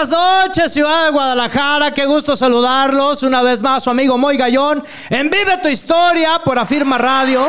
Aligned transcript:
buenas 0.00 0.46
noches, 0.46 0.72
ciudad 0.72 1.06
de 1.06 1.10
Guadalajara. 1.10 1.92
Qué 1.92 2.06
gusto 2.06 2.34
saludarlos. 2.34 3.22
Una 3.22 3.42
vez 3.42 3.60
más, 3.60 3.84
su 3.84 3.90
amigo 3.90 4.16
Moy 4.16 4.38
Gallón 4.38 4.82
en 5.10 5.28
Vive 5.28 5.58
tu 5.58 5.68
Historia 5.68 6.40
por 6.42 6.58
Afirma 6.58 6.96
Radio. 6.96 7.46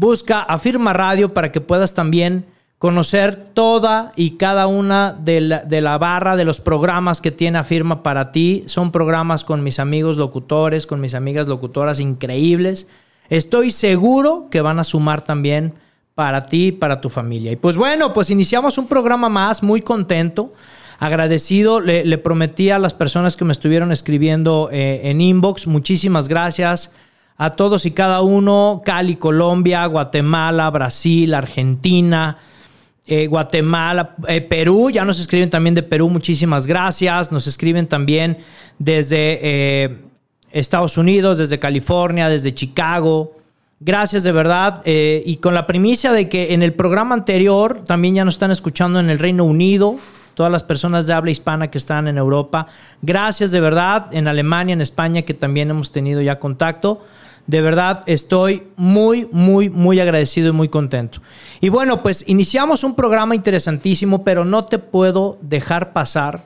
Busca 0.00 0.40
Afirma 0.40 0.94
Radio 0.94 1.34
para 1.34 1.52
que 1.52 1.60
puedas 1.60 1.92
también 1.92 2.46
conocer 2.78 3.36
toda 3.52 4.12
y 4.16 4.38
cada 4.38 4.66
una 4.66 5.12
de 5.12 5.42
la, 5.42 5.98
barra 5.98 6.36
de 6.36 6.46
los 6.46 6.58
programas 6.58 7.20
que 7.20 7.30
tiene 7.30 7.58
Afirma 7.58 8.02
para 8.02 8.32
ti. 8.32 8.62
Son 8.64 8.92
programas 8.92 9.44
con 9.44 9.62
mis 9.62 9.78
amigos 9.78 10.16
locutores, 10.16 10.86
con 10.86 11.02
mis 11.02 11.12
amigas 11.12 11.48
locutoras 11.48 12.00
increíbles. 12.00 12.86
Estoy 13.28 13.72
seguro 13.72 14.48
que 14.50 14.62
van 14.62 14.78
a 14.78 14.84
sumar 14.84 15.20
también 15.20 15.74
para 16.14 16.46
ti 16.46 16.68
y 16.68 16.72
para 16.72 17.02
tu 17.02 17.10
familia. 17.10 17.52
Y 17.52 17.56
pues 17.56 17.76
bueno, 17.76 18.14
pues 18.14 18.30
iniciamos 18.30 18.78
un 18.78 18.88
programa 18.88 19.28
más, 19.28 19.62
muy 19.62 19.82
contento, 19.82 20.50
agradecido. 20.98 21.78
Le, 21.78 22.16
prometí 22.16 22.70
a 22.70 22.78
las 22.78 22.94
personas 22.94 23.36
que 23.36 23.44
me 23.44 23.52
estuvieron 23.52 23.92
escribiendo 23.92 24.70
eh, 24.72 25.02
en 25.10 25.20
inbox, 25.20 25.66
muchísimas 25.66 26.26
gracias 26.26 26.94
a 27.42 27.48
todos 27.48 27.86
y 27.86 27.92
cada 27.92 28.20
uno, 28.20 28.82
Cali, 28.84 29.16
Colombia, 29.16 29.86
Guatemala, 29.86 30.68
Brasil, 30.68 31.32
Argentina, 31.32 32.36
eh, 33.06 33.28
Guatemala, 33.28 34.14
eh, 34.28 34.42
Perú, 34.42 34.90
ya 34.90 35.06
nos 35.06 35.18
escriben 35.18 35.48
también 35.48 35.74
de 35.74 35.82
Perú, 35.82 36.10
muchísimas 36.10 36.66
gracias, 36.66 37.32
nos 37.32 37.46
escriben 37.46 37.86
también 37.86 38.36
desde 38.78 39.38
eh, 39.40 39.96
Estados 40.52 40.98
Unidos, 40.98 41.38
desde 41.38 41.58
California, 41.58 42.28
desde 42.28 42.52
Chicago. 42.52 43.32
Gracias 43.80 44.22
de 44.22 44.32
verdad. 44.32 44.82
y 44.84 45.36
con 45.36 45.54
la 45.54 45.66
primicia 45.66 46.12
de 46.12 46.28
que 46.28 46.52
en 46.52 46.62
el 46.62 46.74
programa 46.74 47.14
anterior 47.14 47.84
también 47.86 48.16
ya 48.16 48.24
nos 48.26 48.34
están 48.34 48.50
escuchando 48.50 49.00
en 49.00 49.08
el 49.08 49.18
Reino 49.18 49.44
Unido, 49.44 49.96
todas 50.34 50.52
las 50.52 50.62
personas 50.62 51.06
de 51.06 51.14
habla 51.14 51.30
hispana 51.30 51.70
que 51.70 51.78
están 51.78 52.06
en 52.06 52.18
Europa. 52.18 52.66
Gracias 53.00 53.50
de 53.50 53.60
verdad. 53.60 54.08
En 54.12 54.28
Alemania, 54.28 54.74
en 54.74 54.82
España, 54.82 55.22
que 55.22 55.32
también 55.32 55.70
hemos 55.70 55.90
tenido 55.90 56.20
ya 56.20 56.38
contacto. 56.38 57.02
De 57.46 57.60
verdad, 57.60 58.04
estoy 58.06 58.64
muy, 58.76 59.28
muy, 59.32 59.70
muy 59.70 59.98
agradecido 59.98 60.48
y 60.48 60.52
muy 60.52 60.68
contento. 60.68 61.20
Y 61.60 61.68
bueno, 61.68 62.02
pues 62.02 62.24
iniciamos 62.28 62.84
un 62.84 62.94
programa 62.94 63.34
interesantísimo, 63.34 64.24
pero 64.24 64.44
no 64.44 64.66
te 64.66 64.78
puedo 64.78 65.38
dejar 65.42 65.92
pasar 65.92 66.44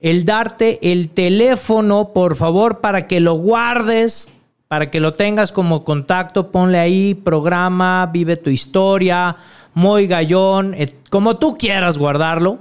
el 0.00 0.24
darte 0.24 0.92
el 0.92 1.10
teléfono, 1.10 2.12
por 2.14 2.34
favor, 2.34 2.80
para 2.80 3.06
que 3.06 3.20
lo 3.20 3.34
guardes, 3.34 4.28
para 4.66 4.90
que 4.90 4.98
lo 4.98 5.12
tengas 5.12 5.52
como 5.52 5.84
contacto. 5.84 6.50
Ponle 6.50 6.78
ahí 6.78 7.14
programa, 7.14 8.08
vive 8.12 8.36
tu 8.36 8.50
historia, 8.50 9.36
muy 9.74 10.06
gallón, 10.06 10.74
como 11.10 11.36
tú 11.36 11.56
quieras 11.56 11.98
guardarlo. 11.98 12.58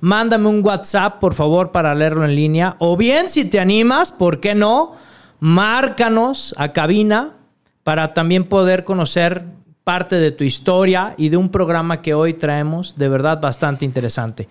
Mándame 0.00 0.48
un 0.48 0.64
WhatsApp, 0.64 1.20
por 1.20 1.32
favor, 1.32 1.70
para 1.70 1.94
leerlo 1.94 2.24
en 2.24 2.34
línea. 2.34 2.76
O 2.80 2.96
bien, 2.96 3.28
si 3.28 3.44
te 3.44 3.60
animas, 3.60 4.10
¿por 4.10 4.40
qué 4.40 4.54
no? 4.54 4.96
Márcanos 5.42 6.54
a 6.56 6.72
cabina 6.72 7.34
para 7.82 8.14
también 8.14 8.44
poder 8.44 8.84
conocer 8.84 9.42
parte 9.82 10.14
de 10.14 10.30
tu 10.30 10.44
historia 10.44 11.16
y 11.18 11.30
de 11.30 11.36
un 11.36 11.48
programa 11.48 12.00
que 12.00 12.14
hoy 12.14 12.34
traemos 12.34 12.94
de 12.94 13.08
verdad 13.08 13.40
bastante 13.40 13.84
interesante. 13.84 14.48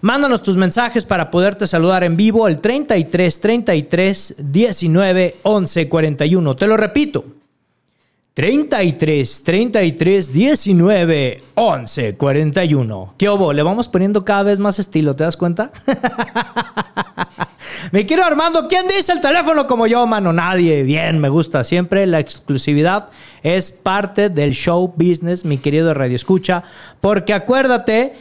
Mándanos 0.00 0.42
tus 0.42 0.56
mensajes 0.56 1.04
para 1.04 1.30
poderte 1.30 1.66
saludar 1.66 2.04
en 2.04 2.16
vivo 2.16 2.48
el 2.48 2.58
33 2.58 3.38
33 3.38 4.34
19 4.38 5.34
11 5.42 5.88
41. 5.90 6.56
Te 6.56 6.66
lo 6.66 6.78
repito. 6.78 7.22
33 8.32 9.42
33 9.44 10.32
19 10.32 11.42
11 11.54 12.16
41. 12.16 13.14
¿Qué 13.18 13.28
obo? 13.28 13.52
Le 13.52 13.62
vamos 13.62 13.88
poniendo 13.88 14.24
cada 14.24 14.44
vez 14.44 14.58
más 14.58 14.78
estilo, 14.78 15.14
¿te 15.14 15.24
das 15.24 15.36
cuenta? 15.36 15.70
me 17.92 18.06
quiero 18.06 18.24
Armando, 18.24 18.68
¿quién 18.68 18.86
dice 18.86 19.12
el 19.12 19.20
teléfono 19.20 19.66
como 19.66 19.86
yo, 19.86 20.06
mano? 20.06 20.32
Nadie. 20.32 20.82
Bien, 20.82 21.18
me 21.18 21.28
gusta. 21.28 21.64
Siempre 21.64 22.06
la 22.06 22.20
exclusividad 22.20 23.08
es 23.42 23.72
parte 23.72 24.28
del 24.28 24.52
show 24.52 24.92
business, 24.96 25.44
mi 25.44 25.58
querido 25.58 25.92
Radio 25.94 26.16
Escucha, 26.16 26.62
porque 27.00 27.32
acuérdate 27.32 28.14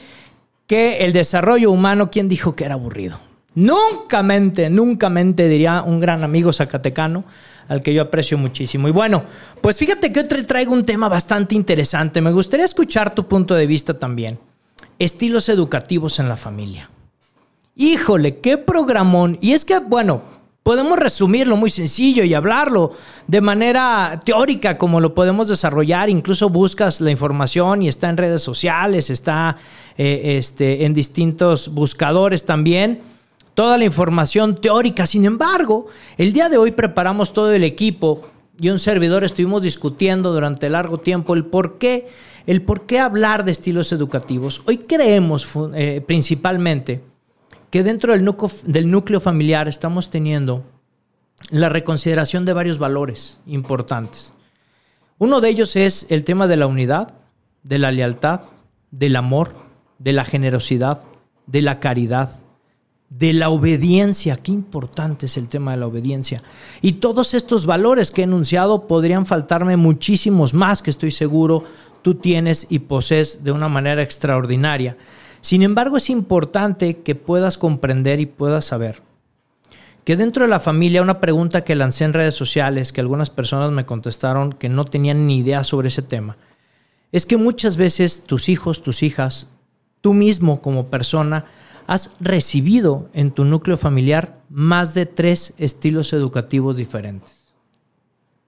que 0.68 1.06
el 1.06 1.14
desarrollo 1.14 1.72
humano, 1.72 2.10
¿quién 2.12 2.30
dijo 2.30 2.56
que 2.56 2.66
era 2.66 2.76
aburrido? 2.76 3.20
Nunca 3.56 4.24
mente, 4.24 4.70
nunca 4.70 5.10
mente, 5.10 5.50
diría 5.50 5.82
un 5.82 6.00
gran 6.00 6.24
amigo 6.24 6.54
zacatecano 6.54 7.26
al 7.68 7.82
que 7.82 7.94
yo 7.94 8.02
aprecio 8.02 8.38
muchísimo. 8.38 8.88
Y 8.88 8.92
bueno, 8.92 9.24
pues 9.62 9.78
fíjate 9.78 10.12
que 10.12 10.20
hoy 10.20 10.44
traigo 10.44 10.74
un 10.74 10.86
tema 10.86 11.10
bastante 11.10 11.56
interesante. 11.56 12.22
Me 12.22 12.32
gustaría 12.32 12.66
escuchar 12.66 13.14
tu 13.14 13.28
punto 13.28 13.56
de 13.56 13.68
vista 13.68 13.98
también. 13.98 14.40
Estilos 14.98 15.50
educativos 15.50 16.20
en 16.20 16.30
la 16.30 16.38
familia. 16.38 16.90
Híjole, 17.82 18.40
qué 18.40 18.58
programón. 18.58 19.38
Y 19.40 19.54
es 19.54 19.64
que, 19.64 19.80
bueno, 19.80 20.22
podemos 20.64 21.00
resumirlo 21.00 21.56
muy 21.56 21.70
sencillo 21.70 22.26
y 22.26 22.34
hablarlo 22.34 22.92
de 23.26 23.40
manera 23.40 24.20
teórica 24.26 24.78
como 24.78 25.00
lo 25.00 25.14
podemos 25.14 25.48
desarrollar. 25.48 26.10
Incluso 26.10 26.50
buscas 26.50 27.00
la 27.00 27.10
información 27.10 27.82
y 27.82 27.88
está 27.88 28.10
en 28.10 28.18
redes 28.18 28.42
sociales, 28.42 29.10
está 29.10 29.56
eh, 29.98 30.36
este, 30.38 30.84
en 30.84 30.94
distintos 30.94 31.74
buscadores 31.74 32.44
también 32.46 33.00
toda 33.54 33.78
la 33.78 33.86
información 33.86 34.60
teórica. 34.60 35.06
Sin 35.06 35.24
embargo, 35.24 35.88
el 36.18 36.34
día 36.34 36.50
de 36.50 36.58
hoy 36.58 36.72
preparamos 36.72 37.32
todo 37.32 37.54
el 37.54 37.64
equipo 37.64 38.28
y 38.60 38.68
un 38.68 38.80
servidor 38.80 39.24
estuvimos 39.24 39.62
discutiendo 39.62 40.34
durante 40.34 40.70
largo 40.70 40.98
tiempo 40.98 41.34
el 41.34 41.46
por 41.46 41.78
qué, 41.78 42.10
el 42.46 42.62
por 42.62 42.86
qué 42.86 43.00
hablar 43.00 43.46
de 43.46 43.52
estilos 43.52 43.94
educativos. 43.94 44.64
Hoy 44.66 44.80
creemos 44.80 45.48
eh, 45.74 46.04
principalmente 46.06 47.08
que 47.70 47.84
dentro 47.84 48.14
del 48.14 48.92
núcleo, 48.92 49.20
familiar 49.20 49.68
estamos 49.68 50.10
teniendo 50.10 50.64
la 51.50 51.70
reconsideración 51.70 52.46
de 52.46 52.54
varios 52.54 52.80
valores 52.80 53.40
importantes. 53.46 54.34
Uno 55.18 55.42
de 55.42 55.50
ellos 55.50 55.76
es 55.76 56.08
el 56.10 56.24
tema 56.24 56.48
de 56.48 56.58
la 56.58 56.68
unidad, 56.68 57.14
de 57.64 57.80
la 57.80 57.92
lealtad, 57.92 58.42
del 58.92 59.16
amor, 59.16 59.56
de 60.00 60.14
la 60.14 60.26
generosidad, 60.26 61.02
de 61.46 61.62
la 61.62 61.80
caridad, 61.80 62.32
de 63.10 63.34
la 63.34 63.50
obediencia. 63.50 64.38
Qué 64.38 64.52
importante 64.52 65.26
es 65.26 65.38
el 65.38 65.48
tema 65.48 65.72
de 65.72 65.78
la 65.78 65.88
obediencia. 65.88 66.42
Y 66.82 66.94
todos 66.94 67.34
estos 67.34 67.66
valores 67.66 68.12
que 68.12 68.22
he 68.22 68.24
enunciado 68.24 68.88
podrían 68.88 69.26
faltarme 69.26 69.78
muchísimos 69.78 70.54
más 70.54 70.82
que 70.82 70.90
estoy 70.90 71.12
seguro 71.12 71.64
tú 72.02 72.16
tienes 72.16 72.68
y 72.70 72.80
posees 72.80 73.44
de 73.44 73.52
una 73.52 73.68
manera 73.68 74.02
extraordinaria. 74.02 74.96
Sin 75.42 75.64
embargo, 75.64 75.98
es 75.98 76.10
importante 76.10 76.98
que 76.98 77.16
puedas 77.16 77.58
comprender 77.58 78.20
y 78.20 78.26
puedas 78.26 78.66
saber 78.66 79.02
que 80.04 80.18
dentro 80.18 80.44
de 80.44 80.50
la 80.50 80.60
familia, 80.60 81.04
una 81.04 81.20
pregunta 81.20 81.64
que 81.64 81.76
lancé 81.76 82.04
en 82.04 82.14
redes 82.14 82.34
sociales, 82.34 82.92
que 82.92 83.02
algunas 83.02 83.30
personas 83.30 83.72
me 83.72 83.86
contestaron 83.86 84.54
que 84.54 84.68
no 84.68 84.86
tenían 84.86 85.28
ni 85.28 85.38
idea 85.38 85.64
sobre 85.64 85.90
ese 85.90 86.02
tema, 86.02 86.36
es 87.12 87.26
que 87.28 87.38
muchas 87.38 87.78
veces 87.78 88.24
tus 88.24 88.50
hijos, 88.50 88.82
tus 88.82 89.04
hijas, 89.04 89.52
tú 90.02 90.14
mismo 90.14 90.62
como 90.62 90.88
persona, 90.88 91.46
has 91.86 92.16
recibido 92.20 93.10
en 93.14 93.32
tu 93.32 93.46
núcleo 93.46 93.78
familiar 93.78 94.40
más 94.50 94.94
de 94.94 95.06
tres 95.06 95.54
estilos 95.58 96.14
educativos 96.14 96.78
diferentes. 96.78 97.54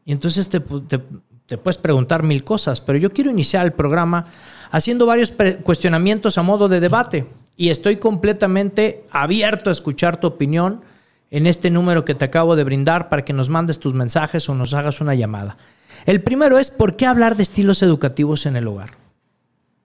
Y 0.05 0.11
entonces 0.11 0.49
te, 0.49 0.59
puedes 0.59 1.77
preguntar 1.77 2.23
mil 2.23 2.43
cosas, 2.43 2.81
pero 2.81 2.97
yo 2.97 3.11
quiero 3.11 3.29
iniciar 3.29 3.65
el 3.65 3.73
programa 3.73 4.25
haciendo 4.71 5.05
varios 5.05 5.33
cuestionamientos 5.63 6.37
a 6.37 6.41
modo 6.41 6.67
de 6.67 6.79
debate 6.79 7.27
y 7.57 7.69
estoy 7.69 7.97
completamente 7.97 9.05
abierto 9.11 9.69
a 9.69 9.73
escuchar 9.73 10.19
tu 10.19 10.27
opinión 10.27 10.81
en 11.29 11.45
este 11.45 11.69
número 11.69 12.05
que 12.05 12.15
te 12.15 12.25
acabo 12.25 12.55
de 12.55 12.63
brindar 12.63 13.09
para 13.09 13.23
que 13.23 13.33
nos 13.33 13.49
mandes 13.49 13.79
tus 13.79 13.93
mensajes 13.93 14.49
o 14.49 14.55
nos 14.55 14.73
hagas 14.73 15.01
una 15.01 15.13
llamada. 15.13 15.57
El 16.05 16.21
primero 16.23 16.57
es, 16.57 16.71
¿por 16.71 16.95
qué 16.95 17.05
hablar 17.05 17.35
de 17.35 17.43
estilos 17.43 17.83
educativos 17.83 18.45
en 18.45 18.55
el 18.55 18.67
hogar? 18.67 18.97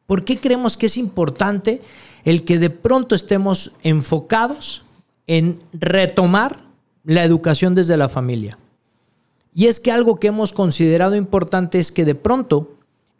¿Por 0.06 0.25
qué 0.25 0.38
creemos 0.38 0.77
que 0.77 0.87
es 0.87 0.97
importante 0.97 1.82
el 2.25 2.44
que 2.44 2.59
de 2.59 2.71
pronto 2.71 3.15
estemos 3.15 3.73
enfocados 3.82 4.85
en 5.27 5.59
retomar 5.73 6.61
la 7.05 7.25
educación 7.25 7.75
desde 7.75 7.97
la 7.97 8.09
familia? 8.09 8.59
Y 9.53 9.67
es 9.67 9.81
que 9.81 9.91
algo 9.91 10.17
que 10.17 10.29
hemos 10.29 10.53
considerado 10.53 11.17
importante 11.17 11.79
es 11.79 11.91
que 11.91 12.05
de 12.05 12.15
pronto 12.15 12.75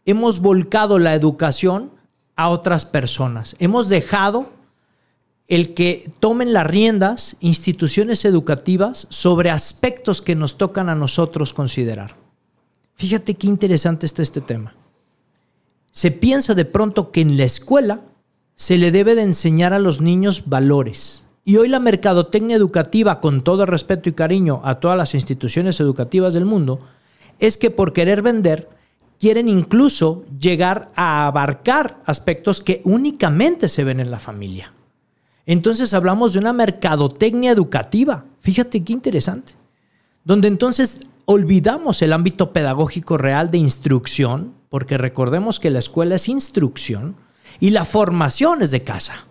hemos 0.07 0.39
volcado 0.39 0.97
la 0.97 1.13
educación 1.13 1.91
a 2.35 2.49
otras 2.49 2.87
personas. 2.87 3.55
Hemos 3.59 3.87
dejado 3.87 4.51
el 5.47 5.75
que 5.75 6.09
tomen 6.19 6.51
las 6.51 6.65
riendas 6.65 7.37
instituciones 7.39 8.25
educativas 8.25 9.05
sobre 9.11 9.51
aspectos 9.51 10.23
que 10.23 10.35
nos 10.35 10.57
tocan 10.57 10.89
a 10.89 10.95
nosotros 10.95 11.53
considerar. 11.53 12.15
Fíjate 12.95 13.35
qué 13.35 13.45
interesante 13.45 14.07
está 14.07 14.23
este 14.23 14.41
tema 14.41 14.73
se 15.97 16.11
piensa 16.11 16.53
de 16.53 16.63
pronto 16.63 17.09
que 17.09 17.21
en 17.21 17.37
la 17.37 17.45
escuela 17.45 18.03
se 18.53 18.77
le 18.77 18.91
debe 18.91 19.15
de 19.15 19.23
enseñar 19.23 19.73
a 19.73 19.79
los 19.79 19.99
niños 19.99 20.43
valores. 20.45 21.25
Y 21.43 21.57
hoy 21.57 21.69
la 21.69 21.79
mercadotecnia 21.79 22.55
educativa, 22.55 23.19
con 23.19 23.43
todo 23.43 23.65
respeto 23.65 24.07
y 24.07 24.11
cariño 24.11 24.61
a 24.63 24.79
todas 24.79 24.95
las 24.95 25.15
instituciones 25.15 25.79
educativas 25.79 26.35
del 26.35 26.45
mundo, 26.45 26.77
es 27.39 27.57
que 27.57 27.71
por 27.71 27.93
querer 27.93 28.21
vender, 28.21 28.69
quieren 29.19 29.47
incluso 29.47 30.25
llegar 30.39 30.91
a 30.95 31.27
abarcar 31.27 32.01
aspectos 32.05 32.61
que 32.61 32.81
únicamente 32.83 33.67
se 33.67 33.83
ven 33.83 33.99
en 33.99 34.11
la 34.11 34.19
familia. 34.19 34.73
Entonces 35.45 35.93
hablamos 35.93 36.33
de 36.33 36.39
una 36.39 36.53
mercadotecnia 36.53 37.51
educativa. 37.51 38.25
Fíjate 38.41 38.83
qué 38.83 38.93
interesante. 38.93 39.53
Donde 40.23 40.49
entonces 40.49 41.07
olvidamos 41.25 42.01
el 42.01 42.13
ámbito 42.13 42.51
pedagógico 42.51 43.17
real 43.17 43.49
de 43.49 43.57
instrucción, 43.57 44.53
porque 44.69 44.97
recordemos 44.97 45.59
que 45.59 45.71
la 45.71 45.79
escuela 45.79 46.15
es 46.15 46.27
instrucción 46.27 47.15
y 47.59 47.69
la 47.71 47.85
formación 47.85 48.61
es 48.61 48.71
de 48.71 48.83
casa. 48.83 49.25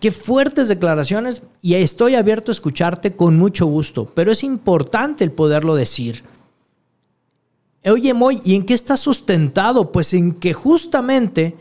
Qué 0.00 0.10
fuertes 0.12 0.68
declaraciones 0.68 1.42
y 1.60 1.74
estoy 1.74 2.14
abierto 2.14 2.50
a 2.50 2.54
escucharte 2.54 3.16
con 3.16 3.36
mucho 3.36 3.66
gusto, 3.66 4.12
pero 4.14 4.30
es 4.30 4.44
importante 4.44 5.24
el 5.24 5.32
poderlo 5.32 5.74
decir. 5.74 6.22
Oye, 7.84 8.12
Moy, 8.14 8.40
¿y 8.44 8.54
en 8.54 8.64
qué 8.64 8.74
está 8.74 8.96
sustentado? 8.96 9.92
Pues 9.92 10.12
en 10.14 10.34
que 10.34 10.52
justamente 10.52 11.56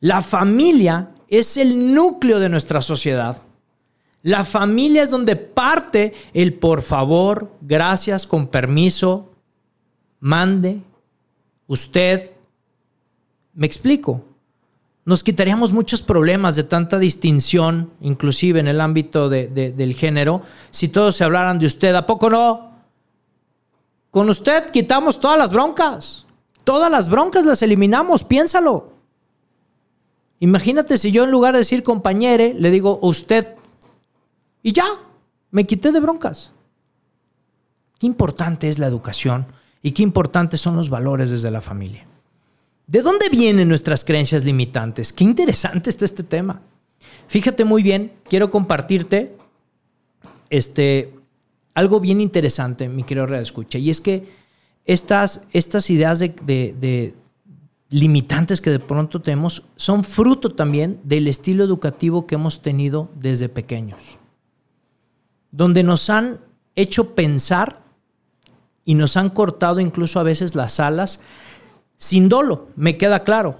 la 0.00 0.22
familia 0.22 1.10
es 1.28 1.56
el 1.56 1.94
núcleo 1.94 2.40
de 2.40 2.48
nuestra 2.48 2.80
sociedad. 2.80 3.42
La 4.22 4.44
familia 4.44 5.02
es 5.02 5.10
donde 5.10 5.36
parte 5.36 6.12
el 6.34 6.54
por 6.54 6.82
favor, 6.82 7.52
gracias, 7.60 8.26
con 8.26 8.46
permiso, 8.48 9.32
mande, 10.20 10.80
usted. 11.66 12.30
Me 13.54 13.66
explico. 13.66 14.24
Nos 15.04 15.24
quitaríamos 15.24 15.72
muchos 15.72 16.02
problemas 16.02 16.54
de 16.54 16.62
tanta 16.62 16.98
distinción, 16.98 17.90
inclusive 18.00 18.60
en 18.60 18.68
el 18.68 18.80
ámbito 18.80 19.28
del 19.28 19.94
género, 19.94 20.42
si 20.70 20.88
todos 20.88 21.16
se 21.16 21.24
hablaran 21.24 21.58
de 21.58 21.66
usted. 21.66 21.94
¿A 21.94 22.06
poco 22.06 22.30
no? 22.30 22.71
Con 24.12 24.28
usted 24.28 24.68
quitamos 24.70 25.20
todas 25.20 25.38
las 25.38 25.52
broncas. 25.52 26.26
Todas 26.64 26.90
las 26.90 27.08
broncas 27.08 27.46
las 27.46 27.62
eliminamos, 27.62 28.24
piénsalo. 28.24 28.92
Imagínate 30.38 30.98
si 30.98 31.10
yo 31.12 31.24
en 31.24 31.30
lugar 31.30 31.54
de 31.54 31.60
decir 31.60 31.82
compañere, 31.82 32.52
le 32.52 32.70
digo 32.70 32.98
usted 33.00 33.54
y 34.62 34.72
ya, 34.72 34.84
me 35.50 35.64
quité 35.64 35.92
de 35.92 36.00
broncas. 36.00 36.52
Qué 37.98 38.06
importante 38.06 38.68
es 38.68 38.78
la 38.78 38.86
educación 38.86 39.46
y 39.80 39.92
qué 39.92 40.02
importantes 40.02 40.60
son 40.60 40.76
los 40.76 40.90
valores 40.90 41.30
desde 41.30 41.50
la 41.50 41.62
familia. 41.62 42.06
¿De 42.86 43.00
dónde 43.00 43.30
vienen 43.30 43.66
nuestras 43.66 44.04
creencias 44.04 44.44
limitantes? 44.44 45.14
Qué 45.14 45.24
interesante 45.24 45.88
está 45.88 46.04
este 46.04 46.22
tema. 46.22 46.60
Fíjate 47.28 47.64
muy 47.64 47.82
bien, 47.82 48.12
quiero 48.28 48.50
compartirte 48.50 49.38
este, 50.50 51.14
algo 51.74 52.00
bien 52.00 52.20
interesante, 52.20 52.88
mi 52.88 53.04
querido 53.04 53.26
Red 53.26 53.40
Escucha, 53.40 53.78
y 53.78 53.90
es 53.90 54.00
que 54.00 54.28
estas, 54.84 55.46
estas 55.52 55.90
ideas 55.90 56.18
de, 56.18 57.14
limitantes 57.90 58.60
que 58.60 58.70
de 58.70 58.78
pronto 58.78 59.20
tenemos 59.20 59.64
son 59.76 60.02
fruto 60.02 60.50
también 60.50 60.98
del 61.04 61.28
estilo 61.28 61.62
educativo 61.62 62.26
que 62.26 62.36
hemos 62.36 62.62
tenido 62.62 63.10
desde 63.14 63.50
pequeños 63.50 64.18
donde 65.52 65.82
nos 65.84 66.10
han 66.10 66.40
hecho 66.74 67.14
pensar 67.14 67.82
y 68.84 68.94
nos 68.94 69.16
han 69.16 69.30
cortado 69.30 69.78
incluso 69.78 70.18
a 70.18 70.24
veces 70.24 70.56
las 70.56 70.80
alas 70.80 71.20
sin 71.96 72.28
dolo. 72.28 72.68
Me 72.74 72.96
queda 72.96 73.20
claro 73.20 73.58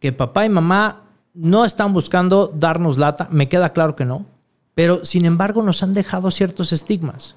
que 0.00 0.12
papá 0.12 0.44
y 0.44 0.50
mamá 0.50 1.04
no 1.32 1.64
están 1.64 1.94
buscando 1.94 2.52
darnos 2.54 2.98
lata, 2.98 3.28
me 3.30 3.48
queda 3.48 3.70
claro 3.70 3.96
que 3.96 4.04
no, 4.04 4.26
pero 4.74 5.04
sin 5.04 5.24
embargo 5.24 5.62
nos 5.62 5.82
han 5.82 5.94
dejado 5.94 6.30
ciertos 6.30 6.72
estigmas. 6.72 7.36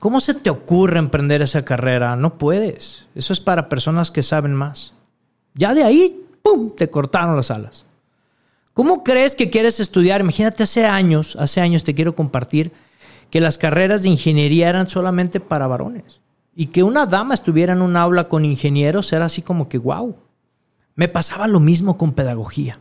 ¿Cómo 0.00 0.18
se 0.20 0.32
te 0.32 0.48
ocurre 0.48 0.98
emprender 0.98 1.42
esa 1.42 1.62
carrera? 1.62 2.16
No 2.16 2.38
puedes. 2.38 3.06
Eso 3.14 3.34
es 3.34 3.40
para 3.40 3.68
personas 3.68 4.10
que 4.10 4.22
saben 4.22 4.54
más. 4.54 4.94
Ya 5.52 5.74
de 5.74 5.84
ahí, 5.84 6.26
¡pum!, 6.42 6.74
te 6.74 6.88
cortaron 6.88 7.36
las 7.36 7.50
alas. 7.50 7.84
¿Cómo 8.72 9.04
crees 9.04 9.34
que 9.34 9.50
quieres 9.50 9.78
estudiar? 9.78 10.22
Imagínate 10.22 10.62
hace 10.62 10.86
años, 10.86 11.36
hace 11.36 11.60
años 11.60 11.84
te 11.84 11.94
quiero 11.94 12.16
compartir 12.16 12.72
que 13.28 13.42
las 13.42 13.58
carreras 13.58 14.02
de 14.02 14.08
ingeniería 14.08 14.70
eran 14.70 14.88
solamente 14.88 15.38
para 15.38 15.66
varones. 15.66 16.22
Y 16.56 16.68
que 16.68 16.82
una 16.82 17.04
dama 17.04 17.34
estuviera 17.34 17.74
en 17.74 17.82
un 17.82 17.94
aula 17.94 18.26
con 18.26 18.46
ingenieros 18.46 19.12
era 19.12 19.26
así 19.26 19.42
como 19.42 19.68
que, 19.68 19.76
wow. 19.76 20.16
Me 20.94 21.08
pasaba 21.08 21.46
lo 21.46 21.60
mismo 21.60 21.98
con 21.98 22.12
pedagogía. 22.12 22.80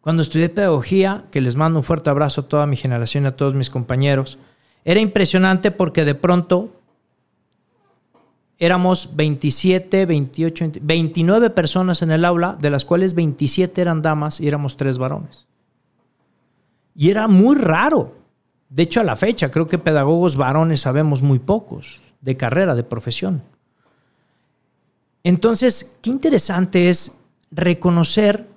Cuando 0.00 0.22
estudié 0.22 0.48
pedagogía, 0.50 1.24
que 1.32 1.40
les 1.40 1.56
mando 1.56 1.80
un 1.80 1.84
fuerte 1.84 2.10
abrazo 2.10 2.42
a 2.42 2.48
toda 2.48 2.68
mi 2.68 2.76
generación 2.76 3.24
y 3.24 3.26
a 3.26 3.36
todos 3.36 3.54
mis 3.54 3.70
compañeros, 3.70 4.38
era 4.84 5.00
impresionante 5.00 5.70
porque 5.70 6.04
de 6.04 6.14
pronto 6.14 6.70
éramos 8.58 9.16
27, 9.16 10.06
28, 10.06 10.72
29 10.80 11.50
personas 11.50 12.02
en 12.02 12.10
el 12.12 12.24
aula, 12.24 12.56
de 12.60 12.70
las 12.70 12.84
cuales 12.84 13.14
27 13.14 13.80
eran 13.80 14.02
damas 14.02 14.40
y 14.40 14.46
éramos 14.46 14.76
tres 14.76 14.98
varones. 14.98 15.46
Y 16.94 17.10
era 17.10 17.26
muy 17.26 17.56
raro. 17.56 18.14
De 18.68 18.84
hecho, 18.84 19.00
a 19.00 19.04
la 19.04 19.16
fecha, 19.16 19.50
creo 19.50 19.66
que 19.66 19.78
pedagogos 19.78 20.36
varones 20.36 20.80
sabemos 20.80 21.22
muy 21.22 21.38
pocos 21.38 22.00
de 22.20 22.36
carrera, 22.36 22.74
de 22.74 22.84
profesión. 22.84 23.42
Entonces, 25.24 25.98
qué 26.00 26.10
interesante 26.10 26.88
es 26.88 27.20
reconocer 27.50 28.48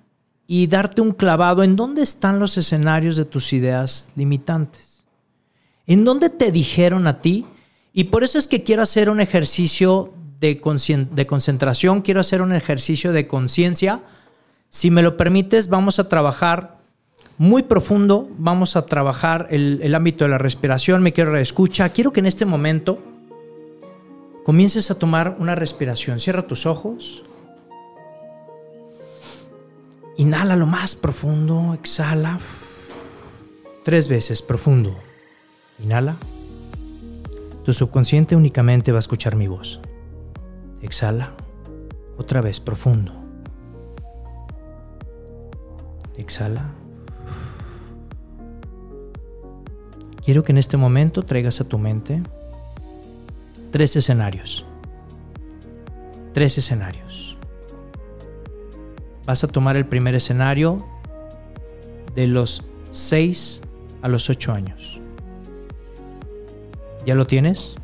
y 0.48 0.68
darte 0.68 1.02
un 1.02 1.12
clavado 1.12 1.64
en 1.64 1.76
dónde 1.76 2.02
están 2.04 2.40
los 2.40 2.58
escenarios 2.58 3.16
de 3.16 3.26
tus 3.26 3.54
ideas 3.54 4.10
limitantes. 4.16 4.95
¿En 5.88 6.04
dónde 6.04 6.30
te 6.30 6.52
dijeron 6.52 7.08
a 7.08 7.20
ti? 7.20 7.46
Y 7.94 8.06
por 8.06 8.24
eso 8.24 8.38
es 8.38 8.48
que 8.48 8.64
quiero 8.64 8.82
hacer 8.82 9.10
un 9.10 9.20
ejercicio 9.20 10.14
de, 10.40 10.60
de 11.12 11.28
concentración, 11.28 12.02
quiero 12.02 12.20
hacer 12.20 12.42
un 12.42 12.54
ejercicio 12.54 13.12
de 13.12 13.28
conciencia. 13.28 14.04
Si 14.70 14.92
me 14.92 15.02
lo 15.02 15.16
permites, 15.16 15.70
vamos 15.70 16.00
a 16.00 16.10
trabajar 16.10 16.76
muy 17.38 17.64
profundo. 17.64 18.30
Vamos 18.38 18.76
a 18.76 18.86
trabajar 18.86 19.48
el, 19.50 19.94
ámbito 19.94 20.26
de 20.26 20.32
la 20.32 20.38
respiración. 20.38 21.02
Me 21.02 21.14
quiero 21.14 21.32
reescucha. 21.32 21.90
Quiero 21.90 22.12
que 22.12 22.20
en 22.20 22.26
este 22.26 22.46
momento 22.46 23.00
comiences 24.44 24.92
a 24.92 25.00
tomar 25.00 25.36
una 25.40 25.56
respiración. 25.56 26.20
Cierra 26.20 26.44
tus 26.44 26.66
ojos. 26.66 27.24
Inhala 30.18 30.56
lo 30.56 30.68
más 30.68 30.96
profundo. 30.96 31.74
Exhala. 31.74 32.40
Tres 33.84 34.08
veces 34.08 34.42
profundo. 34.42 34.98
Inhala. 35.84 36.16
Tu 37.64 37.74
subconsciente 37.74 38.36
únicamente 38.36 38.92
va 38.92 38.98
a 38.98 39.00
escuchar 39.00 39.36
mi 39.36 39.48
voz. 39.48 39.80
Exhala. 40.82 41.34
Otra 42.18 42.42
vez 42.42 42.60
profundo. 42.60 43.14
Exhala. 46.18 46.72
quiero 50.26 50.44
que 50.44 50.52
en 50.52 50.58
este 50.58 50.76
momento 50.76 51.22
traigas 51.22 51.62
a 51.62 51.66
tu 51.66 51.78
mente 51.78 52.24
tres 53.72 53.96
escenarios. 53.96 54.66
Tres 56.34 56.58
escenarios. 56.58 57.38
Vas 59.26 59.44
a 59.44 59.48
tomar 59.48 59.78
el 59.78 59.86
primer 59.86 60.16
escenario 60.16 60.86
de 62.16 62.28
los 62.28 62.64
6 62.92 63.62
a 64.02 64.08
los 64.08 64.30
8 64.30 64.54
años. 64.54 65.02
¿Ya 67.06 67.14
lo 67.14 67.28
tienes? 67.28 67.76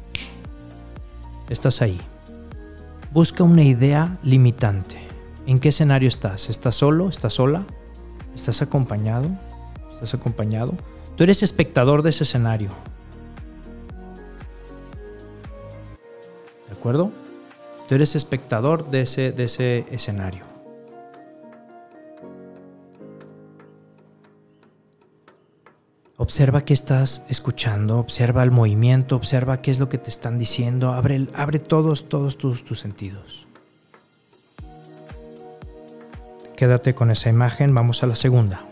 Estás 1.47 1.83
ahí. 1.83 2.01
Busca 3.11 3.43
una 3.43 3.63
idea 3.63 4.17
limitante. 4.23 4.97
¿En 5.45 5.59
qué 5.59 5.69
escenario 5.69 6.07
estás? 6.07 6.49
¿Estás 6.49 6.75
solo? 6.75 7.07
¿Estás 7.07 7.33
sola? 7.33 7.65
¿Estás 8.33 8.63
acompañado? 8.63 9.29
¿Estás 9.93 10.15
acompañado? 10.15 10.73
Tú 11.17 11.23
eres 11.23 11.43
espectador 11.43 12.01
de 12.01 12.09
ese 12.09 12.23
escenario. 12.23 12.71
¿De 16.67 16.73
acuerdo? 16.73 17.11
Tú 17.87 17.95
eres 17.95 18.15
espectador 18.15 18.89
de 18.89 19.01
ese, 19.01 19.31
de 19.31 19.43
ese 19.43 19.85
escenario. 19.91 20.50
Observa 26.21 26.61
qué 26.61 26.73
estás 26.73 27.25
escuchando, 27.29 27.97
observa 27.97 28.43
el 28.43 28.51
movimiento, 28.51 29.15
observa 29.15 29.59
qué 29.59 29.71
es 29.71 29.79
lo 29.79 29.89
que 29.89 29.97
te 29.97 30.11
están 30.11 30.37
diciendo, 30.37 30.93
abre, 30.93 31.57
todos, 31.57 32.09
todos 32.09 32.37
tus, 32.37 32.63
tus 32.63 32.79
sentidos. 32.79 33.47
Quédate 36.55 36.93
con 36.93 37.09
esa 37.09 37.31
imagen, 37.31 37.73
vamos 37.73 38.03
a 38.03 38.05
la 38.05 38.13
segunda. 38.13 38.63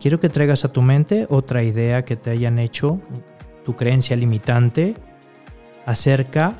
Quiero 0.00 0.18
que 0.18 0.30
traigas 0.30 0.64
a 0.64 0.72
tu 0.72 0.80
mente 0.80 1.26
otra 1.28 1.62
idea 1.62 2.06
que 2.06 2.16
te 2.16 2.30
hayan 2.30 2.58
hecho, 2.58 3.02
tu 3.66 3.76
creencia 3.76 4.16
limitante, 4.16 4.96
acerca 5.84 6.54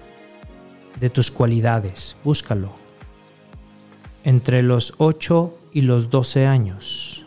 de 1.00 1.08
tus 1.08 1.30
cualidades. 1.30 2.18
Búscalo. 2.22 2.74
Entre 4.24 4.62
los 4.62 4.92
8 4.98 5.58
y 5.72 5.80
los 5.80 6.10
12 6.10 6.44
años 6.44 7.23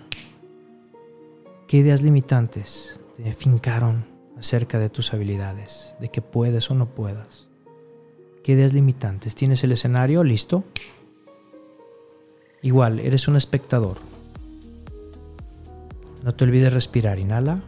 ¿Qué 1.68 1.76
ideas 1.76 2.02
limitantes 2.02 2.98
te 3.18 3.34
fincaron 3.34 4.06
acerca 4.38 4.80
de 4.80 4.90
tus 4.90 5.14
habilidades, 5.14 5.96
de 6.00 6.10
que 6.10 6.22
puedes 6.22 6.72
o 6.72 6.76
no 6.76 6.86
puedas? 6.86 7.50
¿Qué 8.42 8.54
ideas 8.54 8.74
limitantes? 8.74 9.36
¿Tienes 9.36 9.66
el 9.66 9.74
escenario 9.74 10.24
listo? 10.24 10.64
Igual, 12.62 13.02
eres 13.02 13.28
un 13.28 13.36
espectador. 13.36 13.98
No 16.24 16.34
te 16.34 16.46
olvides 16.46 16.72
respirar. 16.72 17.20
Inhala. 17.20 17.62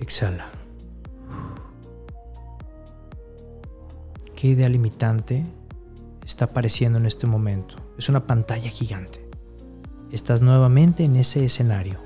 Exhala. 0.00 0.48
¿Qué 4.34 4.48
idea 4.48 4.70
limitante 4.70 5.44
está 6.24 6.46
apareciendo 6.46 6.98
en 6.98 7.04
este 7.04 7.26
momento? 7.26 7.76
Es 7.98 8.08
una 8.08 8.26
pantalla 8.26 8.70
gigante. 8.70 9.22
Estás 10.10 10.40
nuevamente 10.40 11.04
en 11.04 11.16
ese 11.16 11.44
escenario. 11.44 12.05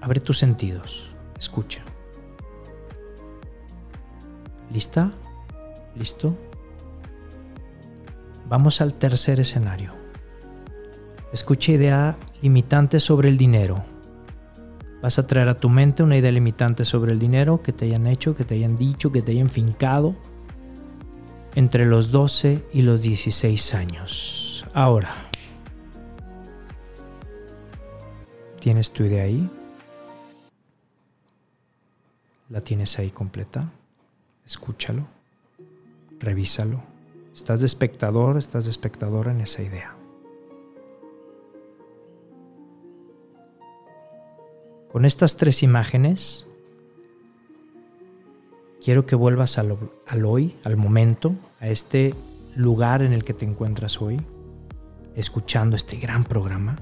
Abre 0.00 0.20
tus 0.20 0.38
sentidos. 0.38 1.10
Escucha. 1.38 1.82
¿Lista? 4.72 5.12
¿Listo? 5.96 6.36
Vamos 8.48 8.80
al 8.80 8.94
tercer 8.94 9.40
escenario. 9.40 9.92
Escucha 11.32 11.72
idea 11.72 12.18
limitante 12.42 12.98
sobre 12.98 13.28
el 13.28 13.36
dinero. 13.36 13.84
Vas 15.02 15.18
a 15.18 15.26
traer 15.26 15.48
a 15.48 15.56
tu 15.56 15.68
mente 15.68 16.02
una 16.02 16.16
idea 16.16 16.32
limitante 16.32 16.84
sobre 16.84 17.12
el 17.12 17.18
dinero 17.18 17.62
que 17.62 17.72
te 17.72 17.86
hayan 17.86 18.06
hecho, 18.06 18.34
que 18.34 18.44
te 18.44 18.54
hayan 18.56 18.76
dicho, 18.76 19.12
que 19.12 19.22
te 19.22 19.32
hayan 19.32 19.48
fincado 19.48 20.16
entre 21.54 21.86
los 21.86 22.10
12 22.10 22.66
y 22.72 22.82
los 22.82 23.02
16 23.02 23.74
años. 23.74 24.66
Ahora, 24.74 25.10
¿tienes 28.60 28.92
tu 28.92 29.04
idea 29.04 29.24
ahí? 29.24 29.48
¿La 32.50 32.60
tienes 32.60 32.98
ahí 32.98 33.10
completa? 33.10 33.70
Escúchalo, 34.44 35.06
revísalo. 36.18 36.82
Estás 37.32 37.60
de 37.60 37.66
espectador, 37.66 38.36
estás 38.36 38.64
de 38.64 38.72
espectador 38.72 39.28
en 39.28 39.40
esa 39.40 39.62
idea. 39.62 39.94
Con 44.90 45.04
estas 45.04 45.36
tres 45.36 45.62
imágenes, 45.62 46.44
quiero 48.84 49.06
que 49.06 49.14
vuelvas 49.14 49.56
al, 49.56 49.78
al, 50.08 50.24
hoy, 50.24 50.56
al 50.64 50.76
momento, 50.76 51.36
a 51.60 51.68
este 51.68 52.16
lugar 52.56 53.02
en 53.02 53.12
el 53.12 53.22
que 53.22 53.32
te 53.32 53.44
encuentras 53.44 54.02
hoy, 54.02 54.20
escuchando 55.14 55.76
este 55.76 55.98
gran 55.98 56.24
programa. 56.24 56.76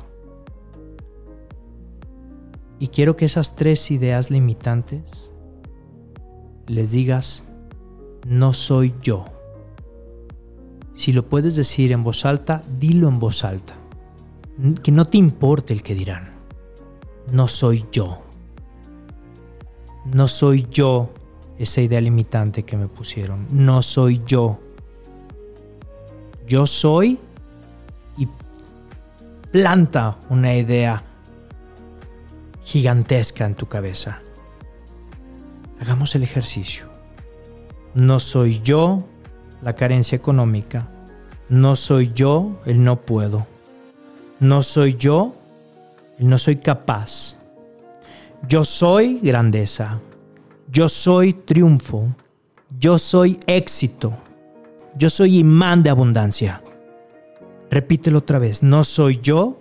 Y 2.78 2.88
quiero 2.88 3.16
que 3.16 3.26
esas 3.26 3.54
tres 3.54 3.90
ideas 3.90 4.30
limitantes 4.30 5.30
les 6.68 6.92
digas, 6.92 7.44
no 8.26 8.52
soy 8.52 8.94
yo. 9.02 9.24
Si 10.94 11.12
lo 11.12 11.28
puedes 11.28 11.56
decir 11.56 11.92
en 11.92 12.04
voz 12.04 12.24
alta, 12.24 12.60
dilo 12.78 13.08
en 13.08 13.18
voz 13.18 13.44
alta. 13.44 13.74
Que 14.82 14.92
no 14.92 15.06
te 15.06 15.18
importe 15.18 15.72
el 15.72 15.82
que 15.82 15.94
dirán. 15.94 16.34
No 17.32 17.48
soy 17.48 17.86
yo. 17.90 18.22
No 20.12 20.28
soy 20.28 20.66
yo 20.70 21.10
esa 21.58 21.80
idea 21.80 22.00
limitante 22.00 22.64
que 22.64 22.76
me 22.76 22.88
pusieron. 22.88 23.46
No 23.50 23.82
soy 23.82 24.22
yo. 24.26 24.60
Yo 26.46 26.66
soy 26.66 27.18
y 28.16 28.28
planta 29.52 30.18
una 30.30 30.56
idea 30.56 31.04
gigantesca 32.62 33.46
en 33.46 33.54
tu 33.54 33.66
cabeza. 33.66 34.22
Hagamos 35.80 36.14
el 36.14 36.22
ejercicio. 36.22 36.86
No 37.94 38.18
soy 38.18 38.60
yo 38.60 39.04
la 39.62 39.74
carencia 39.74 40.16
económica. 40.16 40.88
No 41.48 41.76
soy 41.76 42.12
yo 42.14 42.60
el 42.66 42.82
no 42.82 43.00
puedo. 43.00 43.46
No 44.40 44.62
soy 44.62 44.94
yo 44.94 45.34
el 46.18 46.28
no 46.28 46.38
soy 46.38 46.56
capaz. 46.56 47.36
Yo 48.46 48.64
soy 48.64 49.18
grandeza. 49.20 50.00
Yo 50.70 50.88
soy 50.88 51.32
triunfo. 51.32 52.08
Yo 52.78 52.98
soy 52.98 53.40
éxito. 53.46 54.12
Yo 54.96 55.10
soy 55.10 55.38
imán 55.38 55.82
de 55.82 55.90
abundancia. 55.90 56.62
Repítelo 57.70 58.18
otra 58.18 58.38
vez. 58.38 58.62
No 58.62 58.84
soy 58.84 59.20
yo 59.22 59.58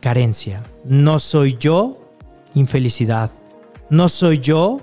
carencia. 0.00 0.62
No 0.84 1.18
soy 1.18 1.56
yo 1.58 2.02
infelicidad. 2.54 3.30
No 3.92 4.08
soy 4.08 4.38
yo 4.38 4.80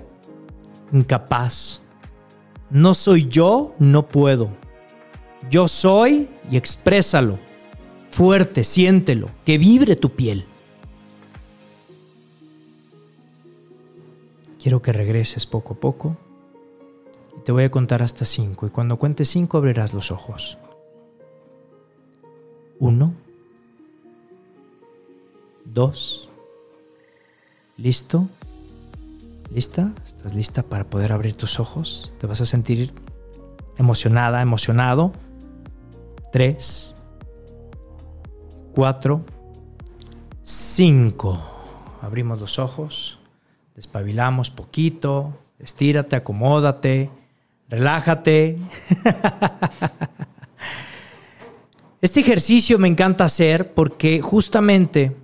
incapaz. 0.92 1.80
No 2.70 2.94
soy 2.94 3.26
yo, 3.26 3.74
no 3.80 4.06
puedo. 4.06 4.50
Yo 5.50 5.66
soy 5.66 6.28
y 6.48 6.56
exprésalo. 6.56 7.40
Fuerte, 8.10 8.62
siéntelo, 8.62 9.28
que 9.44 9.58
vibre 9.58 9.96
tu 9.96 10.10
piel. 10.10 10.46
Quiero 14.62 14.80
que 14.80 14.92
regreses 14.92 15.44
poco 15.44 15.74
a 15.74 15.80
poco 15.80 16.16
te 17.44 17.50
voy 17.50 17.64
a 17.64 17.70
contar 17.72 18.04
hasta 18.04 18.24
cinco. 18.24 18.68
Y 18.68 18.70
cuando 18.70 18.96
cuente 18.96 19.24
cinco 19.24 19.58
abrirás 19.58 19.92
los 19.92 20.12
ojos. 20.12 20.56
Uno. 22.78 23.12
Dos. 25.64 26.28
¿Listo? 27.76 28.28
¿Lista? 29.50 29.92
¿Estás 30.04 30.34
lista 30.34 30.62
para 30.62 30.84
poder 30.84 31.12
abrir 31.12 31.34
tus 31.34 31.58
ojos? 31.58 32.14
¿Te 32.18 32.28
vas 32.28 32.40
a 32.40 32.46
sentir 32.46 32.94
emocionada, 33.78 34.42
emocionado? 34.42 35.12
Tres, 36.32 36.94
cuatro, 38.72 39.24
cinco. 40.44 41.42
Abrimos 42.00 42.40
los 42.40 42.60
ojos, 42.60 43.18
despabilamos 43.74 44.50
poquito, 44.50 45.36
estírate, 45.58 46.14
acomódate, 46.14 47.10
relájate. 47.68 48.58
Este 52.02 52.20
ejercicio 52.20 52.78
me 52.78 52.88
encanta 52.88 53.24
hacer 53.26 53.74
porque 53.74 54.22
justamente 54.22 55.14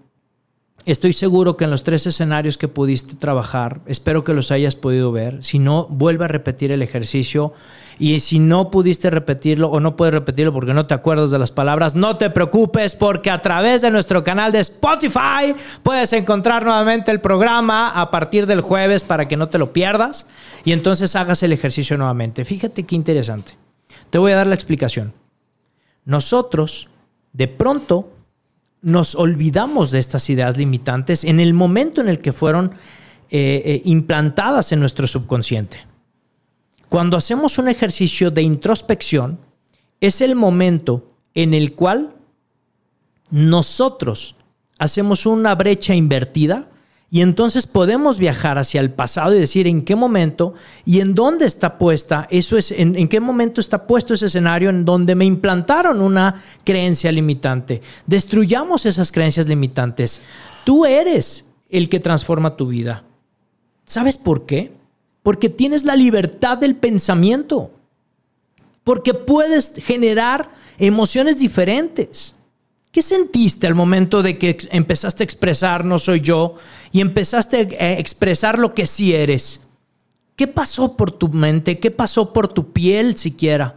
Estoy 0.87 1.13
seguro 1.13 1.57
que 1.57 1.65
en 1.65 1.71
los 1.71 1.83
tres 1.83 2.07
escenarios 2.07 2.59
que 2.59 2.69
pudiste 2.69 3.17
trabajar, 3.17 3.81
espero 3.87 4.23
que 4.23 4.33
los 4.35 4.53
hayas 4.53 4.77
podido 4.77 5.11
ver. 5.11 5.43
Si 5.43 5.59
no, 5.59 5.89
vuelve 5.91 6.27
a 6.27 6.29
repetir 6.29 6.71
el 6.71 6.81
ejercicio. 6.81 7.53
Y 7.99 8.21
si 8.21 8.39
no 8.39 8.71
pudiste 8.71 9.11
repetirlo 9.11 9.69
o 9.69 9.81
no 9.81 9.97
puedes 9.97 10.15
repetirlo 10.15 10.53
porque 10.53 10.75
no 10.75 10.87
te 10.87 10.95
acuerdas 10.95 11.33
de 11.33 11.41
las 11.41 11.51
palabras, 11.51 11.97
no 11.97 12.17
te 12.17 12.31
preocupes 12.31 12.95
porque 12.95 13.31
a 13.31 13.43
través 13.43 13.83
de 13.83 13.91
nuestro 13.91 14.23
canal 14.23 14.53
de 14.53 14.61
Spotify 14.61 15.57
puedes 15.83 16.13
encontrar 16.13 16.65
nuevamente 16.65 17.11
el 17.11 17.21
programa 17.21 17.89
a 17.89 18.13
partir 18.13 18.47
del 18.47 18.61
jueves 18.61 19.03
para 19.03 19.27
que 19.27 19.37
no 19.37 19.49
te 19.49 19.59
lo 19.59 19.73
pierdas 19.73 20.29
y 20.65 20.71
entonces 20.71 21.17
hagas 21.17 21.43
el 21.43 21.53
ejercicio 21.53 21.99
nuevamente. 21.99 22.45
Fíjate 22.45 22.85
qué 22.85 22.95
interesante. 22.95 23.55
Te 24.11 24.19
voy 24.19 24.31
a 24.31 24.37
dar 24.37 24.47
la 24.47 24.55
explicación. 24.55 25.15
Nosotros, 26.05 26.87
de 27.33 27.49
pronto, 27.49 28.13
nos 28.87 29.17
olvidamos 29.17 29.91
de 29.91 29.99
estas 29.99 30.31
ideas 30.31 30.57
limitantes 30.57 31.25
en 31.25 31.41
el 31.41 31.55
momento 31.55 32.01
en 32.01 32.09
el 32.09 32.19
que 32.19 32.33
fueron 32.33 32.71
eh, 33.31 33.61
eh, 33.65 33.83
implantadas 33.85 34.71
en 34.71 34.79
nuestro 34.79 35.09
subconsciente. 35.09 35.79
Cuando 36.89 37.17
hacemos 37.17 37.59
un 37.59 37.67
ejercicio 37.67 38.31
de 38.31 38.43
introspección, 38.43 39.41
es 40.01 40.21
el 40.21 40.37
momento 40.37 41.11
en 41.35 41.53
el 41.53 41.75
cual 41.75 42.15
nosotros 43.29 44.37
hacemos 44.79 45.27
una 45.27 45.57
brecha 45.57 45.93
invertida 45.97 46.71
y 47.11 47.23
entonces 47.23 47.67
podemos 47.67 48.19
viajar 48.19 48.59
hacia 48.59 48.81
el 48.81 48.91
pasado 48.91 49.35
y 49.35 49.39
decir 49.39 49.67
en 49.67 49.83
qué 49.83 49.95
momento 49.95 50.55
y 50.85 51.01
en 51.01 51.15
dónde 51.15 51.47
está 51.47 51.79
puesta, 51.79 52.27
eso 52.31 52.59
es, 52.59 52.73
en, 52.73 53.09
qué 53.09 53.21
momento 53.21 53.61
está 53.61 53.87
puesto 53.87 54.15
ese 54.15 54.27
escenario 54.27 54.71
en 54.71 54.85
donde 54.85 55.15
me 55.15 55.25
implantaron 55.25 56.01
una 56.01 56.43
creencia 56.65 57.13
limitante. 57.13 57.81
Destruyamos 58.07 58.87
esas 58.87 59.13
creencias 59.13 59.47
limitantes. 59.47 60.23
Tú 60.65 60.85
eres 60.85 61.47
el 61.71 61.89
que 61.89 62.01
transforma 62.01 62.57
tu 62.57 62.67
vida. 62.67 63.05
¿Sabes 63.85 64.19
por 64.19 64.47
qué? 64.47 64.73
Porque 65.23 65.49
tienes 65.49 65.85
la 65.85 65.95
libertad 65.95 66.59
del 66.59 66.75
pensamiento. 66.75 67.71
Porque 68.83 69.15
puedes 69.15 69.75
generar 69.77 70.51
emociones 70.79 71.39
diferentes. 71.39 72.36
¿Qué 72.97 73.03
sentiste 73.03 73.67
al 73.67 73.75
momento 73.75 74.23
de 74.23 74.39
que 74.39 74.57
empezaste 74.71 75.23
a 75.23 75.27
expresar 75.27 75.85
no 75.85 75.99
soy 75.99 76.23
yo 76.23 76.55
y 76.93 77.03
empezaste 77.03 77.77
a 77.79 77.93
expresar 77.93 78.59
lo 78.59 78.73
que 78.73 78.87
sí 78.87 79.15
eres? 79.15 79.67
¿Qué 80.35 80.47
pasó 80.47 80.97
por 80.97 81.11
tu 81.11 81.29
mente? 81.29 81.79
¿Qué 81.79 81.91
pasó 81.91 82.33
por 82.33 82.49
tu 82.49 82.73
piel 82.73 83.19
siquiera? 83.19 83.77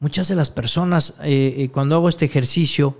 Muchas 0.00 0.26
de 0.26 0.34
las 0.34 0.50
personas, 0.50 1.14
eh, 1.22 1.54
eh, 1.58 1.68
cuando 1.68 1.94
hago 1.94 2.08
este 2.08 2.24
ejercicio 2.24 2.98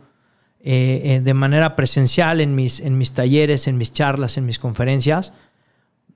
eh, 0.60 1.20
de 1.20 1.34
manera 1.34 1.74
presencial 1.74 2.40
en 2.40 2.54
mis, 2.54 2.78
en 2.78 2.96
mis 2.96 3.12
talleres, 3.12 3.66
en 3.66 3.78
mis 3.78 3.92
charlas, 3.92 4.38
en 4.38 4.46
mis 4.46 4.60
conferencias, 4.60 5.32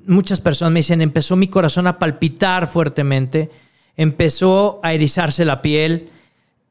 muchas 0.06 0.40
personas 0.40 0.70
me 0.70 0.78
dicen, 0.78 1.00
empezó 1.00 1.34
mi 1.34 1.48
corazón 1.48 1.88
a 1.88 1.98
palpitar 1.98 2.68
fuertemente, 2.68 3.50
empezó 3.96 4.78
a 4.84 4.94
erizarse 4.94 5.44
la 5.44 5.60
piel, 5.60 6.10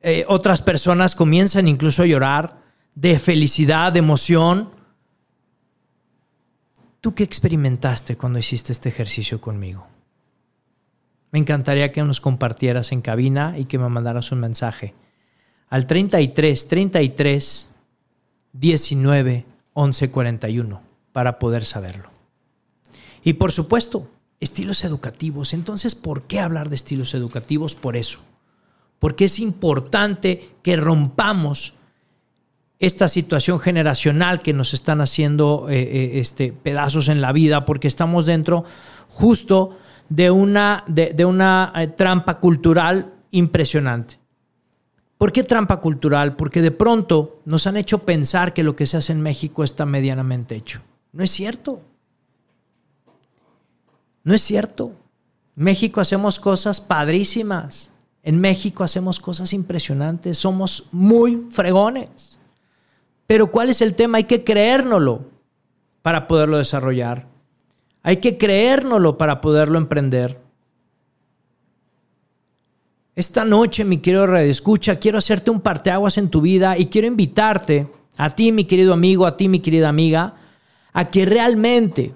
eh, 0.02 0.26
otras 0.28 0.62
personas 0.62 1.16
comienzan 1.16 1.68
incluso 1.68 2.04
a 2.04 2.06
llorar 2.06 2.62
de 2.96 3.20
felicidad, 3.20 3.92
de 3.92 4.00
emoción. 4.00 4.72
¿Tú 7.02 7.16
qué 7.16 7.24
experimentaste 7.24 8.18
cuando 8.18 8.40
hiciste 8.40 8.72
este 8.72 8.90
ejercicio 8.90 9.42
conmigo? 9.42 9.88
Me 11.32 11.40
encantaría 11.40 11.92
que 11.92 12.04
nos 12.04 12.22
compartieras 12.22 12.92
en 12.92 13.02
cabina 13.02 13.58
y 13.58 13.66
que 13.66 13.78
me 13.78 13.90
mandaras 13.90 14.32
un 14.32 14.40
mensaje 14.40 14.94
al 15.70 15.86
33 15.86 16.68
33 16.68 17.70
19 18.54 19.46
11 19.74 20.12
41 20.12 20.82
para 21.12 21.40
poder 21.40 21.66
saberlo. 21.66 22.10
Y 23.22 23.34
por 23.34 23.52
supuesto, 23.52 24.10
estilos 24.40 24.84
educativos. 24.84 25.54
Entonces, 25.54 25.94
¿por 25.94 26.24
qué 26.24 26.40
hablar 26.40 26.70
de 26.70 26.76
estilos 26.76 27.14
educativos? 27.14 27.76
Por 27.76 27.96
eso 27.96 28.22
porque 29.00 29.26
es 29.26 29.40
importante 29.40 30.52
que 30.62 30.76
rompamos 30.76 31.74
esta 32.80 33.10
situación 33.10 33.60
generacional 33.60 34.42
que 34.42 34.54
nos 34.54 34.74
están 34.74 35.02
haciendo 35.02 35.68
eh, 35.70 35.82
eh, 35.82 36.20
este, 36.20 36.54
pedazos 36.54 37.10
en 37.10 37.20
la 37.20 37.34
vida, 37.34 37.66
porque 37.66 37.90
estamos 37.90 38.26
dentro 38.26 38.64
justo 39.10 39.78
de 40.08 40.32
una, 40.32 40.84
de, 40.88 41.26
una 41.26 41.74
eh, 41.76 41.88
trampa 41.88 42.40
cultural 42.40 43.14
impresionante. 43.32 44.18
¿Por 45.18 45.34
qué 45.34 45.44
trampa 45.44 45.82
cultural? 45.82 46.38
Porque 46.38 46.62
de 46.62 46.72
pronto 46.72 47.42
nos 47.44 47.68
han 47.68 47.76
hecho 47.76 48.06
pensar 48.06 48.54
que 48.54 48.64
lo 48.64 48.78
que 48.78 48.86
se 48.86 48.96
hace 48.96 49.12
en 49.12 49.22
México 49.22 49.66
está 49.66 49.86
medianamente 49.86 50.56
hecho. 50.56 50.82
No 51.12 51.24
es 51.26 51.32
cierto. 51.32 51.82
No 54.24 54.34
es 54.34 54.42
cierto. 54.42 54.94
México 55.56 56.00
hacemos 56.00 56.40
cosas 56.40 56.80
padrísimas. 56.80 57.92
En 58.30 58.40
México 58.40 58.84
hacemos 58.84 59.20
cosas 59.20 59.54
impresionantes, 59.54 60.38
somos 60.38 60.90
muy 60.92 61.48
fregones. 61.50 62.38
Pero 63.26 63.50
¿cuál 63.50 63.70
es 63.70 63.82
el 63.82 63.96
tema? 63.96 64.20
Hay 64.20 64.26
que 64.26 64.44
creérnoslo 64.44 65.26
para 66.04 66.28
poderlo 66.28 66.60
desarrollar. 66.60 67.26
Hay 68.04 68.18
que 68.18 68.38
creérnoslo 68.38 69.18
para 69.18 69.42
poderlo 69.42 69.80
emprender. 69.80 70.40
Esta 73.16 73.44
noche, 73.46 73.84
mi 73.84 73.98
querido 73.98 74.36
Escucha, 74.36 74.98
quiero 74.98 75.18
hacerte 75.18 75.50
un 75.50 75.62
parteaguas 75.62 76.20
en 76.20 76.30
tu 76.30 76.40
vida 76.40 76.78
y 76.78 76.86
quiero 76.86 77.08
invitarte, 77.08 77.88
a 78.16 78.30
ti, 78.30 78.52
mi 78.52 78.66
querido 78.66 78.94
amigo, 78.94 79.26
a 79.26 79.38
ti, 79.38 79.48
mi 79.48 79.60
querida 79.60 79.90
amiga, 79.90 80.36
a 80.94 81.10
que 81.10 81.26
realmente 81.26 82.14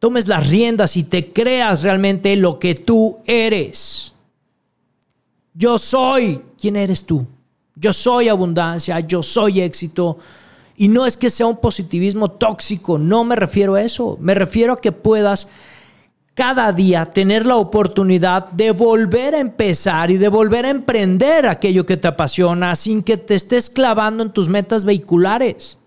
tomes 0.00 0.26
las 0.26 0.50
riendas 0.50 0.96
y 0.96 1.04
te 1.04 1.32
creas 1.32 1.84
realmente 1.84 2.36
lo 2.36 2.58
que 2.58 2.74
tú 2.74 3.20
eres. 3.26 4.13
Yo 5.54 5.78
soy. 5.78 6.42
¿Quién 6.60 6.76
eres 6.76 7.06
tú? 7.06 7.26
Yo 7.76 7.92
soy 7.92 8.28
abundancia, 8.28 9.00
yo 9.00 9.22
soy 9.22 9.60
éxito. 9.60 10.18
Y 10.76 10.88
no 10.88 11.06
es 11.06 11.16
que 11.16 11.30
sea 11.30 11.46
un 11.46 11.58
positivismo 11.58 12.32
tóxico, 12.32 12.98
no 12.98 13.24
me 13.24 13.36
refiero 13.36 13.74
a 13.76 13.82
eso. 13.82 14.18
Me 14.20 14.34
refiero 14.34 14.72
a 14.72 14.80
que 14.80 14.90
puedas 14.90 15.48
cada 16.34 16.72
día 16.72 17.06
tener 17.06 17.46
la 17.46 17.56
oportunidad 17.56 18.50
de 18.50 18.72
volver 18.72 19.36
a 19.36 19.40
empezar 19.40 20.10
y 20.10 20.16
de 20.16 20.28
volver 20.28 20.66
a 20.66 20.70
emprender 20.70 21.46
aquello 21.46 21.86
que 21.86 21.96
te 21.96 22.08
apasiona 22.08 22.74
sin 22.74 23.04
que 23.04 23.16
te 23.16 23.36
estés 23.36 23.70
clavando 23.70 24.24
en 24.24 24.32
tus 24.32 24.48
metas 24.48 24.84
vehiculares. 24.84 25.78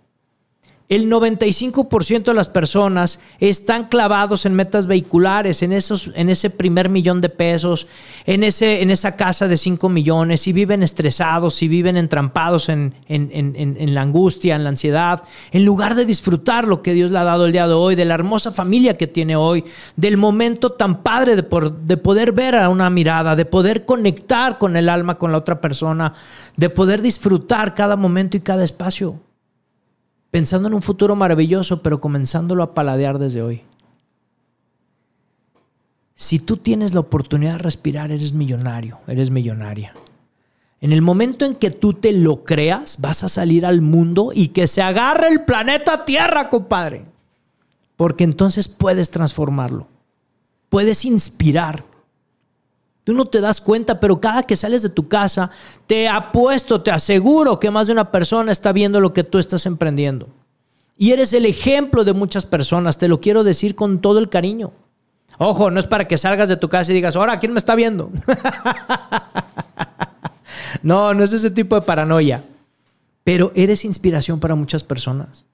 El 0.90 1.12
95% 1.12 2.24
de 2.24 2.34
las 2.34 2.48
personas 2.48 3.20
están 3.40 3.90
clavados 3.90 4.46
en 4.46 4.56
metas 4.56 4.88
vehiculares, 4.88 5.62
en, 5.62 5.74
esos, 5.74 6.14
en 6.16 6.30
ese 6.30 6.50
primer 6.50 6.88
millón 6.88 7.20
de 7.20 7.28
pesos, 7.28 7.88
en, 8.26 8.42
ese, 8.46 8.82
en 8.82 8.90
esa 8.90 9.18
casa 9.18 9.50
de 9.50 9.58
5 9.58 9.90
millones, 9.90 10.48
y 10.48 10.54
viven 10.54 10.84
estresados, 10.84 11.62
y 11.62 11.68
viven 11.68 11.98
entrampados 11.98 12.70
en, 12.70 12.94
en, 13.10 13.94
la 13.94 14.02
angustia, 14.02 14.56
en 14.56 14.64
la 14.64 14.70
ansiedad, 14.70 15.24
en 15.52 15.66
lugar 15.66 15.94
de 15.94 16.06
disfrutar 16.06 16.66
lo 16.66 16.82
que 16.82 16.94
Dios 16.94 17.12
le 17.12 17.18
ha 17.18 17.26
dado 17.26 17.48
el 17.48 17.52
día 17.52 17.68
de 17.68 17.74
hoy, 17.74 17.96
de 17.96 18.06
la 18.06 18.14
hermosa 18.14 18.54
familia 18.54 18.96
que 18.96 19.08
tiene 19.08 19.36
hoy, 19.36 19.66
del 19.98 20.16
momento 20.16 20.72
tan 20.72 21.04
padre 21.04 21.36
de, 21.36 21.46
de 21.84 21.98
poder 21.98 22.32
ver 22.32 22.56
a 22.56 22.70
una 22.70 22.90
mirada, 22.90 23.36
de 23.36 23.44
poder 23.44 23.84
conectar 23.84 24.58
con 24.58 24.78
el 24.78 24.88
alma, 24.88 25.18
con 25.18 25.34
la 25.34 25.40
otra 25.40 25.60
persona, 25.60 26.14
de 26.56 26.70
poder 26.70 27.02
disfrutar 27.02 27.74
cada 27.74 27.98
momento 27.98 28.38
y 28.38 28.40
cada 28.40 28.64
espacio 28.64 29.20
pensando 30.32 30.68
en 30.68 30.74
un 30.74 30.82
futuro 30.82 31.16
maravilloso, 31.16 31.82
pero 31.82 32.00
comenzándolo 32.00 32.64
a 32.64 32.74
paladear 32.74 33.20
desde 33.20 33.42
hoy. 33.42 33.64
Si 36.16 36.40
tú 36.40 36.58
tienes 36.58 36.94
la 36.94 37.02
oportunidad 37.02 37.54
de 37.54 37.58
respirar, 37.60 38.12
eres 38.12 38.34
millonario, 38.34 39.00
eres 39.08 39.30
millonaria. 39.30 39.94
En 40.80 40.92
el 40.92 41.02
momento 41.02 41.46
en 41.46 41.56
que 41.56 41.72
tú 41.72 41.94
te 41.94 42.12
lo 42.12 42.44
creas, 42.44 43.02
vas 43.02 43.24
a 43.24 43.30
salir 43.30 43.66
al 43.66 43.82
mundo 43.82 44.32
y 44.34 44.50
que 44.50 44.68
se 44.68 44.82
agarre 44.82 45.28
el 45.28 45.44
planeta 45.44 46.06
Tierra, 46.06 46.50
compadre. 46.50 47.06
Porque 47.96 48.24
entonces 48.24 48.68
puedes 48.68 49.10
transformarlo. 49.10 49.88
Puedes 50.70 51.06
inspirar. 51.06 51.84
Tú 53.08 53.14
no 53.14 53.24
te 53.24 53.40
das 53.40 53.62
cuenta, 53.62 54.02
pero 54.02 54.20
cada 54.20 54.44
que 54.44 54.58
sales 54.58 54.82
de 54.82 54.90
tu 54.90 55.08
casa, 55.08 55.50
te 55.86 56.10
apuesto, 56.10 56.82
te 56.82 56.92
aseguro 56.92 57.58
que 57.58 57.72
más 57.72 57.88
de 57.88 57.94
una 57.94 58.12
persona 58.12 58.52
está 58.52 58.74
viendo 58.74 59.00
lo 59.00 59.14
que 59.14 59.24
tú 59.24 59.40
estás 59.40 59.66
emprendiendo. 59.66 60.28
Y 60.98 61.14
eres 61.14 61.32
el 61.32 61.46
ejemplo 61.46 62.04
de 62.04 62.12
muchas 62.12 62.46
personas, 62.46 62.98
te 62.98 63.08
lo 63.08 63.22
quiero 63.22 63.46
decir 63.46 63.76
con 63.76 64.02
todo 64.02 64.20
el 64.20 64.28
cariño. 64.28 64.74
Ojo, 65.38 65.72
no 65.72 65.80
es 65.80 65.88
para 65.88 66.06
que 66.06 66.18
salgas 66.18 66.50
de 66.50 66.58
tu 66.58 66.68
casa 66.68 66.92
y 66.92 66.96
digas, 66.96 67.16
ahora, 67.16 67.40
¿quién 67.40 67.54
me 67.54 67.60
está 67.60 67.76
viendo? 67.76 68.12
no, 70.84 71.14
no 71.14 71.24
es 71.24 71.32
ese 71.32 71.50
tipo 71.50 71.76
de 71.76 71.84
paranoia. 71.84 72.44
Pero 73.24 73.54
eres 73.56 73.86
inspiración 73.86 74.42
para 74.42 74.56
muchas 74.56 74.84
personas. 74.84 75.46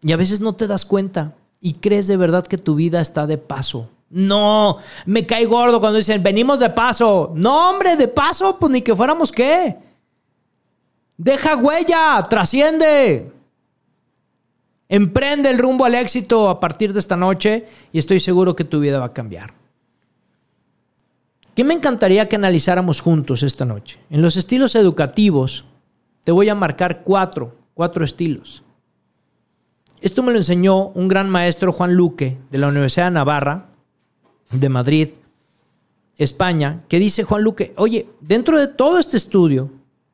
Y 0.00 0.12
a 0.12 0.16
veces 0.16 0.40
no 0.40 0.52
te 0.52 0.68
das 0.68 0.84
cuenta 0.84 1.34
y 1.60 1.72
crees 1.72 2.06
de 2.06 2.16
verdad 2.16 2.46
que 2.46 2.56
tu 2.56 2.76
vida 2.76 3.00
está 3.00 3.26
de 3.26 3.36
paso. 3.36 3.88
No, 4.10 4.78
me 5.06 5.24
cae 5.24 5.44
gordo 5.46 5.78
cuando 5.78 5.98
dicen, 5.98 6.22
venimos 6.22 6.58
de 6.58 6.70
paso. 6.70 7.32
No, 7.34 7.70
hombre, 7.70 7.96
de 7.96 8.08
paso, 8.08 8.58
pues 8.58 8.70
ni 8.70 8.82
que 8.82 8.94
fuéramos 8.94 9.30
qué. 9.30 9.76
Deja 11.16 11.56
huella, 11.56 12.26
trasciende. 12.28 13.30
Emprende 14.88 15.48
el 15.48 15.58
rumbo 15.58 15.84
al 15.84 15.94
éxito 15.94 16.50
a 16.50 16.58
partir 16.58 16.92
de 16.92 16.98
esta 16.98 17.16
noche 17.16 17.68
y 17.92 18.00
estoy 18.00 18.18
seguro 18.18 18.56
que 18.56 18.64
tu 18.64 18.80
vida 18.80 18.98
va 18.98 19.06
a 19.06 19.12
cambiar. 19.12 19.54
¿Qué 21.54 21.62
me 21.62 21.74
encantaría 21.74 22.28
que 22.28 22.36
analizáramos 22.36 23.00
juntos 23.00 23.44
esta 23.44 23.64
noche? 23.64 24.00
En 24.10 24.22
los 24.22 24.36
estilos 24.36 24.74
educativos 24.74 25.64
te 26.24 26.32
voy 26.32 26.48
a 26.48 26.56
marcar 26.56 27.02
cuatro, 27.04 27.54
cuatro 27.74 28.04
estilos. 28.04 28.64
Esto 30.00 30.22
me 30.22 30.32
lo 30.32 30.38
enseñó 30.38 30.88
un 30.88 31.06
gran 31.06 31.28
maestro 31.28 31.70
Juan 31.70 31.94
Luque 31.94 32.38
de 32.50 32.58
la 32.58 32.68
Universidad 32.68 33.06
de 33.06 33.10
Navarra, 33.12 33.69
de 34.50 34.68
Madrid, 34.68 35.08
España, 36.18 36.84
que 36.88 36.98
dice 36.98 37.24
Juan 37.24 37.42
Luque, 37.42 37.72
oye, 37.76 38.08
dentro 38.20 38.58
de 38.58 38.68
todo 38.68 38.98
este 38.98 39.16
estudio, 39.16 39.70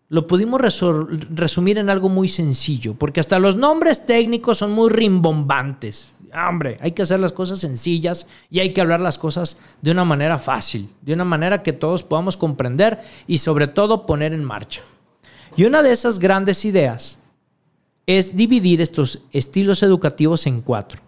lo 0.09 0.27
pudimos 0.27 0.61
resumir 0.61 1.79
en 1.79 1.90
algo 1.90 2.09
muy 2.09 2.29
sencillo, 2.29 2.94
porque 2.94 3.20
hasta 3.20 3.38
los 3.38 3.57
nombres 3.57 4.07
técnicos 4.07 4.59
son 4.59 4.70
muy 4.70 4.88
rimbombantes. 4.88 6.12
Hombre, 6.33 6.77
hay 6.81 6.92
que 6.92 7.03
hacer 7.03 7.18
las 7.18 7.33
cosas 7.33 7.59
sencillas 7.61 8.27
y 8.51 8.61
hay 8.61 8.72
que 8.72 8.81
hablar 8.81 9.01
las 9.01 9.18
cosas 9.18 9.59
de 9.83 9.90
una 9.90 10.05
manera 10.05 10.38
fácil, 10.38 10.88
de 11.03 11.14
una 11.14 11.25
manera 11.25 11.62
que 11.62 11.72
todos 11.72 12.05
podamos 12.05 12.37
comprender 12.37 13.01
y 13.27 13.38
sobre 13.38 13.66
todo 13.66 14.07
poner 14.07 14.33
en 14.33 14.44
marcha. 14.44 14.83
Y 15.57 15.64
una 15.64 15.83
de 15.83 15.92
esas 15.92 16.18
grandes 16.18 16.64
ideas 16.64 17.18
es 18.07 18.37
dividir 18.37 18.81
estos 18.81 19.22
estilos 19.33 19.83
educativos 19.83 20.46
en 20.46 20.61
cuatro. 20.61 21.01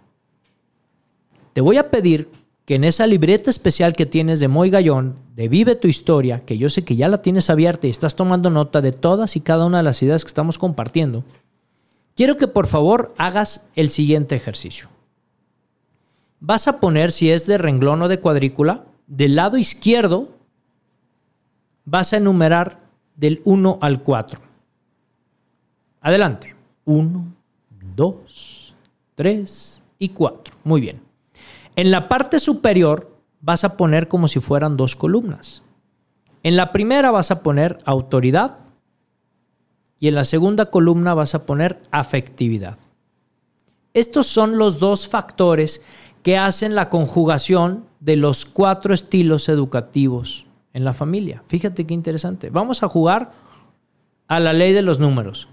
Te 1.53 1.61
voy 1.61 1.77
a 1.77 1.91
pedir 1.91 2.31
que 2.69 2.75
en 2.75 2.85
esa 2.85 3.07
libreta 3.07 3.49
especial 3.49 3.95
que 3.95 4.05
tienes 4.05 4.41
de 4.41 4.49
Moy 4.49 4.69
Gallón, 4.69 5.17
de 5.35 5.49
Vive 5.49 5.75
tu 5.75 5.89
historia, 5.89 6.45
que 6.45 6.59
yo 6.59 6.69
sé 6.69 6.85
que 6.85 6.97
ya 6.97 7.09
la 7.09 7.23
tienes 7.23 7.49
abierta 7.49 7.87
y 7.87 7.91
estás 7.91 8.15
tomando 8.15 8.51
nota 8.51 8.83
de 8.83 8.93
todas 8.93 9.37
y 9.37 9.41
cada 9.41 9.65
una 9.65 9.79
de 9.79 9.85
las 9.85 10.03
ideas 10.03 10.23
que 10.23 10.29
estamos 10.29 10.59
compartiendo, 10.59 11.25
quiero 12.15 12.37
que 12.37 12.47
por 12.47 12.67
favor 12.67 13.15
hagas 13.17 13.71
el 13.75 13.89
siguiente 13.89 14.37
ejercicio. 14.37 14.91
Vas 16.41 16.69
a 16.69 16.79
poner, 16.79 17.11
si 17.11 17.31
es 17.31 17.47
de 17.47 17.57
renglón 17.57 18.03
o 18.03 18.09
de 18.09 18.21
cuadrícula, 18.21 18.85
del 19.07 19.37
lado 19.37 19.57
izquierdo 19.57 20.37
vas 21.87 22.13
a 22.13 22.19
enumerar 22.19 22.81
del 23.17 23.41
1 23.47 23.79
al 23.81 24.03
4. 24.03 24.43
Adelante. 26.03 26.55
1, 26.85 27.35
2, 27.97 28.75
3 29.15 29.83
y 30.01 30.11
4. 30.11 30.55
Muy 30.65 30.83
bien. 30.83 31.08
En 31.79 31.93
la 31.93 32.09
parte 32.09 32.41
superior 32.41 33.09
vas 33.41 33.63
a 33.63 33.77
poner 33.77 34.09
como 34.09 34.27
si 34.27 34.41
fueran 34.41 34.77
dos 34.77 34.97
columnas. 34.97 35.63
En 36.43 36.57
la 36.57 36.73
primera 36.73 37.13
vas 37.13 37.31
a 37.31 37.41
poner 37.45 37.79
autoridad 37.85 38.59
y 40.01 40.09
en 40.09 40.17
la 40.17 40.25
segunda 40.25 40.73
columna 40.73 41.15
vas 41.15 41.37
a 41.37 41.47
poner 41.47 41.81
afectividad. 41.93 42.79
Estos 43.95 44.27
son 44.27 44.59
los 44.59 44.81
dos 44.81 45.09
factores 45.09 45.85
que 46.25 46.37
hacen 46.37 46.75
la 46.75 46.91
conjugación 46.91 47.85
de 48.01 48.17
los 48.17 48.45
cuatro 48.45 48.93
estilos 48.93 49.49
educativos 49.49 50.47
en 50.73 50.85
la 50.85 50.95
familia. 50.95 51.45
Fíjate 51.47 51.87
qué 51.87 51.95
interesante. 51.95 52.51
Vamos 52.51 52.83
a 52.83 52.89
jugar 52.89 53.31
a 54.27 54.41
la 54.41 54.53
ley 54.53 54.73
de 54.73 54.83
los 54.83 54.99
números. 54.99 55.49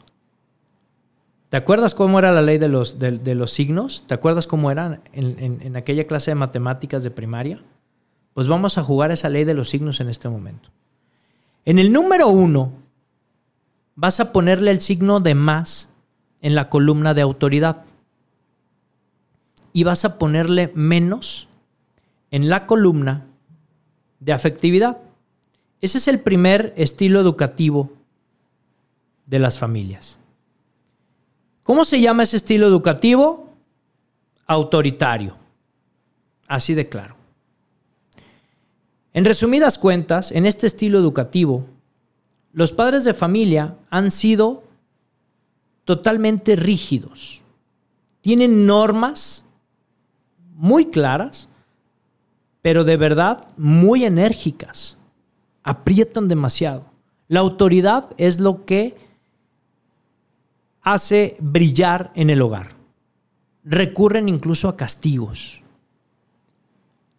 ¿Te 1.50 1.58
acuerdas 1.58 1.94
cómo 1.94 2.20
era 2.20 2.32
la 2.32 2.42
ley 2.42 2.58
de 2.58 2.68
los, 2.68 3.00
de, 3.00 3.36
los 3.36 3.52
signos? 3.52 4.06
¿Te 4.08 4.14
acuerdas 4.14 4.48
cómo 4.48 4.72
era 4.72 5.02
en, 5.14 5.62
en 5.62 5.76
aquella 5.76 6.08
clase 6.08 6.32
de 6.32 6.36
matemáticas 6.36 7.04
de 7.04 7.12
primaria? 7.12 7.62
Pues 8.34 8.48
vamos 8.48 8.78
a 8.78 8.84
jugar 8.84 9.12
esa 9.12 9.30
ley 9.30 9.44
de 9.46 9.54
los 9.54 9.70
signos 9.70 10.02
en 10.02 10.10
este 10.10 10.28
momento. 10.28 10.70
En 11.64 11.80
el 11.80 11.94
número 11.94 12.28
uno, 12.28 12.74
vas 13.96 14.20
a 14.20 14.32
ponerle 14.32 14.72
el 14.72 14.82
signo 14.82 15.20
de 15.20 15.36
más 15.36 15.94
en 16.42 16.54
la 16.54 16.70
columna 16.70 17.14
de 17.14 17.22
autoridad. 17.22 17.86
Y 19.74 19.84
vas 19.84 20.06
a 20.06 20.18
ponerle 20.18 20.72
menos 20.76 21.48
en 22.32 22.50
la 22.50 22.66
columna 22.68 23.26
de 24.20 24.34
afectividad. 24.34 25.00
Ese 25.82 25.98
es 25.98 26.08
el 26.08 26.20
primer 26.20 26.74
estilo 26.78 27.20
educativo 27.20 27.92
de 29.26 29.40
las 29.40 29.58
familias. 29.58 30.20
¿Cómo 31.66 31.84
se 31.84 32.00
llama 32.00 32.22
ese 32.22 32.38
estilo 32.38 32.68
educativo? 32.68 33.50
Autoritario. 34.46 35.36
Así 36.48 36.76
de 36.76 36.88
claro. 36.88 37.16
En 39.14 39.26
resumidas 39.26 39.80
cuentas, 39.80 40.32
en 40.32 40.46
este 40.46 40.68
estilo 40.68 41.00
educativo, 41.00 41.66
los 42.54 42.72
padres 42.72 43.04
de 43.04 43.16
familia 43.16 43.78
han 43.90 44.12
sido 44.12 44.64
totalmente 45.86 46.56
rígidos. 46.56 47.42
Tienen 48.22 48.68
normas 48.68 49.46
muy 50.54 50.86
claras, 50.86 51.50
pero 52.62 52.84
de 52.84 52.96
verdad 52.96 53.48
muy 53.58 54.06
enérgicas. 54.06 55.00
Aprietan 55.64 56.28
demasiado. 56.28 56.86
La 57.28 57.40
autoridad 57.40 58.12
es 58.20 58.40
lo 58.40 58.66
que 58.66 59.05
hace 60.86 61.36
brillar 61.40 62.12
en 62.16 62.30
el 62.30 62.42
hogar. 62.42 62.76
Recurren 63.66 64.30
incluso 64.30 64.70
a 64.70 64.78
castigos. 64.78 65.62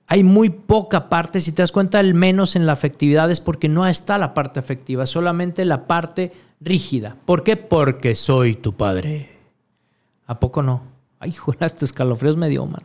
Hay 0.06 0.22
muy 0.22 0.50
poca 0.50 1.08
parte, 1.08 1.40
si 1.40 1.50
te 1.50 1.62
das 1.62 1.72
cuenta, 1.72 1.98
el 1.98 2.14
menos 2.14 2.54
en 2.54 2.64
la 2.64 2.72
afectividad 2.72 3.28
es 3.28 3.40
porque 3.40 3.68
no 3.68 3.86
está 3.86 4.18
la 4.18 4.34
parte 4.34 4.60
afectiva, 4.60 5.04
solamente 5.04 5.64
la 5.64 5.88
parte 5.88 6.32
rígida. 6.60 7.16
¿Por 7.24 7.42
qué? 7.42 7.56
Porque 7.56 8.14
soy 8.14 8.54
tu 8.54 8.72
padre. 8.72 9.30
¿A 10.26 10.38
poco 10.38 10.62
no? 10.62 10.82
Ay, 11.18 11.32
joder, 11.36 11.64
estos 11.64 11.90
escalofríos 11.90 12.36
me 12.36 12.48
dio, 12.48 12.64
man. 12.66 12.82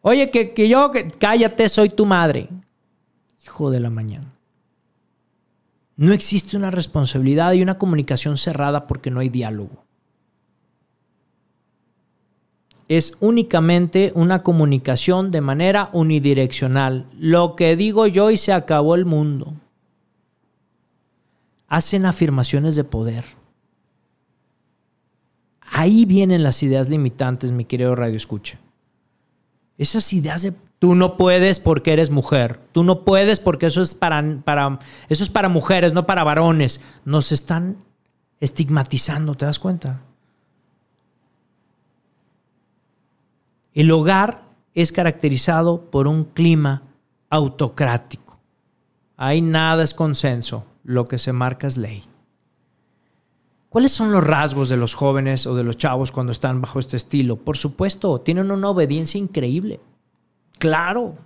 Oye, 0.00 0.30
que, 0.30 0.54
que 0.54 0.66
yo, 0.68 0.90
que, 0.90 1.10
cállate, 1.10 1.68
soy 1.68 1.90
tu 1.90 2.06
madre. 2.06 2.48
Hijo 3.44 3.70
de 3.70 3.80
la 3.80 3.90
mañana. 3.90 4.32
No 5.96 6.12
existe 6.12 6.56
una 6.56 6.70
responsabilidad 6.70 7.52
y 7.52 7.62
una 7.62 7.78
comunicación 7.78 8.36
cerrada 8.36 8.86
porque 8.86 9.10
no 9.10 9.20
hay 9.20 9.28
diálogo. 9.28 9.84
Es 12.88 13.16
únicamente 13.20 14.12
una 14.14 14.42
comunicación 14.42 15.30
de 15.30 15.40
manera 15.40 15.90
unidireccional. 15.92 17.08
Lo 17.18 17.56
que 17.56 17.76
digo 17.76 18.06
yo 18.06 18.30
y 18.30 18.36
se 18.36 18.52
acabó 18.52 18.94
el 18.94 19.04
mundo. 19.04 19.54
Hacen 21.68 22.04
afirmaciones 22.04 22.76
de 22.76 22.84
poder. 22.84 23.24
Ahí 25.60 26.04
vienen 26.04 26.42
las 26.42 26.62
ideas 26.62 26.90
limitantes, 26.90 27.50
mi 27.50 27.64
querido 27.64 27.94
Radio 27.94 28.16
Escucha. 28.16 28.58
Esas 29.78 30.12
ideas 30.12 30.42
de 30.42 30.52
Tú 30.82 30.96
no 30.96 31.16
puedes 31.16 31.60
porque 31.60 31.92
eres 31.92 32.10
mujer. 32.10 32.58
Tú 32.72 32.82
no 32.82 33.04
puedes 33.04 33.38
porque 33.38 33.66
eso 33.66 33.82
es 33.82 33.94
para, 33.94 34.20
para, 34.42 34.80
eso 35.08 35.22
es 35.22 35.30
para 35.30 35.48
mujeres, 35.48 35.92
no 35.92 36.06
para 36.06 36.24
varones. 36.24 36.80
Nos 37.04 37.30
están 37.30 37.76
estigmatizando, 38.40 39.36
¿te 39.36 39.46
das 39.46 39.60
cuenta? 39.60 40.00
El 43.72 43.92
hogar 43.92 44.42
es 44.74 44.90
caracterizado 44.90 45.82
por 45.88 46.08
un 46.08 46.24
clima 46.24 46.82
autocrático. 47.30 48.40
Ahí 49.16 49.40
nada 49.40 49.84
es 49.84 49.94
consenso, 49.94 50.64
lo 50.82 51.04
que 51.04 51.18
se 51.18 51.32
marca 51.32 51.68
es 51.68 51.76
ley. 51.76 52.02
¿Cuáles 53.68 53.92
son 53.92 54.10
los 54.10 54.26
rasgos 54.26 54.68
de 54.68 54.78
los 54.78 54.94
jóvenes 54.94 55.46
o 55.46 55.54
de 55.54 55.62
los 55.62 55.76
chavos 55.76 56.10
cuando 56.10 56.32
están 56.32 56.60
bajo 56.60 56.80
este 56.80 56.96
estilo? 56.96 57.36
Por 57.36 57.56
supuesto, 57.56 58.20
tienen 58.20 58.50
una 58.50 58.68
obediencia 58.68 59.20
increíble. 59.20 59.78
Claro. 60.62 61.16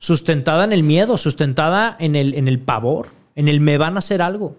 Sustentada 0.00 0.64
en 0.64 0.72
el 0.72 0.82
miedo, 0.82 1.16
sustentada 1.18 1.94
en 2.00 2.16
el, 2.16 2.34
en 2.34 2.48
el 2.48 2.58
pavor, 2.58 3.10
en 3.36 3.46
el 3.46 3.60
me 3.60 3.78
van 3.78 3.94
a 3.94 4.00
hacer 4.00 4.20
algo. 4.20 4.56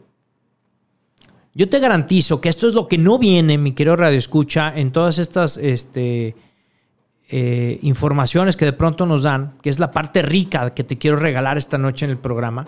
Yo 1.53 1.67
te 1.67 1.79
garantizo 1.79 2.39
que 2.39 2.47
esto 2.47 2.69
es 2.69 2.73
lo 2.73 2.87
que 2.87 2.97
no 2.97 3.19
viene, 3.19 3.57
mi 3.57 3.73
querido 3.73 3.97
Radio 3.97 4.17
Escucha, 4.17 4.71
en 4.73 4.93
todas 4.93 5.17
estas 5.17 5.57
este, 5.57 6.37
eh, 7.29 7.79
informaciones 7.81 8.55
que 8.55 8.63
de 8.63 8.71
pronto 8.71 9.05
nos 9.05 9.23
dan, 9.23 9.55
que 9.61 9.69
es 9.69 9.77
la 9.77 9.91
parte 9.91 10.21
rica 10.21 10.73
que 10.73 10.85
te 10.85 10.97
quiero 10.97 11.17
regalar 11.17 11.57
esta 11.57 11.77
noche 11.77 12.05
en 12.05 12.11
el 12.11 12.17
programa. 12.17 12.67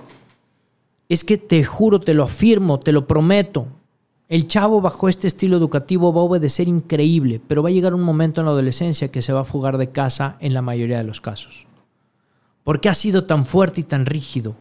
Es 1.08 1.24
que 1.24 1.38
te 1.38 1.64
juro, 1.64 2.02
te 2.02 2.14
lo 2.14 2.24
afirmo, 2.24 2.82
te 2.82 2.92
lo 2.92 3.08
prometo, 3.08 3.68
el 4.34 4.48
chavo 4.48 4.82
bajo 4.82 5.10
este 5.10 5.28
estilo 5.28 5.58
educativo 5.58 6.12
va 6.12 6.22
a 6.22 6.24
obedecer 6.24 6.68
increíble, 6.68 7.40
pero 7.48 7.62
va 7.62 7.70
a 7.70 7.72
llegar 7.72 7.94
un 7.94 8.02
momento 8.02 8.42
en 8.42 8.46
la 8.46 8.52
adolescencia 8.52 9.10
que 9.10 9.22
se 9.22 9.32
va 9.32 9.42
a 9.42 9.44
fugar 9.44 9.78
de 9.78 9.92
casa 9.92 10.38
en 10.40 10.56
la 10.56 10.64
mayoría 10.64 10.98
de 10.98 11.04
los 11.04 11.22
casos. 11.22 11.68
¿Por 12.64 12.82
qué 12.82 12.90
ha 12.90 12.96
sido 12.96 13.26
tan 13.26 13.46
fuerte 13.46 13.82
y 13.82 13.84
tan 13.84 14.08
rígido? 14.08 14.56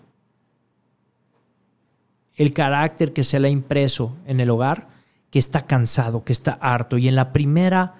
El 2.34 2.52
carácter 2.52 3.14
que 3.14 3.24
se 3.24 3.40
le 3.40 3.48
ha 3.48 3.50
impreso 3.50 4.14
en 4.26 4.40
el 4.40 4.50
hogar, 4.50 4.88
que 5.30 5.38
está 5.38 5.64
cansado, 5.64 6.22
que 6.22 6.34
está 6.34 6.52
harto 6.60 6.98
y 6.98 7.08
en 7.08 7.16
la 7.16 7.32
primera 7.32 7.94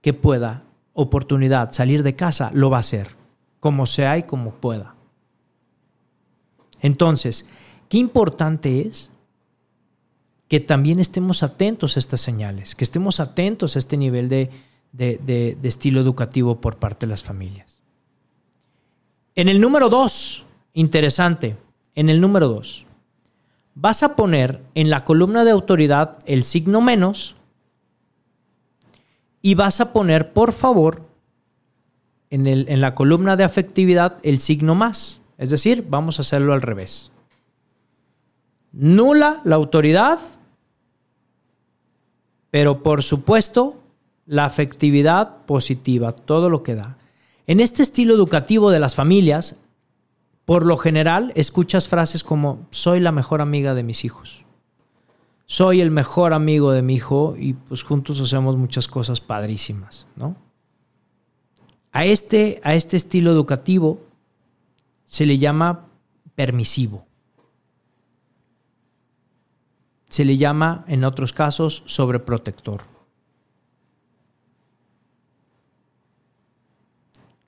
que 0.00 0.14
pueda 0.14 0.64
oportunidad 0.94 1.70
salir 1.70 2.02
de 2.02 2.16
casa, 2.16 2.50
lo 2.54 2.70
va 2.70 2.78
a 2.78 2.80
hacer, 2.80 3.10
como 3.60 3.86
sea 3.86 4.18
y 4.18 4.24
como 4.24 4.50
pueda. 4.54 4.96
Entonces, 6.80 7.48
qué 7.88 7.98
importante 7.98 8.80
es 8.80 9.12
que 10.48 10.60
también 10.60 11.00
estemos 11.00 11.42
atentos 11.42 11.96
a 11.96 12.00
estas 12.00 12.20
señales, 12.20 12.74
que 12.74 12.84
estemos 12.84 13.20
atentos 13.20 13.76
a 13.76 13.78
este 13.78 13.96
nivel 13.96 14.28
de, 14.28 14.50
de, 14.92 15.58
estilo 15.62 16.00
educativo 16.00 16.60
por 16.60 16.76
parte 16.76 17.06
de 17.06 17.10
las 17.10 17.24
familias. 17.24 17.80
En 19.34 19.48
el 19.48 19.60
número 19.60 19.88
dos, 19.88 20.44
interesante, 20.74 21.56
en 21.94 22.08
el 22.08 22.20
número 22.20 22.48
dos, 22.48 22.86
vas 23.74 24.02
a 24.02 24.14
poner 24.14 24.62
en 24.74 24.90
la 24.90 25.04
columna 25.04 25.44
de 25.44 25.50
autoridad 25.50 26.18
el 26.26 26.44
signo 26.44 26.80
menos 26.80 27.34
y 29.42 29.54
vas 29.54 29.80
a 29.80 29.92
poner, 29.92 30.32
por 30.32 30.52
favor, 30.52 31.08
en, 32.30 32.46
el, 32.46 32.66
en 32.68 32.80
la 32.80 32.94
columna 32.94 33.36
de 33.36 33.44
afectividad 33.44 34.18
el 34.22 34.38
signo 34.38 34.74
más. 34.74 35.20
Es 35.38 35.50
decir, 35.50 35.84
vamos 35.88 36.18
a 36.18 36.22
hacerlo 36.22 36.52
al 36.52 36.62
revés. 36.62 37.10
Nula 38.76 39.40
la 39.44 39.54
autoridad, 39.54 40.18
pero 42.50 42.82
por 42.82 43.04
supuesto 43.04 43.82
la 44.26 44.46
afectividad 44.46 45.44
positiva, 45.46 46.10
todo 46.10 46.50
lo 46.50 46.64
que 46.64 46.74
da. 46.74 46.98
En 47.46 47.60
este 47.60 47.84
estilo 47.84 48.14
educativo 48.14 48.70
de 48.72 48.80
las 48.80 48.96
familias, 48.96 49.56
por 50.44 50.66
lo 50.66 50.76
general 50.76 51.32
escuchas 51.36 51.88
frases 51.88 52.24
como 52.24 52.66
soy 52.70 52.98
la 52.98 53.12
mejor 53.12 53.40
amiga 53.40 53.74
de 53.74 53.84
mis 53.84 54.04
hijos. 54.04 54.44
Soy 55.46 55.80
el 55.80 55.92
mejor 55.92 56.32
amigo 56.32 56.72
de 56.72 56.82
mi 56.82 56.94
hijo 56.94 57.36
y 57.38 57.52
pues 57.52 57.84
juntos 57.84 58.18
hacemos 58.20 58.56
muchas 58.56 58.88
cosas 58.88 59.20
padrísimas, 59.20 60.08
¿no? 60.16 60.36
A 61.92 62.06
este, 62.06 62.60
a 62.64 62.74
este 62.74 62.96
estilo 62.96 63.30
educativo 63.30 64.00
se 65.04 65.26
le 65.26 65.38
llama 65.38 65.86
permisivo. 66.34 67.06
Se 70.14 70.24
le 70.24 70.36
llama, 70.36 70.84
en 70.86 71.02
otros 71.02 71.32
casos, 71.32 71.82
sobreprotector. 71.86 72.82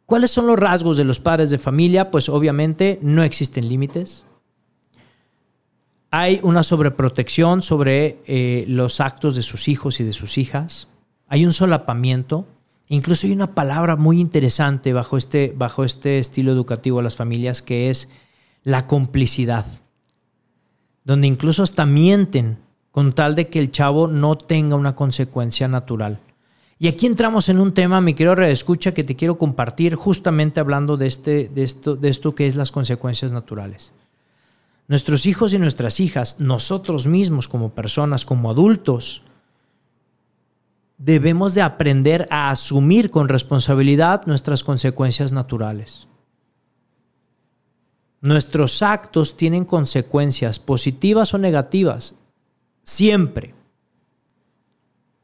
¿Cuáles 0.04 0.32
son 0.32 0.48
los 0.48 0.58
rasgos 0.58 0.96
de 0.96 1.04
los 1.04 1.20
padres 1.20 1.50
de 1.50 1.58
familia? 1.58 2.10
Pues 2.10 2.28
obviamente 2.28 2.98
no 3.02 3.22
existen 3.22 3.68
límites. 3.68 4.24
Hay 6.10 6.40
una 6.42 6.64
sobreprotección 6.64 7.62
sobre 7.62 8.18
eh, 8.26 8.64
los 8.66 9.00
actos 9.00 9.36
de 9.36 9.44
sus 9.44 9.68
hijos 9.68 10.00
y 10.00 10.04
de 10.04 10.12
sus 10.12 10.36
hijas. 10.36 10.88
Hay 11.28 11.46
un 11.46 11.52
solapamiento. 11.52 12.48
Incluso 12.88 13.28
hay 13.28 13.32
una 13.32 13.54
palabra 13.54 13.94
muy 13.94 14.20
interesante 14.20 14.92
bajo 14.92 15.16
este, 15.16 15.54
bajo 15.56 15.84
este 15.84 16.18
estilo 16.18 16.50
educativo 16.50 16.98
a 16.98 17.04
las 17.04 17.14
familias 17.14 17.62
que 17.62 17.90
es 17.90 18.08
la 18.64 18.88
complicidad, 18.88 19.66
donde 21.06 21.28
incluso 21.28 21.62
hasta 21.62 21.86
mienten 21.86 22.58
con 22.90 23.12
tal 23.12 23.36
de 23.36 23.48
que 23.48 23.60
el 23.60 23.70
chavo 23.70 24.08
no 24.08 24.36
tenga 24.36 24.74
una 24.74 24.96
consecuencia 24.96 25.68
natural. 25.68 26.18
Y 26.78 26.88
aquí 26.88 27.06
entramos 27.06 27.48
en 27.48 27.60
un 27.60 27.72
tema, 27.72 28.00
mi 28.00 28.12
querido 28.12 28.34
escucha 28.42 28.92
que 28.92 29.04
te 29.04 29.14
quiero 29.14 29.38
compartir 29.38 29.94
justamente 29.94 30.58
hablando 30.58 30.96
de, 30.96 31.06
este, 31.06 31.48
de, 31.48 31.62
esto, 31.62 31.94
de 31.94 32.08
esto 32.08 32.34
que 32.34 32.48
es 32.48 32.56
las 32.56 32.72
consecuencias 32.72 33.30
naturales. 33.30 33.92
Nuestros 34.88 35.26
hijos 35.26 35.54
y 35.54 35.58
nuestras 35.58 36.00
hijas, 36.00 36.40
nosotros 36.40 37.06
mismos 37.06 37.46
como 37.48 37.70
personas, 37.70 38.24
como 38.24 38.50
adultos, 38.50 39.22
debemos 40.98 41.54
de 41.54 41.62
aprender 41.62 42.26
a 42.30 42.50
asumir 42.50 43.10
con 43.10 43.28
responsabilidad 43.28 44.26
nuestras 44.26 44.64
consecuencias 44.64 45.32
naturales. 45.32 46.08
Nuestros 48.20 48.82
actos 48.82 49.36
tienen 49.36 49.64
consecuencias 49.64 50.58
positivas 50.58 51.34
o 51.34 51.38
negativas, 51.38 52.14
siempre. 52.82 53.54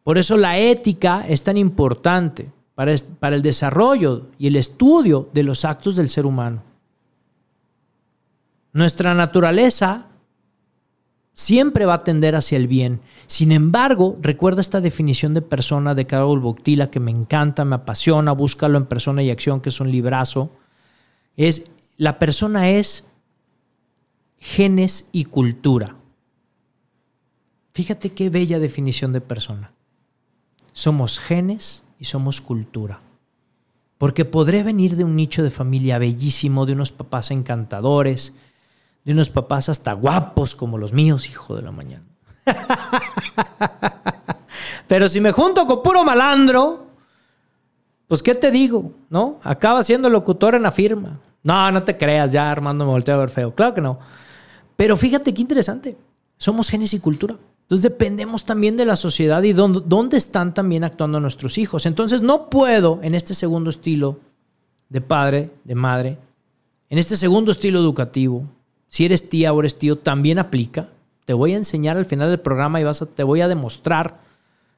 Por 0.02 0.18
eso 0.18 0.36
la 0.36 0.58
ética 0.58 1.24
es 1.28 1.42
tan 1.42 1.56
importante 1.56 2.50
para, 2.74 2.94
para 3.18 3.36
el 3.36 3.42
desarrollo 3.42 4.28
y 4.38 4.48
el 4.48 4.56
estudio 4.56 5.28
de 5.32 5.42
los 5.42 5.64
actos 5.64 5.96
del 5.96 6.08
ser 6.08 6.26
humano. 6.26 6.62
Nuestra 8.72 9.14
naturaleza 9.14 10.08
siempre 11.34 11.86
va 11.86 11.94
a 11.94 12.04
tender 12.04 12.34
hacia 12.34 12.56
el 12.56 12.68
bien. 12.68 13.00
Sin 13.26 13.52
embargo, 13.52 14.18
recuerda 14.20 14.60
esta 14.60 14.80
definición 14.80 15.34
de 15.34 15.42
persona 15.42 15.94
de 15.94 16.06
Carol 16.06 16.40
Boctila 16.40 16.90
que 16.90 17.00
me 17.00 17.10
encanta, 17.10 17.64
me 17.64 17.76
apasiona, 17.76 18.32
búscalo 18.32 18.78
en 18.78 18.86
Persona 18.86 19.22
y 19.22 19.30
Acción, 19.30 19.60
que 19.60 19.70
es 19.70 19.80
un 19.80 19.90
librazo. 19.90 20.50
Es, 21.36 21.70
la 21.96 22.18
persona 22.18 22.70
es 22.70 23.06
genes 24.38 25.08
y 25.12 25.26
cultura. 25.26 25.96
Fíjate 27.72 28.12
qué 28.12 28.28
bella 28.28 28.58
definición 28.58 29.12
de 29.12 29.20
persona. 29.20 29.72
Somos 30.72 31.18
genes 31.18 31.84
y 31.98 32.06
somos 32.06 32.40
cultura. 32.40 33.00
Porque 33.98 34.24
podré 34.24 34.62
venir 34.62 34.96
de 34.96 35.04
un 35.04 35.14
nicho 35.14 35.42
de 35.42 35.50
familia 35.50 35.98
bellísimo, 35.98 36.66
de 36.66 36.72
unos 36.72 36.92
papás 36.92 37.30
encantadores, 37.30 38.34
de 39.04 39.12
unos 39.12 39.30
papás 39.30 39.68
hasta 39.68 39.92
guapos 39.92 40.54
como 40.56 40.76
los 40.76 40.92
míos, 40.92 41.28
hijo 41.28 41.54
de 41.54 41.62
la 41.62 41.72
mañana. 41.72 42.04
Pero 44.88 45.08
si 45.08 45.20
me 45.20 45.32
junto 45.32 45.66
con 45.66 45.82
puro 45.82 46.04
malandro, 46.04 46.86
pues 48.08 48.22
¿qué 48.22 48.34
te 48.34 48.50
digo? 48.50 48.92
¿No? 49.08 49.40
Acaba 49.44 49.82
siendo 49.84 50.10
locutor 50.10 50.54
en 50.54 50.62
la 50.62 50.72
firma. 50.72 51.20
No, 51.42 51.70
no 51.72 51.82
te 51.82 51.96
creas, 51.96 52.32
ya 52.32 52.50
Armando 52.50 52.84
me 52.84 52.92
volteó 52.92 53.14
a 53.14 53.18
ver 53.18 53.30
feo. 53.30 53.54
Claro 53.54 53.74
que 53.74 53.80
no. 53.80 53.98
Pero 54.76 54.96
fíjate 54.96 55.34
qué 55.34 55.42
interesante. 55.42 55.96
Somos 56.36 56.68
genes 56.68 56.94
y 56.94 57.00
cultura. 57.00 57.36
Entonces 57.62 57.82
dependemos 57.90 58.44
también 58.44 58.76
de 58.76 58.84
la 58.84 58.96
sociedad 58.96 59.42
y 59.42 59.52
dónde, 59.52 60.16
están 60.16 60.52
también 60.52 60.84
actuando 60.84 61.20
nuestros 61.20 61.56
hijos. 61.56 61.86
Entonces 61.86 62.20
no 62.20 62.50
puedo 62.50 63.00
en 63.02 63.14
este 63.14 63.34
segundo 63.34 63.70
estilo 63.70 64.18
de 64.88 65.00
padre, 65.00 65.50
de 65.64 65.74
madre, 65.74 66.18
en 66.90 66.98
este 66.98 67.16
segundo 67.16 67.50
estilo 67.50 67.78
educativo, 67.78 68.44
si 68.88 69.06
eres 69.06 69.30
tía 69.30 69.54
o 69.54 69.60
eres 69.60 69.78
tío, 69.78 69.96
también 69.96 70.38
aplica. 70.38 70.90
Te 71.24 71.32
voy 71.32 71.54
a 71.54 71.56
enseñar 71.56 71.96
al 71.96 72.04
final 72.04 72.28
del 72.28 72.40
programa 72.40 72.78
y 72.78 72.84
vas 72.84 73.02
te 73.14 73.22
voy 73.22 73.40
a 73.40 73.48
demostrar 73.48 74.20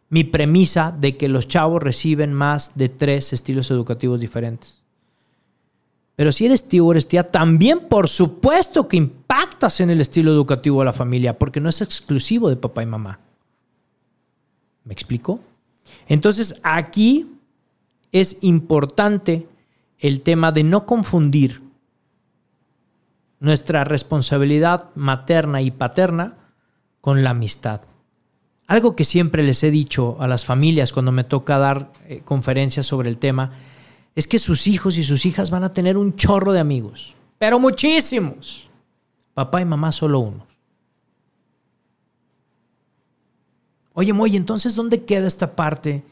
mi 0.09 0.23
premisa 0.23 0.97
de 0.97 1.17
que 1.17 1.27
los 1.27 1.49
chavos 1.49 1.83
reciben 1.83 2.33
más 2.33 2.77
de 2.77 2.89
tres 2.89 3.33
estilos 3.33 3.73
educativos 3.73 4.21
diferentes. 4.21 4.84
Pero 6.17 6.31
si 6.31 6.47
eres 6.47 6.69
tío 6.69 6.87
o 6.87 6.93
eres 6.93 7.09
también 7.31 7.89
por 7.89 8.09
supuesto 8.09 8.89
que 8.89 8.97
impactas 8.97 9.81
en 9.81 9.91
el 9.91 10.01
estilo 10.01 10.31
educativo 10.31 10.81
de 10.81 10.87
la 10.87 10.93
familia, 10.93 11.39
porque 11.39 11.61
no 11.61 11.69
es 11.69 11.81
exclusivo 11.81 12.49
de 12.49 12.57
papá 12.57 12.83
y 12.83 12.87
mamá. 12.87 13.19
¿Me 14.85 14.93
explico? 14.93 15.41
Entonces 16.07 16.61
aquí 16.63 17.27
es 18.13 18.39
importante 18.43 19.49
el 19.99 20.21
tema 20.21 20.53
de 20.53 20.63
no 20.63 20.87
confundir 20.87 21.63
nuestra 23.41 23.85
responsabilidad 23.85 24.91
materna 24.95 25.63
y 25.63 25.71
paterna 25.71 26.37
con 27.01 27.25
la 27.25 27.31
amistad. 27.31 27.83
Algo 28.67 28.97
que 28.97 29.05
siempre 29.05 29.43
les 29.43 29.63
he 29.63 29.71
dicho 29.71 30.17
a 30.21 30.29
las 30.29 30.45
familias 30.45 30.93
cuando 30.93 31.13
me 31.13 31.25
toca 31.25 31.59
dar 31.59 31.93
eh, 32.07 32.23
conferencias 32.25 32.87
sobre 32.87 33.11
el 33.11 33.19
tema 33.19 33.53
es 34.15 34.27
que 34.27 34.39
sus 34.39 34.67
hijos 34.67 34.97
y 34.97 35.03
sus 35.03 35.27
hijas 35.27 35.51
van 35.51 35.65
a 35.65 35.73
tener 35.73 35.97
un 35.97 36.17
chorro 36.17 36.53
de 36.53 36.61
amigos, 36.61 37.15
pero 37.39 37.59
muchísimos. 37.59 38.71
Papá 39.35 39.61
y 39.61 39.65
mamá 39.65 39.91
solo 39.91 40.21
unos. 40.21 40.47
Oye, 43.95 44.13
Moy, 44.13 44.37
entonces, 44.37 44.77
¿dónde 44.77 45.05
queda 45.05 45.27
esta 45.27 45.57
parte 45.57 46.05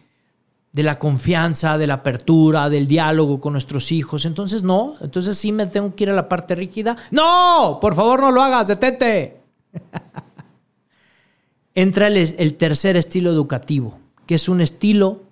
de 0.72 0.82
la 0.82 0.98
confianza, 0.98 1.76
de 1.76 1.86
la 1.86 1.94
apertura, 1.94 2.70
del 2.70 2.86
diálogo 2.86 3.40
con 3.40 3.52
nuestros 3.52 3.92
hijos. 3.92 4.24
Entonces, 4.24 4.62
no, 4.62 4.94
entonces 5.00 5.36
sí 5.36 5.52
me 5.52 5.66
tengo 5.66 5.94
que 5.94 6.04
ir 6.04 6.10
a 6.10 6.14
la 6.14 6.28
parte 6.28 6.54
rígida. 6.54 6.96
No, 7.10 7.78
por 7.80 7.94
favor 7.94 8.20
no 8.20 8.30
lo 8.30 8.42
hagas, 8.42 8.68
detente. 8.68 9.40
Entra 11.74 12.06
el, 12.06 12.16
el, 12.16 12.54
tercer 12.54 12.96
estilo 12.96 13.30
educativo, 13.30 13.98
que 14.26 14.34
es 14.34 14.48
un 14.48 14.60
estilo, 14.60 15.22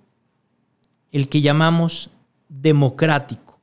el 1.11 1.27
que 1.27 1.41
llamamos 1.41 2.10
democrático. 2.51 3.59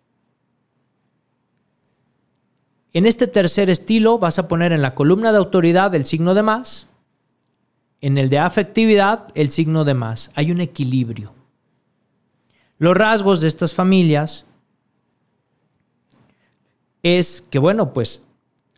En 2.94 3.05
este 3.05 3.27
tercer 3.27 3.68
estilo 3.68 4.18
vas 4.18 4.38
a 4.38 4.48
poner 4.48 4.72
en 4.72 4.81
la 4.83 4.94
columna 4.94 5.31
de 5.31 5.38
autoridad 5.38 5.94
el 5.94 6.07
signo 6.07 6.35
de 6.35 6.42
más, 6.42 6.88
en 8.01 8.16
el 8.16 8.31
de 8.31 8.38
afectividad 8.38 9.29
el 9.35 9.51
signo 9.51 9.85
de 9.85 9.94
más. 9.94 10.31
Hay 10.35 10.51
un 10.51 10.61
equilibrio. 10.61 11.35
Los 12.79 12.96
rasgos 12.96 13.40
de 13.40 13.48
estas 13.48 13.74
familias 13.74 14.46
es 17.03 17.42
que, 17.42 17.59
bueno, 17.59 17.92
pues 17.92 18.27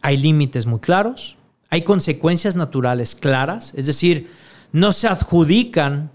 hay 0.03 0.16
límites 0.16 0.66
muy 0.66 0.81
claros, 0.81 1.37
hay 1.68 1.83
consecuencias 1.83 2.57
naturales 2.57 3.14
claras, 3.14 3.73
es 3.77 3.87
decir, 3.87 4.31
no 4.73 4.92
se 4.92 5.07
adjudican 5.07 6.11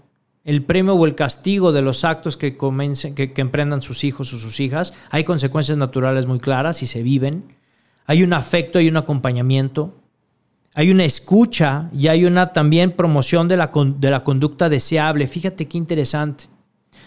el 0.46 0.62
premio 0.62 0.94
o 0.94 1.04
el 1.06 1.16
castigo 1.16 1.72
de 1.72 1.82
los 1.82 2.04
actos 2.04 2.36
que, 2.36 2.56
que, 2.56 3.32
que 3.32 3.40
emprendan 3.40 3.82
sus 3.82 4.04
hijos 4.04 4.32
o 4.32 4.38
sus 4.38 4.60
hijas, 4.60 4.94
hay 5.10 5.24
consecuencias 5.24 5.76
naturales 5.76 6.26
muy 6.26 6.38
claras 6.38 6.82
y 6.82 6.86
se 6.86 7.02
viven, 7.02 7.52
hay 8.06 8.22
un 8.22 8.32
afecto, 8.32 8.78
hay 8.78 8.88
un 8.88 8.96
acompañamiento, 8.96 9.96
hay 10.72 10.92
una 10.92 11.04
escucha 11.04 11.90
y 11.92 12.06
hay 12.06 12.24
una 12.26 12.52
también 12.52 12.92
promoción 12.92 13.48
de 13.48 13.56
la, 13.56 13.72
de 13.74 14.10
la 14.10 14.22
conducta 14.22 14.68
deseable. 14.68 15.26
Fíjate 15.26 15.66
qué 15.66 15.78
interesante. 15.78 16.44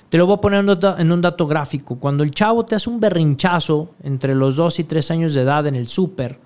Te 0.09 0.17
lo 0.17 0.25
voy 0.25 0.35
a 0.35 0.41
poner 0.41 0.65
en 0.97 1.11
un 1.11 1.21
dato 1.21 1.47
gráfico. 1.47 1.97
Cuando 1.97 2.23
el 2.23 2.31
chavo 2.31 2.65
te 2.65 2.75
hace 2.75 2.89
un 2.89 2.99
berrinchazo 2.99 3.91
entre 4.03 4.35
los 4.35 4.57
2 4.57 4.79
y 4.79 4.83
3 4.83 5.11
años 5.11 5.33
de 5.33 5.41
edad 5.41 5.65
en 5.65 5.75
el 5.75 5.87
súper, 5.87 6.39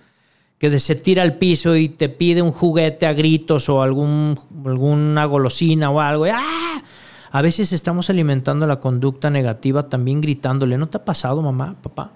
que 0.58 0.80
se 0.80 0.96
tira 0.96 1.24
al 1.24 1.38
piso 1.38 1.76
y 1.76 1.90
te 1.90 2.10
pide 2.10 2.42
un 2.42 2.52
juguete 2.52 3.06
a 3.06 3.14
gritos 3.14 3.68
o 3.70 3.82
algún, 3.82 4.40
alguna 4.66 5.26
golosina 5.26 5.90
o 5.90 6.00
algo, 6.00 6.26
¡ah! 6.26 6.84
a 7.32 7.42
veces 7.42 7.74
estamos 7.74 8.10
alimentando 8.10 8.68
la 8.68 8.80
conducta 8.80 9.30
negativa 9.30 9.90
también 9.90 10.22
gritándole. 10.22 10.78
¿No 10.78 10.88
te 10.88 10.98
ha 10.98 11.06
pasado, 11.06 11.42
mamá, 11.42 11.76
papá? 11.82 12.12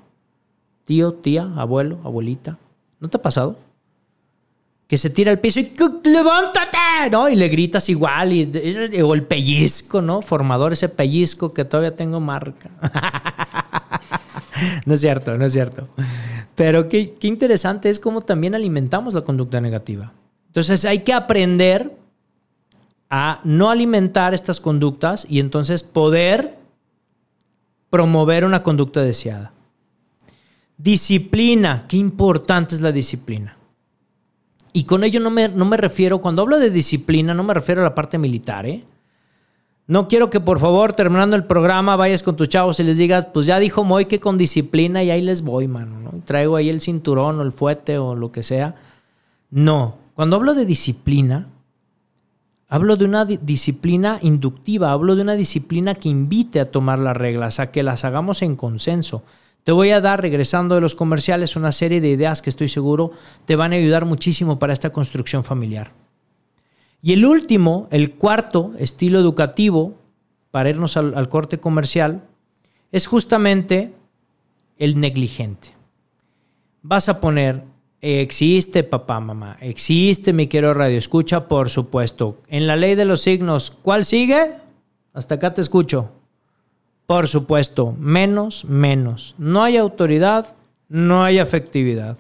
Tío, 0.86 1.14
tía, 1.14 1.52
abuelo, 1.58 2.00
abuelita. 2.04 2.60
¿No 3.00 3.10
te 3.10 3.18
ha 3.18 3.22
pasado? 3.22 3.58
Que 4.88 4.98
se 4.98 5.10
tira 5.10 5.32
al 5.32 5.40
piso 5.40 5.60
y 5.60 5.70
levántate, 6.06 7.10
¿no? 7.12 7.28
Y 7.28 7.36
le 7.36 7.50
gritas 7.50 7.90
igual, 7.90 8.32
y, 8.32 9.02
o 9.02 9.14
el 9.14 9.24
pellizco, 9.24 10.02
¿no? 10.02 10.22
Formador, 10.22 10.74
ese 10.74 10.88
pellizco 10.88 11.54
que 11.54 11.66
todavía 11.66 11.96
tengo 11.96 12.22
marca. 12.22 12.70
no 14.86 14.94
es 14.94 15.02
cierto, 15.02 15.38
no 15.38 15.46
es 15.46 15.52
cierto. 15.52 15.90
Pero 16.56 16.88
qué, 16.88 17.16
qué 17.20 17.28
interesante 17.28 17.90
es 17.90 18.00
cómo 18.00 18.22
también 18.22 18.56
alimentamos 18.56 19.14
la 19.14 19.22
conducta 19.22 19.60
negativa. 19.60 20.14
Entonces 20.48 20.86
hay 20.86 21.00
que 21.00 21.14
aprender 21.14 21.92
a 23.10 23.42
no 23.44 23.70
alimentar 23.70 24.34
estas 24.34 24.62
conductas 24.62 25.26
y 25.30 25.40
entonces 25.40 25.84
poder 25.84 26.58
promover 27.90 28.46
una 28.46 28.64
conducta 28.64 29.02
deseada. 29.02 29.52
Disciplina, 30.78 31.86
qué 31.90 31.98
importante 31.98 32.76
es 32.76 32.82
la 32.82 32.92
disciplina. 32.94 33.57
Y 34.74 34.84
con 34.84 35.04
ello 35.04 35.20
no 35.20 35.30
me, 35.30 35.50
no 35.50 35.66
me 35.66 35.78
refiero, 35.78 36.20
cuando 36.20 36.42
hablo 36.42 36.60
de 36.60 36.70
disciplina, 36.70 37.34
no 37.34 37.44
me 37.44 37.54
refiero 37.54 37.82
a 37.82 37.86
la 37.86 37.96
parte 37.96 38.18
militar, 38.18 38.66
¿eh? 38.66 38.84
No 39.88 40.10
quiero 40.10 40.30
que 40.30 40.42
por 40.42 40.60
favor, 40.60 40.92
terminando 40.92 41.38
el 41.38 41.46
programa, 41.46 41.96
vayas 41.96 42.22
con 42.22 42.36
tus 42.36 42.50
chavos 42.50 42.78
y 42.82 42.84
les 42.84 42.98
digas, 42.98 43.26
pues 43.34 43.46
ya 43.46 43.58
dijo 43.58 43.86
Moy 43.86 44.06
que 44.06 44.20
con 44.20 44.38
disciplina 44.38 45.02
y 45.02 45.10
ahí 45.10 45.22
les 45.22 45.42
voy, 45.44 45.70
mano. 45.70 46.02
¿no? 46.02 46.22
Traigo 46.26 46.58
ahí 46.58 46.68
el 46.68 46.82
cinturón 46.82 47.40
o 47.40 47.44
el 47.44 47.54
fuete 47.54 47.98
o 47.98 48.14
lo 48.14 48.34
que 48.34 48.44
sea. 48.44 48.76
No, 49.50 49.96
cuando 50.14 50.36
hablo 50.36 50.56
de 50.56 50.66
disciplina, 50.66 51.48
hablo 52.68 52.98
de 52.98 53.06
una 53.06 53.24
disciplina 53.24 54.20
inductiva, 54.22 54.92
hablo 54.92 55.16
de 55.16 55.22
una 55.22 55.36
disciplina 55.36 55.96
que 55.96 56.10
invite 56.10 56.60
a 56.60 56.70
tomar 56.70 57.00
las 57.00 57.16
reglas, 57.16 57.62
a 57.62 57.72
que 57.72 57.82
las 57.82 58.04
hagamos 58.04 58.42
en 58.42 58.58
consenso. 58.58 59.24
Te 59.68 59.74
voy 59.74 59.90
a 59.90 60.00
dar, 60.00 60.22
regresando 60.22 60.76
de 60.76 60.82
los 60.82 60.96
comerciales, 60.96 61.58
una 61.58 61.74
serie 61.74 62.00
de 62.00 62.08
ideas 62.08 62.42
que 62.42 62.50
estoy 62.50 62.70
seguro 62.70 63.12
te 63.44 63.58
van 63.58 63.74
a 63.74 63.76
ayudar 63.76 64.06
muchísimo 64.06 64.60
para 64.60 64.72
esta 64.72 64.92
construcción 64.92 65.44
familiar. 65.44 65.92
Y 67.02 67.12
el 67.12 67.26
último, 67.26 67.90
el 67.92 68.14
cuarto 68.14 68.72
estilo 68.80 69.20
educativo, 69.20 69.96
para 70.52 70.70
irnos 70.70 70.96
al, 70.96 71.28
corte 71.28 71.58
comercial, 71.58 72.24
es 72.94 73.08
justamente 73.08 73.94
el 74.78 75.02
negligente. 75.02 75.74
Vas 76.82 77.10
a 77.10 77.20
poner, 77.20 77.66
existe 78.00 78.86
papá, 78.86 79.20
mamá, 79.20 79.58
existe 79.60 80.32
mi 80.32 80.48
quiero 80.48 80.74
radio 80.74 80.98
escucha, 80.98 81.50
por 81.50 81.68
supuesto. 81.68 82.38
En 82.48 82.68
la 82.68 82.78
ley 82.78 82.96
de 82.96 83.04
los 83.04 83.20
signos, 83.20 83.72
¿cuál 83.72 84.06
sigue? 84.06 84.62
Hasta 85.14 85.36
acá 85.36 85.54
te 85.54 85.60
escucho. 85.60 86.17
Por 87.08 87.30
supuesto, 87.30 87.96
menos, 87.98 88.66
menos. 88.66 89.34
No 89.38 89.64
hay 89.64 89.78
autoridad, 89.78 90.56
no 90.90 91.24
hay 91.24 91.40
afectividad. 91.40 92.18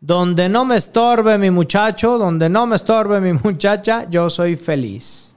Donde 0.00 0.48
no 0.48 0.64
me 0.64 0.76
estorbe 0.76 1.36
mi 1.38 1.50
muchacho, 1.50 2.18
donde 2.18 2.48
no 2.48 2.66
me 2.66 2.76
estorbe 2.76 3.20
mi 3.20 3.32
muchacha, 3.44 4.08
yo 4.08 4.30
soy 4.30 4.54
feliz. 4.54 5.34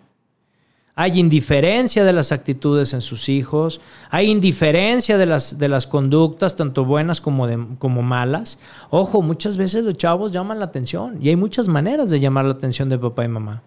Hay 0.94 1.20
indiferencia 1.20 2.06
de 2.06 2.14
las 2.14 2.32
actitudes 2.32 2.94
en 2.94 3.02
sus 3.02 3.28
hijos, 3.28 3.82
hay 4.12 4.30
indiferencia 4.30 5.18
de 5.18 5.26
las, 5.26 5.58
de 5.58 5.68
las 5.68 5.88
conductas, 5.88 6.56
tanto 6.56 6.86
buenas 6.86 7.20
como, 7.20 7.48
como 7.80 8.04
malas. 8.04 8.60
Ojo, 8.92 9.24
muchas 9.24 9.58
veces 9.58 9.84
los 9.84 9.98
chavos 9.98 10.32
llaman 10.32 10.60
la 10.60 10.66
atención 10.66 11.18
y 11.22 11.30
hay 11.30 11.36
muchas 11.36 11.68
maneras 11.68 12.12
de 12.12 12.20
llamar 12.20 12.46
la 12.46 12.54
atención 12.54 12.88
de 12.88 13.00
papá 13.00 13.26
y 13.26 13.30
mamá. 13.30 13.64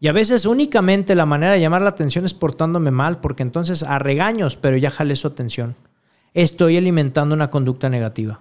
Y 0.00 0.08
a 0.08 0.12
veces 0.12 0.44
únicamente 0.44 1.14
la 1.14 1.26
manera 1.26 1.52
de 1.52 1.60
llamar 1.60 1.82
la 1.82 1.90
atención 1.90 2.24
es 2.24 2.34
portándome 2.34 2.90
mal, 2.90 3.20
porque 3.20 3.42
entonces 3.42 3.82
a 3.82 3.98
regaños, 3.98 4.56
pero 4.56 4.76
ya 4.76 4.90
jale 4.90 5.16
su 5.16 5.26
atención. 5.26 5.76
Estoy 6.34 6.76
alimentando 6.76 7.34
una 7.34 7.50
conducta 7.50 7.88
negativa. 7.88 8.40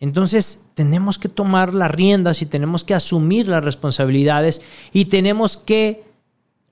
Entonces 0.00 0.66
tenemos 0.74 1.18
que 1.18 1.28
tomar 1.28 1.74
las 1.74 1.90
riendas 1.90 2.42
y 2.42 2.46
tenemos 2.46 2.82
que 2.82 2.94
asumir 2.94 3.46
las 3.46 3.62
responsabilidades 3.62 4.60
y 4.92 5.04
tenemos 5.04 5.56
que 5.56 6.02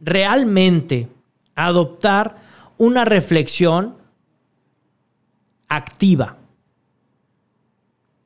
realmente 0.01 1.09
adoptar 1.55 2.43
una 2.77 3.05
reflexión 3.05 3.95
activa. 5.69 6.38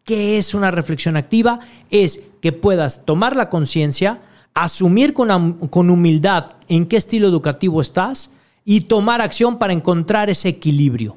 ¿Qué 0.04 0.38
es 0.38 0.54
una 0.54 0.70
reflexión 0.70 1.16
activa? 1.16 1.60
Es 1.90 2.22
que 2.40 2.52
puedas 2.52 3.04
tomar 3.04 3.36
la 3.36 3.50
conciencia, 3.50 4.22
asumir 4.54 5.12
con, 5.12 5.30
humildad 5.90 6.52
en 6.68 6.86
qué 6.86 6.96
estilo 6.96 7.26
educativo 7.26 7.80
estás 7.80 8.32
y 8.64 8.82
tomar 8.82 9.20
acción 9.20 9.58
para 9.58 9.72
encontrar 9.72 10.30
ese 10.30 10.48
equilibrio. 10.48 11.16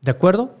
¿De 0.00 0.10
acuerdo? 0.10 0.56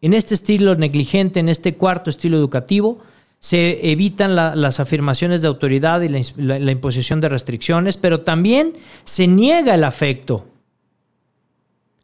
En 0.00 0.14
este 0.14 0.34
estilo 0.34 0.76
negligente, 0.76 1.40
en 1.40 1.48
este 1.48 1.74
cuarto 1.76 2.10
estilo 2.10 2.36
educativo, 2.36 3.00
se 3.40 3.90
evitan 3.90 4.34
las 4.34 4.80
afirmaciones 4.80 5.42
de 5.42 5.48
autoridad 5.48 6.00
y 6.02 6.08
la, 6.08 6.70
imposición 6.70 7.20
de 7.20 7.28
restricciones, 7.28 7.96
pero 7.96 8.20
también 8.20 8.74
se 9.04 9.26
niega 9.26 9.74
el 9.74 9.84
afecto. 9.84 10.46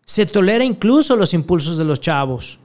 Se 0.04 0.26
tolera 0.26 0.64
incluso 0.64 1.16
los 1.16 1.32
impulsos 1.32 1.78
de 1.78 1.84
los 1.84 2.00
chavos. 2.00 2.58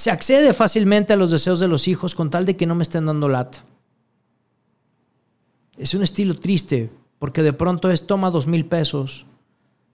Se 0.00 0.10
accede 0.10 0.54
fácilmente 0.54 1.12
a 1.12 1.16
los 1.16 1.30
deseos 1.30 1.60
de 1.60 1.68
los 1.68 1.86
hijos 1.86 2.14
con 2.14 2.30
tal 2.30 2.46
de 2.46 2.56
que 2.56 2.64
no 2.64 2.74
me 2.74 2.84
estén 2.84 3.04
dando 3.04 3.28
lata. 3.28 3.66
Es 5.76 5.92
un 5.92 6.02
estilo 6.02 6.34
triste, 6.36 6.90
porque 7.18 7.42
de 7.42 7.52
pronto 7.52 7.90
es 7.90 8.06
toma 8.06 8.30
dos 8.30 8.46
mil 8.46 8.64
pesos, 8.64 9.26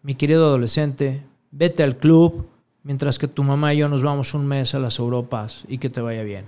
mi 0.02 0.14
querido 0.14 0.44
adolescente, 0.44 1.24
vete 1.50 1.82
al 1.82 1.96
club, 1.96 2.46
mientras 2.84 3.18
que 3.18 3.26
tu 3.26 3.42
mamá 3.42 3.74
y 3.74 3.78
yo 3.78 3.88
nos 3.88 4.04
vamos 4.04 4.32
un 4.32 4.46
mes 4.46 4.76
a 4.76 4.78
las 4.78 5.00
Europas 5.00 5.64
y 5.66 5.78
que 5.78 5.90
te 5.90 6.00
vaya 6.00 6.22
bien. 6.22 6.44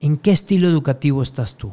¿En 0.00 0.16
qué 0.16 0.32
estilo 0.32 0.66
educativo 0.66 1.22
estás 1.22 1.56
tú? 1.56 1.72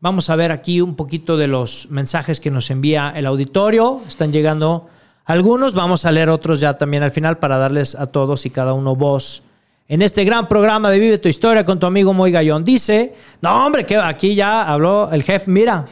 Vamos 0.00 0.28
a 0.28 0.36
ver 0.36 0.52
aquí 0.52 0.82
un 0.82 0.94
poquito 0.94 1.38
de 1.38 1.48
los 1.48 1.90
mensajes 1.90 2.38
que 2.38 2.50
nos 2.50 2.70
envía 2.70 3.14
el 3.16 3.24
auditorio. 3.24 4.02
Están 4.06 4.30
llegando 4.30 4.90
algunos, 5.28 5.74
vamos 5.74 6.06
a 6.06 6.10
leer 6.10 6.30
otros 6.30 6.58
ya 6.58 6.72
también 6.72 7.02
al 7.02 7.10
final 7.10 7.36
para 7.36 7.58
darles 7.58 7.94
a 7.94 8.06
todos 8.06 8.46
y 8.46 8.50
cada 8.50 8.72
uno 8.72 8.96
voz. 8.96 9.42
En 9.86 10.00
este 10.00 10.24
gran 10.24 10.48
programa 10.48 10.90
de 10.90 10.98
Vive 10.98 11.18
tu 11.18 11.28
Historia 11.28 11.66
con 11.66 11.78
tu 11.78 11.84
amigo 11.84 12.14
Moy 12.14 12.32
Gallón. 12.32 12.64
Dice, 12.64 13.14
no 13.42 13.66
hombre, 13.66 13.84
que 13.84 13.96
aquí 13.96 14.34
ya 14.34 14.62
habló 14.62 15.10
el 15.12 15.22
jefe, 15.22 15.50
mira, 15.50 15.84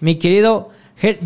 mi 0.00 0.16
querido 0.16 0.68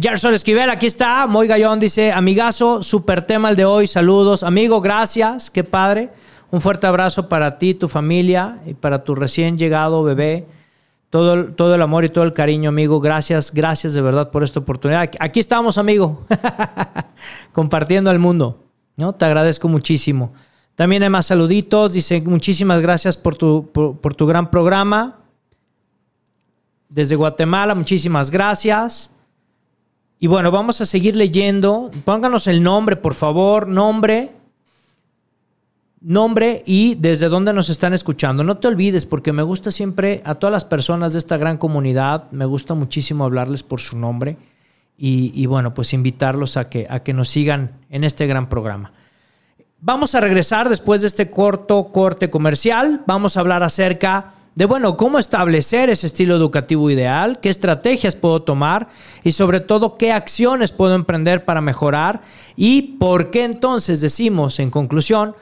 Gerson 0.00 0.32
Esquivel, 0.34 0.70
aquí 0.70 0.86
está, 0.86 1.26
Moy 1.26 1.48
Gallón 1.48 1.80
dice, 1.80 2.12
amigazo, 2.12 2.84
super 2.84 3.22
tema 3.22 3.50
el 3.50 3.56
de 3.56 3.64
hoy, 3.64 3.88
saludos. 3.88 4.44
Amigo, 4.44 4.80
gracias, 4.80 5.50
qué 5.50 5.64
padre. 5.64 6.10
Un 6.52 6.60
fuerte 6.60 6.86
abrazo 6.86 7.28
para 7.28 7.58
ti, 7.58 7.74
tu 7.74 7.88
familia 7.88 8.60
y 8.64 8.74
para 8.74 9.02
tu 9.02 9.16
recién 9.16 9.58
llegado 9.58 10.04
bebé 10.04 10.46
todo, 11.10 11.46
todo 11.52 11.74
el 11.74 11.82
amor 11.82 12.04
y 12.04 12.08
todo 12.08 12.24
el 12.24 12.32
cariño, 12.32 12.68
amigo. 12.68 13.00
Gracias, 13.00 13.52
gracias 13.52 13.94
de 13.94 14.00
verdad 14.00 14.30
por 14.30 14.44
esta 14.44 14.60
oportunidad. 14.60 15.10
Aquí 15.18 15.40
estamos, 15.40 15.76
amigo, 15.76 16.20
compartiendo 17.52 18.10
al 18.10 18.20
mundo. 18.20 18.64
¿no? 18.96 19.12
Te 19.12 19.24
agradezco 19.24 19.68
muchísimo. 19.68 20.32
También 20.76 21.02
hay 21.02 21.10
más 21.10 21.26
saluditos. 21.26 21.92
Dice, 21.92 22.20
muchísimas 22.20 22.80
gracias 22.80 23.16
por 23.16 23.36
tu, 23.36 23.70
por, 23.72 24.14
tu 24.14 24.26
gran 24.26 24.50
programa. 24.50 25.18
Desde 26.88 27.16
Guatemala, 27.16 27.74
muchísimas 27.74 28.30
gracias. 28.30 29.14
Y 30.20 30.28
bueno, 30.28 30.50
vamos 30.50 30.80
a 30.80 30.86
seguir 30.86 31.16
leyendo. 31.16 31.90
Pónganos 32.04 32.46
el 32.46 32.62
nombre, 32.62 32.96
por 32.96 33.14
favor. 33.14 33.66
Nombre 33.66 34.30
nombre 36.00 36.62
y 36.66 36.94
desde 36.94 37.28
dónde 37.28 37.52
nos 37.52 37.68
están 37.68 37.92
escuchando. 37.92 38.42
No 38.42 38.58
te 38.58 38.68
olvides 38.68 39.06
porque 39.06 39.32
me 39.32 39.42
gusta 39.42 39.70
siempre 39.70 40.22
a 40.24 40.34
todas 40.34 40.52
las 40.52 40.64
personas 40.64 41.12
de 41.12 41.18
esta 41.18 41.36
gran 41.36 41.58
comunidad, 41.58 42.30
me 42.30 42.46
gusta 42.46 42.74
muchísimo 42.74 43.24
hablarles 43.24 43.62
por 43.62 43.80
su 43.80 43.98
nombre 43.98 44.36
y, 45.02 45.46
bueno, 45.46 45.72
pues 45.72 45.94
invitarlos 45.94 46.58
a 46.58 46.68
que, 46.68 46.86
a 46.90 47.00
que 47.00 47.14
nos 47.14 47.30
sigan 47.30 47.78
en 47.88 48.04
este 48.04 48.26
gran 48.26 48.50
programa. 48.50 48.92
Vamos 49.80 50.14
a 50.14 50.20
regresar 50.20 50.68
después 50.68 51.00
de 51.00 51.06
este 51.06 51.30
corto 51.30 51.90
corte 51.90 52.28
comercial. 52.28 53.02
Vamos 53.06 53.36
a 53.36 53.40
hablar 53.40 53.62
acerca 53.62 54.34
de, 54.54 54.66
bueno, 54.66 54.98
cómo 54.98 55.18
establecer 55.18 55.88
ese 55.88 56.06
estilo 56.06 56.36
educativo 56.36 56.90
ideal, 56.90 57.40
qué 57.40 57.48
estrategias 57.48 58.14
puedo 58.14 58.42
tomar 58.42 58.88
y 59.24 59.32
sobre 59.32 59.60
todo 59.60 59.96
qué 59.96 60.12
acciones 60.12 60.70
puedo 60.70 60.94
emprender 60.94 61.46
para 61.46 61.62
mejorar 61.62 62.20
y 62.54 62.82
por 62.98 63.30
qué 63.30 63.44
entonces 63.44 64.02
decimos 64.02 64.60
en 64.60 64.68
conclusión 64.68 65.34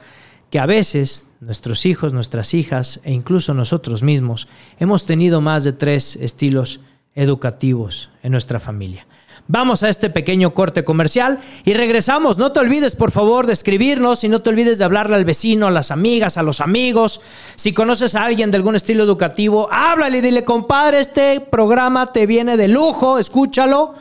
que 0.49 0.59
a 0.59 0.65
veces 0.65 1.27
nuestros 1.41 1.85
hijos, 1.85 2.13
nuestras 2.13 2.53
hijas 2.53 2.99
e 3.03 3.11
incluso 3.13 3.53
nosotros 3.53 4.03
mismos 4.03 4.47
hemos 4.79 5.05
tenido 5.05 5.41
más 5.41 5.63
de 5.63 5.73
tres 5.73 6.15
estilos 6.15 6.81
educativos 7.15 8.09
en 8.23 8.31
nuestra 8.31 8.59
familia. 8.59 9.05
Vamos 9.51 9.81
a 9.81 9.89
este 9.89 10.11
pequeño 10.11 10.53
corte 10.53 10.83
comercial 10.83 11.39
y 11.65 11.73
regresamos. 11.73 12.37
No 12.37 12.51
te 12.51 12.59
olvides, 12.59 12.95
por 12.95 13.09
favor, 13.09 13.47
de 13.47 13.53
escribirnos 13.53 14.23
y 14.23 14.29
no 14.29 14.43
te 14.43 14.51
olvides 14.51 14.77
de 14.77 14.83
hablarle 14.83 15.15
al 15.15 15.25
vecino, 15.25 15.65
a 15.65 15.71
las 15.71 15.89
amigas, 15.89 16.37
a 16.37 16.43
los 16.43 16.61
amigos. 16.61 17.21
Si 17.55 17.73
conoces 17.73 18.13
a 18.13 18.25
alguien 18.25 18.51
de 18.51 18.57
algún 18.57 18.75
estilo 18.75 19.03
educativo, 19.03 19.67
háblale 19.71 20.19
y 20.19 20.21
dile, 20.21 20.43
compadre, 20.43 20.99
este 20.99 21.41
programa 21.41 22.11
te 22.11 22.27
viene 22.27 22.57
de 22.57 22.67
lujo, 22.67 23.17
escúchalo. 23.17 23.95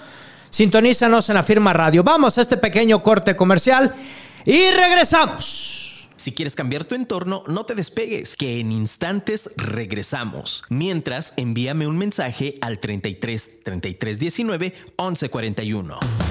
Sintonízanos 0.51 1.31
en 1.31 1.37
la 1.37 1.43
firma 1.43 1.73
radio. 1.73 2.05
Vamos 2.05 2.37
a 2.37 2.43
este 2.43 2.59
pequeño 2.59 3.03
corte 3.03 3.35
comercial 3.35 3.95
y 4.45 4.71
regresamos. 4.71 5.88
Si 6.19 6.33
quieres 6.33 6.57
cambiar 6.57 6.85
tu 6.85 6.97
entorno, 6.97 7.45
no 7.47 7.65
te 7.65 7.77
despegues, 7.77 8.35
que 8.35 8.59
en 8.59 8.73
instantes 8.73 9.51
regresamos. 9.57 10.65
Mientras, 10.69 11.33
envíame 11.37 11.87
un 11.87 11.97
mensaje 11.97 12.57
al 12.61 12.81
33 12.81 13.61
33 13.63 14.19
19 14.19 14.75
11 14.97 15.29
41. 15.31 16.28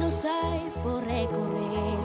Caminos 0.00 0.24
hay 0.24 0.72
por 0.82 1.04
recorrer, 1.04 2.00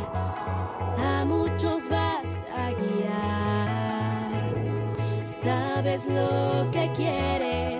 a 0.97 1.23
muchos 1.23 1.87
vas 1.87 2.27
a 2.53 2.71
guiar. 2.71 4.41
Sabes 5.23 6.05
lo 6.05 6.69
que 6.71 6.91
quieres, 6.93 7.74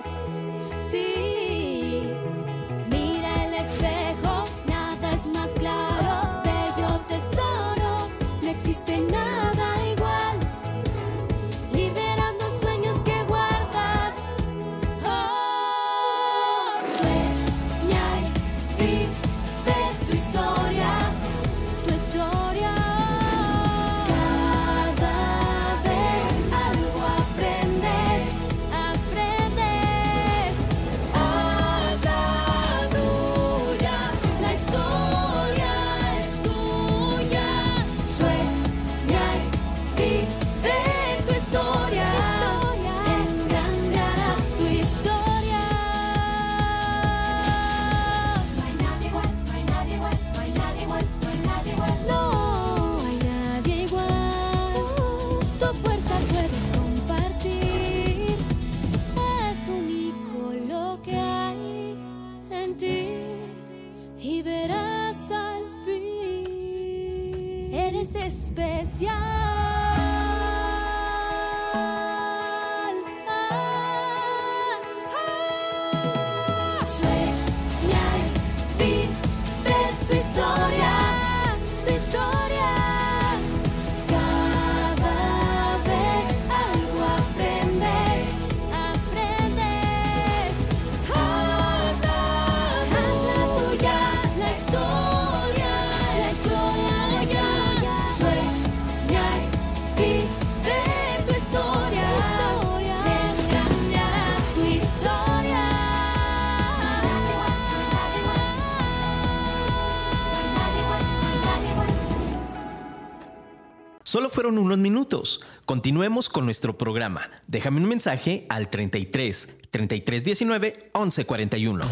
fueron 114.35 114.57
unos 114.57 114.77
minutos. 114.77 115.39
Continuemos 115.65 116.27
con 116.27 116.43
nuestro 116.43 116.77
programa. 116.77 117.21
Déjame 117.47 117.79
un 117.79 117.87
mensaje 117.87 118.45
al 118.49 118.69
33 118.69 119.47
33 119.71 120.23
19 120.25 120.89
11 120.91 121.25
41. 121.25 121.85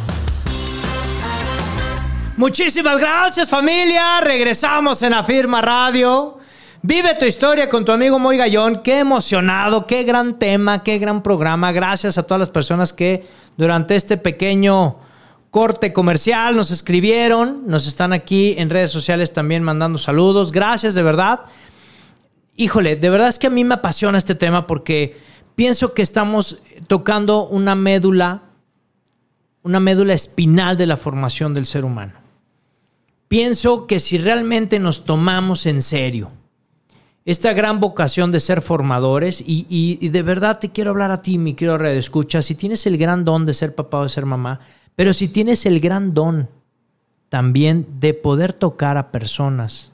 Muchísimas 2.36 3.00
gracias 3.00 3.50
familia. 3.50 4.20
Regresamos 4.20 5.02
en 5.04 5.14
Afirma 5.14 5.62
Radio. 5.62 6.38
Vive 6.82 7.16
tu 7.16 7.24
historia 7.24 7.70
con 7.70 7.86
tu 7.86 7.94
amigo 7.94 8.20
Moy 8.20 8.36
Gallón. 8.36 8.84
Qué 8.84 9.00
emocionado, 9.00 9.86
qué 9.86 10.04
gran 10.04 10.38
tema, 10.38 10.84
qué 10.84 11.00
gran 11.00 11.24
programa. 11.24 11.72
Gracias 11.72 12.18
a 12.18 12.24
todas 12.24 12.40
las 12.40 12.50
personas 12.50 12.92
que 12.92 13.26
durante 13.56 13.96
este 13.96 14.18
pequeño 14.18 14.98
corte 15.50 15.94
comercial 15.94 16.58
nos 16.58 16.72
escribieron. 16.72 17.64
Nos 17.68 17.88
están 17.88 18.12
aquí 18.12 18.56
en 18.58 18.70
redes 18.70 18.92
sociales 18.92 19.32
también 19.32 19.64
mandando 19.64 19.98
saludos. 19.98 20.52
Gracias 20.52 20.94
de 20.94 21.04
verdad. 21.04 21.40
Híjole, 22.56 22.96
de 22.96 23.10
verdad 23.10 23.30
es 23.30 23.40
que 23.40 23.48
a 23.48 23.52
mí 23.52 23.64
me 23.64 23.76
apasiona 23.76 24.18
este 24.18 24.36
tema 24.36 24.68
porque 24.68 25.18
pienso 25.56 25.94
que 25.94 26.02
estamos 26.02 26.62
tocando 26.88 27.48
una 27.48 27.76
médula, 27.76 28.44
una 29.64 29.80
médula 29.80 30.14
espinal 30.14 30.78
de 30.78 30.86
la 30.88 30.98
formación 30.98 31.54
del 31.54 31.66
ser 31.66 31.84
humano. 31.86 32.14
Pienso 33.28 33.88
que 33.88 34.00
si 34.00 34.18
realmente 34.20 34.78
nos 34.78 35.06
tomamos 35.06 35.66
en 35.66 35.82
serio 35.82 36.32
esta 37.26 37.54
gran 37.54 37.80
vocación 37.80 38.32
de 38.34 38.42
ser 38.42 38.62
formadores, 38.62 39.42
y, 39.42 39.66
y- 39.70 40.10
de 40.10 40.24
verdad 40.24 40.60
te 40.60 40.72
quiero 40.72 40.92
hablar 40.92 41.10
a 41.10 41.22
ti, 41.22 41.38
mi 41.38 41.54
querido 41.54 41.78
Red 41.78 41.96
Escucha, 41.96 42.42
si 42.42 42.54
tienes 42.54 42.86
el 42.86 42.98
gran 42.98 43.24
don 43.24 43.46
de 43.46 43.54
ser 43.54 43.74
papá 43.74 44.00
o 44.00 44.04
de 44.04 44.10
ser 44.10 44.26
mamá, 44.26 44.60
pero 44.96 45.14
si 45.14 45.30
tienes 45.30 45.66
el 45.66 45.80
gran 45.80 46.14
don 46.14 46.50
también 47.30 47.88
de 48.02 48.14
poder 48.14 48.52
tocar 48.54 48.98
a 48.98 49.10
personas 49.12 49.93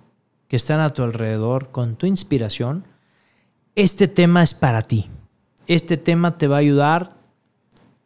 que 0.50 0.56
están 0.56 0.82
a 0.82 0.90
tu 0.90 1.04
alrededor 1.04 1.70
con 1.70 1.96
tu 1.96 2.08
inspiración, 2.08 2.86
este 3.76 4.08
tema 4.08 4.44
es 4.44 4.56
para 4.56 4.82
ti. 4.82 5.08
Este 5.68 5.96
tema 5.96 6.38
te 6.40 6.48
va 6.48 6.58
a 6.58 6.60
ayudar 6.60 7.16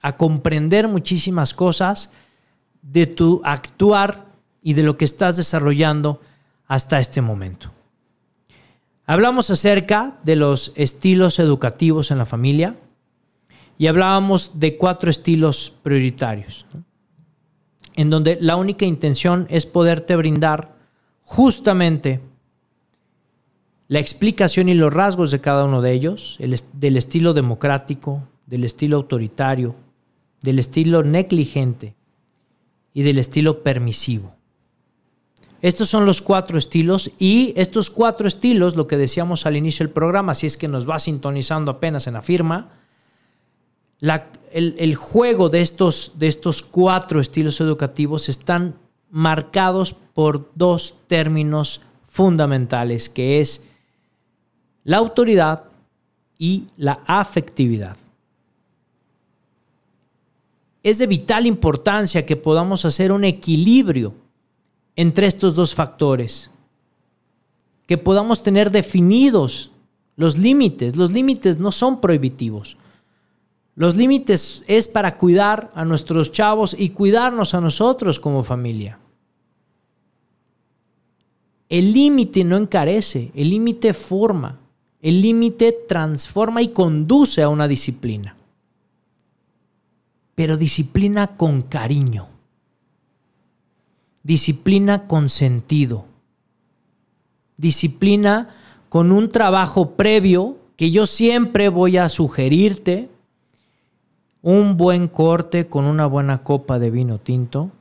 a 0.01 0.17
comprender 0.17 0.89
muchísimas 0.89 1.53
cosas 1.53 2.11
de 2.81 3.07
tu 3.07 3.41
actuar 3.45 4.25
y 4.61 4.73
de 4.73 4.83
lo 4.83 4.97
que 4.97 5.05
estás 5.05 5.37
desarrollando 5.37 6.19
hasta 6.67 6.99
este 6.99 7.21
momento. 7.21 7.71
Hablamos 9.05 9.49
acerca 9.49 10.19
de 10.25 10.35
los 10.35 10.73
estilos 10.75 11.39
educativos 11.39 12.11
en 12.11 12.17
la 12.17 12.25
familia 12.25 12.75
y 13.77 13.87
hablábamos 13.87 14.59
de 14.59 14.75
cuatro 14.77 15.09
estilos 15.09 15.73
prioritarios, 15.81 16.65
en 17.95 18.09
donde 18.09 18.37
la 18.41 18.57
única 18.57 18.85
intención 18.85 19.47
es 19.49 19.65
poderte 19.65 20.17
brindar 20.17 20.75
justamente 21.21 22.21
la 23.93 23.99
explicación 23.99 24.69
y 24.69 24.73
los 24.73 24.91
rasgos 24.91 25.29
de 25.29 25.39
cada 25.39 25.65
uno 25.65 25.83
de 25.83 25.91
ellos, 25.91 26.37
el 26.39 26.59
del 26.73 26.97
estilo 26.97 27.35
democrático, 27.35 28.23
del 28.47 28.63
estilo 28.63 28.97
autoritario, 28.97 29.75
del 30.41 30.57
estilo 30.57 31.03
negligente 31.03 31.93
y 32.91 33.03
del 33.03 33.19
estilo 33.19 33.61
permisivo. 33.61 34.33
Estos 35.61 35.89
son 35.89 36.07
los 36.07 36.23
cuatro 36.23 36.57
estilos 36.57 37.11
y 37.19 37.53
estos 37.55 37.91
cuatro 37.91 38.27
estilos, 38.27 38.75
lo 38.75 38.87
que 38.87 38.97
decíamos 38.97 39.45
al 39.45 39.57
inicio 39.57 39.85
del 39.85 39.93
programa, 39.93 40.33
si 40.33 40.47
es 40.47 40.57
que 40.57 40.67
nos 40.67 40.89
va 40.89 40.97
sintonizando 40.97 41.69
apenas 41.69 42.07
en 42.07 42.15
la 42.15 42.23
firma, 42.23 42.71
el, 44.51 44.75
el 44.79 44.95
juego 44.95 45.49
de 45.49 45.61
estos, 45.61 46.13
de 46.17 46.29
estos 46.29 46.63
cuatro 46.63 47.19
estilos 47.19 47.61
educativos 47.61 48.27
están 48.27 48.73
marcados 49.11 49.93
por 49.93 50.49
dos 50.55 50.95
términos 51.05 51.81
fundamentales, 52.07 53.07
que 53.07 53.39
es 53.39 53.67
la 54.83 54.97
autoridad 54.97 55.63
y 56.37 56.65
la 56.77 57.03
afectividad. 57.05 57.95
Es 60.81 60.97
de 60.97 61.07
vital 61.07 61.45
importancia 61.45 62.25
que 62.25 62.35
podamos 62.35 62.83
hacer 62.83 63.11
un 63.11 63.23
equilibrio 63.23 64.13
entre 64.95 65.27
estos 65.27 65.55
dos 65.55 65.73
factores, 65.73 66.49
que 67.87 67.97
podamos 67.97 68.43
tener 68.43 68.71
definidos 68.71 69.71
los 70.15 70.37
límites. 70.37 70.95
Los 70.95 71.11
límites 71.11 71.57
no 71.57 71.71
son 71.71 72.01
prohibitivos. 72.01 72.77
Los 73.75 73.95
límites 73.95 74.63
es 74.67 74.87
para 74.87 75.17
cuidar 75.17 75.71
a 75.73 75.83
nuestros 75.85 76.31
chavos 76.31 76.75
y 76.77 76.89
cuidarnos 76.89 77.53
a 77.53 77.61
nosotros 77.61 78.19
como 78.19 78.43
familia. 78.43 78.99
El 81.69 81.91
límite 81.91 82.43
no 82.43 82.57
encarece, 82.57 83.31
el 83.33 83.49
límite 83.49 83.93
forma, 83.93 84.59
el 85.03 85.21
límite 85.21 85.77
transforma 85.87 86.61
y 86.61 86.69
conduce 86.69 87.43
a 87.43 87.49
una 87.49 87.67
disciplina. 87.67 88.37
Pero 90.33 90.55
disciplina 90.55 91.27
con 91.35 91.61
cariño, 91.61 92.29
disciplina 94.23 95.05
con 95.05 95.27
sentido, 95.27 96.05
disciplina 97.57 98.55
con 98.87 99.11
un 99.11 99.29
trabajo 99.29 99.91
previo 99.91 100.57
que 100.77 100.89
yo 100.89 101.05
siempre 101.05 101.67
voy 101.67 101.97
a 101.97 102.07
sugerirte, 102.07 103.09
un 104.41 104.77
buen 104.77 105.09
corte 105.09 105.67
con 105.67 105.83
una 105.83 106.05
buena 106.05 106.41
copa 106.41 106.79
de 106.79 106.91
vino 106.91 107.19
tinto 107.19 107.71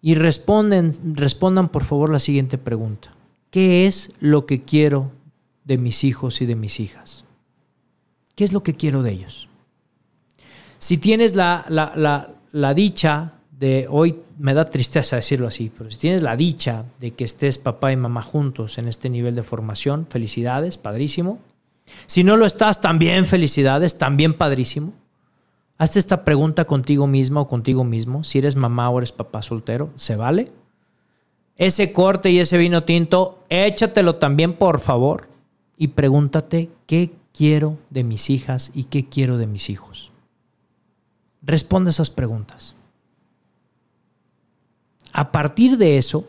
y 0.00 0.16
responden, 0.16 0.92
respondan 1.14 1.68
por 1.68 1.84
favor 1.84 2.10
la 2.10 2.18
siguiente 2.18 2.58
pregunta. 2.58 3.12
¿Qué 3.50 3.86
es 3.86 4.10
lo 4.18 4.46
que 4.46 4.62
quiero 4.62 5.21
de 5.64 5.78
mis 5.78 6.04
hijos 6.04 6.40
y 6.42 6.46
de 6.46 6.56
mis 6.56 6.80
hijas? 6.80 7.24
¿Qué 8.34 8.44
es 8.44 8.52
lo 8.52 8.62
que 8.62 8.74
quiero 8.74 9.02
de 9.02 9.12
ellos? 9.12 9.48
Si 10.78 10.98
tienes 10.98 11.36
la, 11.36 11.64
la, 11.68 11.92
la, 11.94 12.34
la 12.50 12.74
dicha 12.74 13.34
de, 13.50 13.86
hoy 13.88 14.18
me 14.38 14.54
da 14.54 14.64
tristeza 14.64 15.16
decirlo 15.16 15.46
así, 15.46 15.70
pero 15.76 15.90
si 15.90 15.98
tienes 15.98 16.22
la 16.22 16.36
dicha 16.36 16.84
de 16.98 17.12
que 17.12 17.24
estés 17.24 17.58
papá 17.58 17.92
y 17.92 17.96
mamá 17.96 18.22
juntos 18.22 18.78
en 18.78 18.88
este 18.88 19.08
nivel 19.08 19.36
de 19.36 19.44
formación, 19.44 20.06
felicidades, 20.10 20.78
padrísimo. 20.78 21.38
Si 22.06 22.24
no 22.24 22.36
lo 22.36 22.46
estás, 22.46 22.80
también 22.80 23.26
felicidades, 23.26 23.98
también 23.98 24.34
padrísimo. 24.34 24.92
Hazte 25.78 25.98
esta 25.98 26.24
pregunta 26.24 26.64
contigo 26.64 27.06
misma 27.06 27.40
o 27.40 27.46
contigo 27.46 27.84
mismo. 27.84 28.24
Si 28.24 28.38
eres 28.38 28.56
mamá 28.56 28.90
o 28.90 28.98
eres 28.98 29.12
papá 29.12 29.42
soltero, 29.42 29.90
¿se 29.96 30.16
vale? 30.16 30.48
Ese 31.56 31.92
corte 31.92 32.30
y 32.30 32.38
ese 32.38 32.58
vino 32.58 32.84
tinto, 32.84 33.44
échatelo 33.48 34.16
también, 34.16 34.54
por 34.54 34.80
favor. 34.80 35.28
Y 35.82 35.88
pregúntate 35.88 36.70
qué 36.86 37.10
quiero 37.34 37.76
de 37.90 38.04
mis 38.04 38.30
hijas 38.30 38.70
y 38.72 38.84
qué 38.84 39.08
quiero 39.08 39.36
de 39.36 39.48
mis 39.48 39.68
hijos. 39.68 40.12
Responde 41.42 41.90
esas 41.90 42.08
preguntas. 42.08 42.76
A 45.12 45.32
partir 45.32 45.78
de 45.78 45.98
eso, 45.98 46.28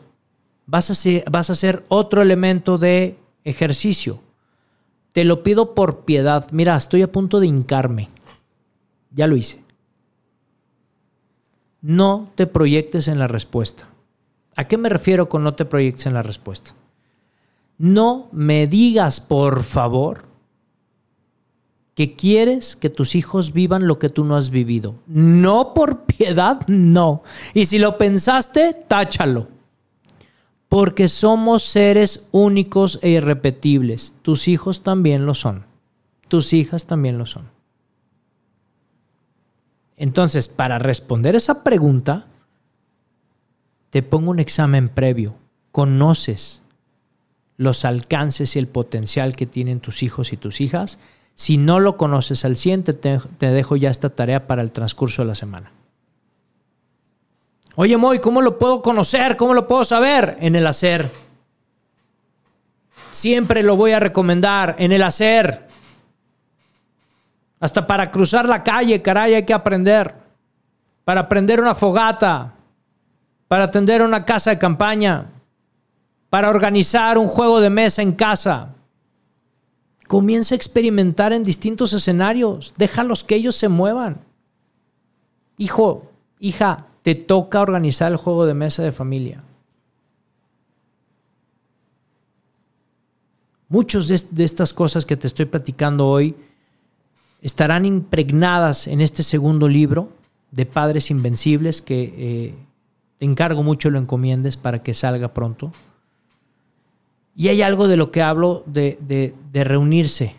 vas 0.66 0.90
a, 0.90 1.30
vas 1.30 1.50
a 1.50 1.52
hacer 1.52 1.84
otro 1.86 2.20
elemento 2.20 2.78
de 2.78 3.16
ejercicio. 3.44 4.18
Te 5.12 5.24
lo 5.24 5.44
pido 5.44 5.76
por 5.76 6.04
piedad. 6.04 6.48
Mira, 6.50 6.74
estoy 6.74 7.02
a 7.02 7.12
punto 7.12 7.38
de 7.38 7.46
hincarme. 7.46 8.08
Ya 9.12 9.28
lo 9.28 9.36
hice. 9.36 9.62
No 11.80 12.32
te 12.34 12.48
proyectes 12.48 13.06
en 13.06 13.20
la 13.20 13.28
respuesta. 13.28 13.88
¿A 14.56 14.64
qué 14.64 14.78
me 14.78 14.88
refiero 14.88 15.28
con 15.28 15.44
no 15.44 15.54
te 15.54 15.64
proyectes 15.64 16.06
en 16.06 16.14
la 16.14 16.24
respuesta? 16.24 16.74
No 17.78 18.28
me 18.32 18.66
digas, 18.66 19.20
por 19.20 19.62
favor, 19.62 20.28
que 21.94 22.16
quieres 22.16 22.76
que 22.76 22.90
tus 22.90 23.14
hijos 23.14 23.52
vivan 23.52 23.86
lo 23.86 23.98
que 23.98 24.08
tú 24.08 24.24
no 24.24 24.36
has 24.36 24.50
vivido. 24.50 24.96
No 25.06 25.74
por 25.74 26.04
piedad, 26.06 26.66
no. 26.66 27.22
Y 27.54 27.66
si 27.66 27.78
lo 27.78 27.98
pensaste, 27.98 28.74
táchalo. 28.88 29.48
Porque 30.68 31.06
somos 31.06 31.62
seres 31.62 32.28
únicos 32.32 32.98
e 33.02 33.10
irrepetibles. 33.10 34.14
Tus 34.22 34.48
hijos 34.48 34.82
también 34.82 35.24
lo 35.24 35.34
son. 35.34 35.66
Tus 36.26 36.52
hijas 36.52 36.86
también 36.86 37.16
lo 37.16 37.26
son. 37.26 37.48
Entonces, 39.96 40.48
para 40.48 40.80
responder 40.80 41.36
esa 41.36 41.62
pregunta, 41.62 42.26
te 43.90 44.02
pongo 44.02 44.32
un 44.32 44.40
examen 44.40 44.88
previo. 44.88 45.36
Conoces 45.70 46.63
los 47.56 47.84
alcances 47.84 48.56
y 48.56 48.58
el 48.58 48.66
potencial 48.66 49.36
que 49.36 49.46
tienen 49.46 49.80
tus 49.80 50.02
hijos 50.02 50.32
y 50.32 50.36
tus 50.36 50.60
hijas. 50.60 50.98
Si 51.34 51.56
no 51.56 51.80
lo 51.80 51.96
conoces 51.96 52.44
al 52.44 52.56
100, 52.56 52.84
te, 52.84 52.92
te 52.92 53.46
dejo 53.46 53.76
ya 53.76 53.90
esta 53.90 54.10
tarea 54.10 54.46
para 54.46 54.62
el 54.62 54.72
transcurso 54.72 55.22
de 55.22 55.28
la 55.28 55.34
semana. 55.34 55.72
Oye, 57.76 57.96
Moy, 57.96 58.20
¿cómo 58.20 58.40
lo 58.40 58.58
puedo 58.58 58.82
conocer? 58.82 59.36
¿Cómo 59.36 59.52
lo 59.52 59.66
puedo 59.66 59.84
saber? 59.84 60.36
En 60.40 60.54
el 60.54 60.66
hacer. 60.66 61.10
Siempre 63.10 63.62
lo 63.62 63.76
voy 63.76 63.92
a 63.92 64.00
recomendar, 64.00 64.76
en 64.78 64.92
el 64.92 65.02
hacer. 65.02 65.66
Hasta 67.58 67.86
para 67.86 68.10
cruzar 68.10 68.48
la 68.48 68.62
calle, 68.62 69.02
caray, 69.02 69.34
hay 69.34 69.44
que 69.44 69.54
aprender. 69.54 70.14
Para 71.04 71.28
prender 71.28 71.60
una 71.60 71.74
fogata. 71.74 72.54
Para 73.48 73.64
atender 73.64 74.02
una 74.02 74.24
casa 74.24 74.50
de 74.50 74.58
campaña. 74.58 75.33
Para 76.34 76.50
organizar 76.50 77.16
un 77.16 77.28
juego 77.28 77.60
de 77.60 77.70
mesa 77.70 78.02
en 78.02 78.10
casa. 78.10 78.74
Comienza 80.08 80.56
a 80.56 80.56
experimentar 80.56 81.32
en 81.32 81.44
distintos 81.44 81.92
escenarios. 81.92 82.74
Déjalos 82.76 83.22
que 83.22 83.36
ellos 83.36 83.54
se 83.54 83.68
muevan. 83.68 84.20
Hijo, 85.58 86.10
hija, 86.40 86.88
te 87.02 87.14
toca 87.14 87.60
organizar 87.60 88.10
el 88.10 88.18
juego 88.18 88.46
de 88.46 88.54
mesa 88.54 88.82
de 88.82 88.90
familia. 88.90 89.44
Muchos 93.68 94.08
de, 94.08 94.44
estas 94.44 94.72
cosas 94.72 95.06
que 95.06 95.16
te 95.16 95.28
estoy 95.28 95.46
platicando 95.46 96.08
hoy 96.08 96.34
estarán 97.42 97.86
impregnadas 97.86 98.88
en 98.88 99.00
este 99.00 99.22
segundo 99.22 99.68
libro 99.68 100.08
de 100.50 100.66
Padres 100.66 101.12
Invencibles 101.12 101.80
que 101.80 102.02
eh, 102.02 102.54
te 103.20 103.24
encargo 103.24 103.62
mucho 103.62 103.88
lo 103.88 104.00
encomiendes 104.00 104.56
para 104.56 104.82
que 104.82 104.94
salga 104.94 105.32
pronto. 105.32 105.70
Y 107.36 107.48
hay 107.48 107.62
algo 107.62 107.88
de 107.88 107.96
lo 107.96 108.10
que 108.10 108.22
hablo 108.22 108.62
de, 108.66 108.98
de, 109.00 109.64
reunirse, 109.64 110.36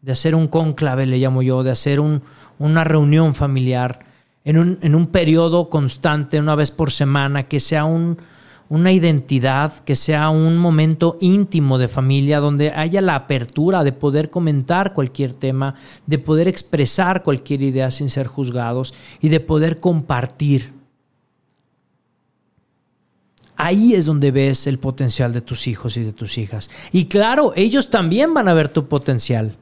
de 0.00 0.12
hacer 0.12 0.34
un 0.34 0.48
cónclave, 0.48 1.06
le 1.06 1.18
llamo 1.18 1.42
yo, 1.42 1.62
de 1.62 1.70
hacer 1.70 2.00
un, 2.00 2.22
una 2.58 2.84
reunión 2.84 3.34
familiar 3.34 4.00
en 4.44 4.58
un, 4.58 4.78
en 4.82 4.94
un 4.94 5.08
periodo 5.08 5.68
constante, 5.68 6.40
una 6.40 6.54
vez 6.54 6.70
por 6.70 6.90
semana, 6.90 7.44
que 7.44 7.60
sea 7.60 7.84
un, 7.84 8.16
una 8.72 8.90
identidad, 8.90 9.70
que 9.84 9.96
sea 9.96 10.30
un 10.30 10.56
momento 10.56 11.18
íntimo 11.20 11.76
de 11.76 11.88
familia 11.88 12.40
donde 12.40 12.70
haya 12.70 13.02
la 13.02 13.14
apertura 13.14 13.84
de 13.84 13.92
poder 13.92 14.30
comentar 14.30 14.94
cualquier 14.94 15.34
tema, 15.34 15.74
de 16.06 16.18
poder 16.18 16.48
expresar 16.48 17.22
cualquier 17.22 17.60
idea 17.60 17.90
sin 17.90 18.08
ser 18.08 18.28
juzgados 18.28 18.94
y 19.20 19.28
de 19.28 19.40
poder 19.40 19.78
compartir. 19.78 20.72
Ahí 23.64 23.94
es 23.94 24.06
donde 24.06 24.32
ves 24.32 24.66
el 24.66 24.80
potencial 24.80 25.32
de 25.32 25.40
tus 25.40 25.68
hijos 25.68 25.96
y 25.96 26.02
de 26.02 26.12
tus 26.12 26.36
hijas. 26.36 26.68
Y 26.90 27.06
claro, 27.06 27.52
ellos 27.54 27.90
también 27.90 28.34
van 28.34 28.48
a 28.48 28.54
ver 28.54 28.68
tu 28.68 28.88
potencial 28.88 29.56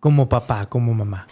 como 0.00 0.28
papá, 0.28 0.66
como 0.66 0.92
mamá. 0.92 1.26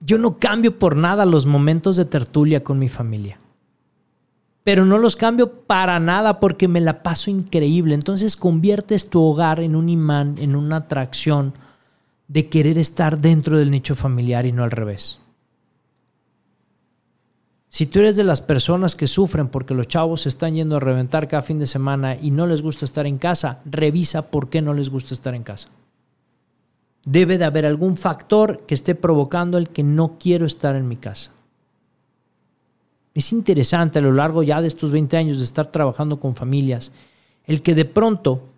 Yo 0.00 0.18
no 0.18 0.38
cambio 0.38 0.78
por 0.78 0.94
nada 0.94 1.24
los 1.24 1.46
momentos 1.46 1.96
de 1.96 2.04
tertulia 2.04 2.62
con 2.62 2.78
mi 2.78 2.88
familia. 2.88 3.38
Pero 4.62 4.84
no 4.84 4.98
los 4.98 5.16
cambio 5.16 5.62
para 5.62 5.98
nada 5.98 6.38
porque 6.38 6.68
me 6.68 6.82
la 6.82 7.02
paso 7.02 7.30
increíble. 7.30 7.94
Entonces 7.94 8.36
conviertes 8.36 9.08
tu 9.08 9.22
hogar 9.22 9.60
en 9.60 9.74
un 9.74 9.88
imán, 9.88 10.34
en 10.36 10.54
una 10.54 10.76
atracción 10.76 11.54
de 12.28 12.50
querer 12.50 12.76
estar 12.76 13.20
dentro 13.20 13.56
del 13.56 13.70
nicho 13.70 13.94
familiar 13.94 14.44
y 14.44 14.52
no 14.52 14.64
al 14.64 14.70
revés. 14.70 15.19
Si 17.70 17.86
tú 17.86 18.00
eres 18.00 18.16
de 18.16 18.24
las 18.24 18.40
personas 18.40 18.96
que 18.96 19.06
sufren 19.06 19.46
porque 19.48 19.74
los 19.74 19.86
chavos 19.86 20.22
se 20.22 20.28
están 20.28 20.56
yendo 20.56 20.76
a 20.76 20.80
reventar 20.80 21.28
cada 21.28 21.42
fin 21.42 21.60
de 21.60 21.68
semana 21.68 22.16
y 22.16 22.32
no 22.32 22.48
les 22.48 22.62
gusta 22.62 22.84
estar 22.84 23.06
en 23.06 23.16
casa, 23.16 23.60
revisa 23.64 24.28
por 24.30 24.50
qué 24.50 24.60
no 24.60 24.74
les 24.74 24.90
gusta 24.90 25.14
estar 25.14 25.36
en 25.36 25.44
casa. 25.44 25.68
Debe 27.04 27.38
de 27.38 27.44
haber 27.44 27.64
algún 27.64 27.96
factor 27.96 28.66
que 28.66 28.74
esté 28.74 28.96
provocando 28.96 29.56
el 29.56 29.68
que 29.68 29.84
no 29.84 30.18
quiero 30.18 30.46
estar 30.46 30.74
en 30.74 30.88
mi 30.88 30.96
casa. 30.96 31.30
Es 33.14 33.32
interesante 33.32 34.00
a 34.00 34.02
lo 34.02 34.12
largo 34.12 34.42
ya 34.42 34.60
de 34.60 34.68
estos 34.68 34.90
20 34.90 35.16
años 35.16 35.38
de 35.38 35.44
estar 35.44 35.68
trabajando 35.68 36.18
con 36.18 36.34
familias, 36.34 36.90
el 37.44 37.62
que 37.62 37.76
de 37.76 37.84
pronto 37.84 38.48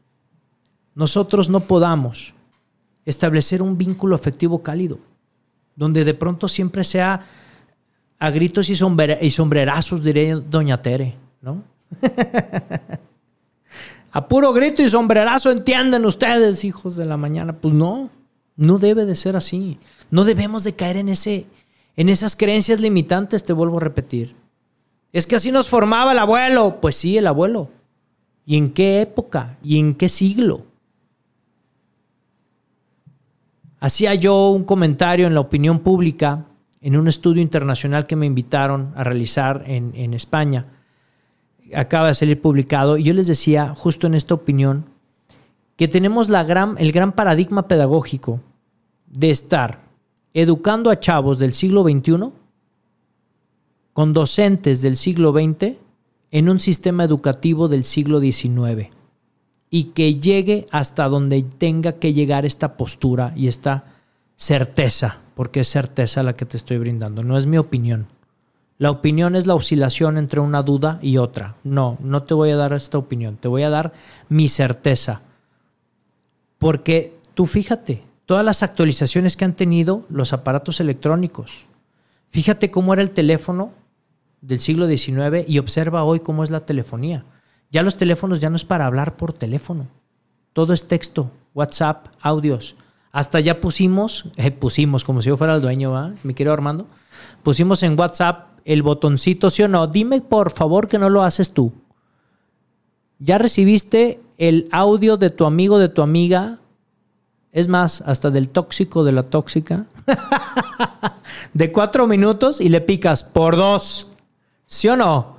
nosotros 0.95 1.51
no 1.51 1.61
podamos 1.61 2.33
establecer 3.05 3.61
un 3.61 3.77
vínculo 3.77 4.15
afectivo 4.15 4.63
cálido, 4.63 4.99
donde 5.77 6.05
de 6.05 6.15
pronto 6.15 6.49
siempre 6.49 6.83
sea 6.83 7.27
a 8.23 8.31
gritos 8.31 8.71
y, 8.71 8.75
y 9.21 9.31
sombrerazos, 9.31 10.05
diré 10.05 10.35
doña 10.35 10.81
Tere, 10.81 11.17
¿no? 11.41 11.61
a 14.13 14.29
puro 14.29 14.53
grito 14.53 14.81
y 14.81 14.89
sombrerazo, 14.89 15.51
entienden 15.51 16.07
ustedes, 16.07 16.63
hijos 16.63 16.95
de 16.95 17.05
la 17.05 17.17
mañana. 17.17 17.55
Pues 17.55 17.75
no, 17.75 18.11
no 18.55 18.79
debe 18.79 19.07
de 19.07 19.17
ser 19.17 19.35
así. 19.35 19.77
No 20.13 20.23
debemos 20.23 20.63
de 20.63 20.73
caer 20.73 20.99
en, 20.99 21.09
ese, 21.09 21.47
en 21.97 22.09
esas 22.09 22.37
creencias 22.37 22.79
limitantes, 22.79 23.43
te 23.43 23.53
vuelvo 23.53 23.79
a 23.79 23.81
repetir. 23.81 24.37
Es 25.13 25.27
que 25.27 25.35
así 25.35 25.51
nos 25.51 25.69
formaba 25.69 26.13
el 26.13 26.21
abuelo. 26.21 26.81
Pues 26.81 26.95
sí, 26.95 27.19
el 27.19 27.27
abuelo. 27.27 27.71
¿Y 28.47 28.57
en 28.57 28.71
qué 28.71 29.01
época? 29.01 29.59
¿Y 29.65 29.81
en 29.81 29.97
qué 29.97 30.09
siglo? 30.09 30.65
Hacía 33.81 34.15
yo 34.15 34.51
un 34.51 34.63
comentario 34.63 35.27
en 35.27 35.35
la 35.35 35.41
opinión 35.41 35.81
pública 35.81 36.47
en 36.83 36.97
un 36.97 37.07
estudio 37.07 37.41
internacional 37.41 38.07
que 38.07 38.17
me 38.17 38.27
invitaron 38.27 38.93
a 38.97 39.05
realizar 39.05 39.65
en, 39.67 40.15
España. 40.15 40.67
Acaba 41.75 42.09
de 42.09 42.15
salir 42.15 42.41
publicado 42.41 42.99
y 42.99 43.05
yo 43.05 43.15
les 43.15 43.29
decía, 43.29 43.73
justo 43.75 44.09
en 44.09 44.15
esta 44.15 44.35
opinión, 44.35 44.87
que 45.77 45.89
tenemos 45.89 46.29
el 46.29 46.93
gran 46.93 47.13
paradigma 47.13 47.69
pedagógico 47.69 48.41
de 49.07 49.31
estar 49.31 49.81
educando 50.35 50.91
a 50.91 50.99
chavos 50.99 51.39
del 51.39 51.55
siglo 51.55 51.85
XXI 51.85 52.33
con 53.93 54.13
docentes 54.13 54.83
del 54.83 54.97
siglo 54.97 55.33
XX 55.33 55.77
en 56.31 56.49
un 56.49 56.59
sistema 56.59 57.05
educativo 57.05 57.69
del 57.69 57.85
siglo 57.85 58.21
XIX 58.21 58.91
y 59.71 59.85
que 59.85 60.17
llegue 60.17 60.67
hasta 60.71 61.09
donde 61.09 61.43
tenga 61.43 61.93
que 61.93 62.13
llegar 62.13 62.45
esta 62.45 62.77
postura 62.77 63.33
y 63.37 63.49
esta 63.49 63.92
certeza, 64.43 65.19
porque 65.37 65.61
es 65.61 65.69
certeza 65.69 66.25
la 66.25 66.33
que 66.33 66.45
te 66.45 66.57
estoy 66.57 66.77
brindando, 66.77 67.23
no 67.23 67.39
es 67.39 67.47
mi 67.47 67.59
opinión. 67.59 68.09
La 68.77 68.91
opinión 68.91 69.37
es 69.37 69.47
la 69.47 69.55
oscilación 69.55 70.19
entre 70.19 70.41
una 70.41 70.65
duda 70.65 70.99
y 71.01 71.19
otra. 71.19 71.55
No, 71.63 71.97
no 72.01 72.25
te 72.25 72.35
voy 72.35 72.51
a 72.51 72.57
dar 72.57 72.73
esta 72.73 72.99
opinión, 72.99 73.37
te 73.37 73.47
voy 73.47 73.63
a 73.63 73.71
dar 73.71 73.93
mi 74.29 74.49
certeza. 74.49 75.21
Porque 76.59 77.17
tú 77.35 77.47
fíjate, 77.47 78.03
todas 78.27 78.45
las 78.45 78.65
actualizaciones 78.65 79.37
que 79.37 79.45
han 79.45 79.55
tenido 79.55 80.07
los 80.11 80.33
aparatos 80.33 80.81
electrónicos. 80.81 81.67
Fíjate 82.31 82.73
cómo 82.73 82.95
era 82.95 83.03
el 83.03 83.13
teléfono 83.13 83.71
del 84.41 84.59
siglo 84.59 84.89
XIX 84.89 85.49
y 85.49 85.61
observa 85.61 86.03
hoy 86.03 86.19
cómo 86.19 86.43
es 86.43 86.51
la 86.51 86.67
telefonía. 86.67 87.25
Ya 87.71 87.85
los 87.85 87.97
teléfonos 87.97 88.41
ya 88.41 88.51
no 88.51 88.57
es 88.57 88.65
para 88.65 88.87
hablar 88.87 89.17
por 89.17 89.33
teléfono. 89.33 89.87
Todo 90.53 90.73
es 90.73 90.89
texto, 90.89 91.31
WhatsApp, 91.55 92.09
audios. 92.21 92.75
Hasta 93.13 93.41
ya 93.41 93.61
pusimos, 93.61 94.25
eh, 94.37 94.51
pusimos 94.51 95.05
como 95.05 95.21
si 95.21 95.29
yo 95.29 95.37
fuera 95.37 95.55
el 95.55 95.61
dueño, 95.61 95.93
¿va? 95.93 96.13
mi 96.23 96.33
querido 96.33 96.55
Armando, 96.55 96.87
pusimos 97.43 97.83
en 97.83 97.99
WhatsApp 97.99 98.53
el 98.65 98.83
botoncito, 98.83 99.51
sí 99.51 99.63
o 99.63 99.69
no. 99.69 99.87
Dime 99.87 100.23
por 100.23 100.51
favor 100.51 100.89
que 100.89 100.99
no 100.99 101.11
lo 101.11 101.23
haces 101.23 101.53
tú. 101.53 101.73
¿Ya 103.19 103.39
recibiste 103.39 104.21
el 104.39 104.69
audio 104.73 105.17
de 105.17 105.31
tu 105.31 105.45
amigo, 105.45 105.79
de 105.79 105.89
tu 105.89 106.03
amiga? 106.03 106.59
Es 107.53 107.69
más, 107.69 108.01
hasta 108.07 108.31
del 108.31 108.49
tóxico, 108.49 109.05
de 109.05 109.13
la 109.13 109.25
tóxica. 109.25 109.87
de 111.53 111.71
cuatro 111.71 112.07
minutos 112.07 112.61
y 112.61 112.69
le 112.71 112.81
picas 112.81 113.23
por 113.25 113.57
dos. 113.57 114.09
¿Sí 114.67 114.89
o 114.89 114.97
no? 114.97 115.37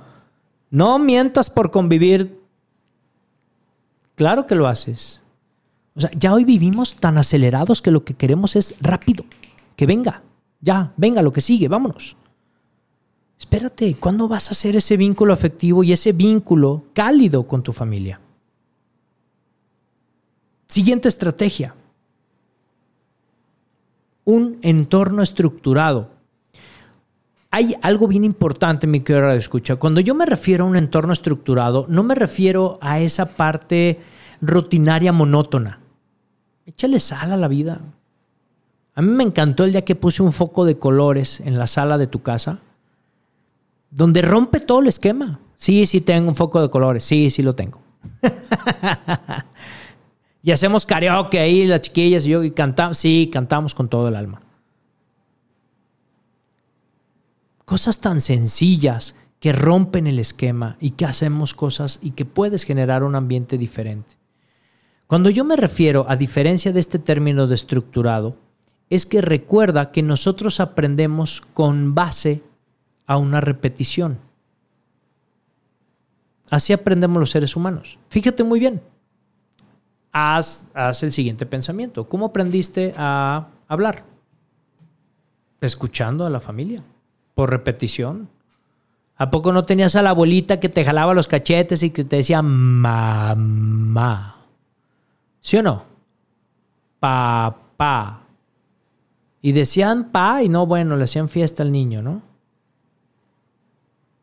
No 0.70 0.98
mientas 0.98 1.50
por 1.50 1.70
convivir. 1.70 2.40
Claro 4.14 4.46
que 4.46 4.54
lo 4.54 4.68
haces. 4.68 5.23
O 5.96 6.00
sea, 6.00 6.10
ya 6.18 6.32
hoy 6.32 6.44
vivimos 6.44 6.96
tan 6.96 7.18
acelerados 7.18 7.80
que 7.80 7.90
lo 7.90 8.04
que 8.04 8.14
queremos 8.14 8.56
es 8.56 8.74
rápido. 8.80 9.24
Que 9.76 9.86
venga. 9.86 10.22
Ya, 10.60 10.92
venga, 10.96 11.22
lo 11.22 11.32
que 11.32 11.40
sigue, 11.40 11.68
vámonos. 11.68 12.16
Espérate, 13.38 13.94
¿cuándo 13.94 14.28
vas 14.28 14.48
a 14.48 14.52
hacer 14.52 14.76
ese 14.76 14.96
vínculo 14.96 15.32
afectivo 15.32 15.84
y 15.84 15.92
ese 15.92 16.12
vínculo 16.12 16.84
cálido 16.94 17.46
con 17.46 17.62
tu 17.62 17.72
familia? 17.72 18.20
Siguiente 20.68 21.08
estrategia. 21.08 21.74
Un 24.24 24.58
entorno 24.62 25.22
estructurado 25.22 26.14
hay 27.54 27.76
algo 27.82 28.08
bien 28.08 28.24
importante, 28.24 28.88
mi 28.88 28.98
querida 28.98 29.32
escucha. 29.36 29.76
Cuando 29.76 30.00
yo 30.00 30.16
me 30.16 30.26
refiero 30.26 30.64
a 30.64 30.66
un 30.66 30.74
entorno 30.74 31.12
estructurado, 31.12 31.86
no 31.88 32.02
me 32.02 32.16
refiero 32.16 32.80
a 32.80 32.98
esa 32.98 33.36
parte 33.36 34.00
rutinaria 34.40 35.12
monótona. 35.12 35.78
Échale 36.66 36.98
sal 37.00 37.32
a 37.32 37.36
la 37.36 37.48
vida. 37.48 37.80
A 38.94 39.02
mí 39.02 39.10
me 39.10 39.24
encantó 39.24 39.64
el 39.64 39.72
día 39.72 39.84
que 39.84 39.94
puse 39.94 40.22
un 40.22 40.32
foco 40.32 40.64
de 40.64 40.78
colores 40.78 41.40
en 41.40 41.58
la 41.58 41.66
sala 41.66 41.98
de 41.98 42.06
tu 42.06 42.22
casa, 42.22 42.60
donde 43.90 44.22
rompe 44.22 44.60
todo 44.60 44.80
el 44.80 44.86
esquema. 44.86 45.40
Sí, 45.56 45.86
sí 45.86 46.00
tengo 46.00 46.28
un 46.28 46.36
foco 46.36 46.60
de 46.60 46.70
colores. 46.70 47.04
Sí, 47.04 47.30
sí 47.30 47.42
lo 47.42 47.54
tengo. 47.54 47.80
y 50.42 50.50
hacemos 50.50 50.86
karaoke 50.86 51.38
ahí, 51.38 51.66
las 51.66 51.82
chiquillas 51.82 52.26
y 52.26 52.30
yo, 52.30 52.44
y 52.44 52.50
cantamos. 52.50 52.98
Sí, 52.98 53.30
cantamos 53.32 53.74
con 53.74 53.88
todo 53.88 54.08
el 54.08 54.16
alma. 54.16 54.40
Cosas 57.64 57.98
tan 57.98 58.20
sencillas 58.20 59.16
que 59.40 59.52
rompen 59.52 60.06
el 60.06 60.18
esquema 60.18 60.76
y 60.80 60.90
que 60.90 61.04
hacemos 61.04 61.54
cosas 61.54 61.98
y 62.02 62.12
que 62.12 62.24
puedes 62.24 62.64
generar 62.64 63.02
un 63.02 63.14
ambiente 63.14 63.58
diferente. 63.58 64.14
Cuando 65.14 65.30
yo 65.30 65.44
me 65.44 65.54
refiero 65.54 66.04
a 66.08 66.16
diferencia 66.16 66.72
de 66.72 66.80
este 66.80 66.98
término 66.98 67.46
de 67.46 67.54
estructurado, 67.54 68.34
es 68.90 69.06
que 69.06 69.20
recuerda 69.20 69.92
que 69.92 70.02
nosotros 70.02 70.58
aprendemos 70.58 71.40
con 71.40 71.94
base 71.94 72.42
a 73.06 73.16
una 73.16 73.40
repetición. 73.40 74.18
Así 76.50 76.72
aprendemos 76.72 77.20
los 77.20 77.30
seres 77.30 77.54
humanos. 77.54 77.96
Fíjate 78.08 78.42
muy 78.42 78.58
bien. 78.58 78.82
Haz, 80.10 80.66
el 80.74 81.12
siguiente 81.12 81.46
pensamiento. 81.46 82.08
¿Cómo 82.08 82.26
aprendiste 82.26 82.92
a 82.96 83.50
hablar? 83.68 84.02
Escuchando 85.60 86.26
a 86.26 86.30
la 86.30 86.40
familia 86.40 86.82
por 87.36 87.50
repetición. 87.50 88.28
¿A 89.16 89.30
poco 89.30 89.52
no 89.52 89.64
tenías 89.64 89.94
a 89.94 90.02
la 90.02 90.10
abuelita 90.10 90.58
que 90.58 90.68
te 90.68 90.84
jalaba 90.84 91.14
los 91.14 91.28
cachetes 91.28 91.84
y 91.84 91.90
que 91.90 92.02
te 92.02 92.16
decía 92.16 92.42
mamá? 92.42 94.34
¿Sí 95.44 95.58
o 95.58 95.62
no? 95.62 95.84
Papá. 96.98 98.22
Y 99.42 99.52
decían 99.52 100.10
pa 100.10 100.42
y 100.42 100.48
no, 100.48 100.66
bueno, 100.66 100.96
le 100.96 101.04
hacían 101.04 101.28
fiesta 101.28 101.62
al 101.62 101.70
niño, 101.70 102.00
¿no? 102.00 102.22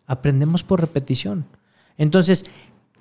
Aprendemos 0.07 0.63
por 0.63 0.81
repetición. 0.81 1.45
Entonces, 1.95 2.45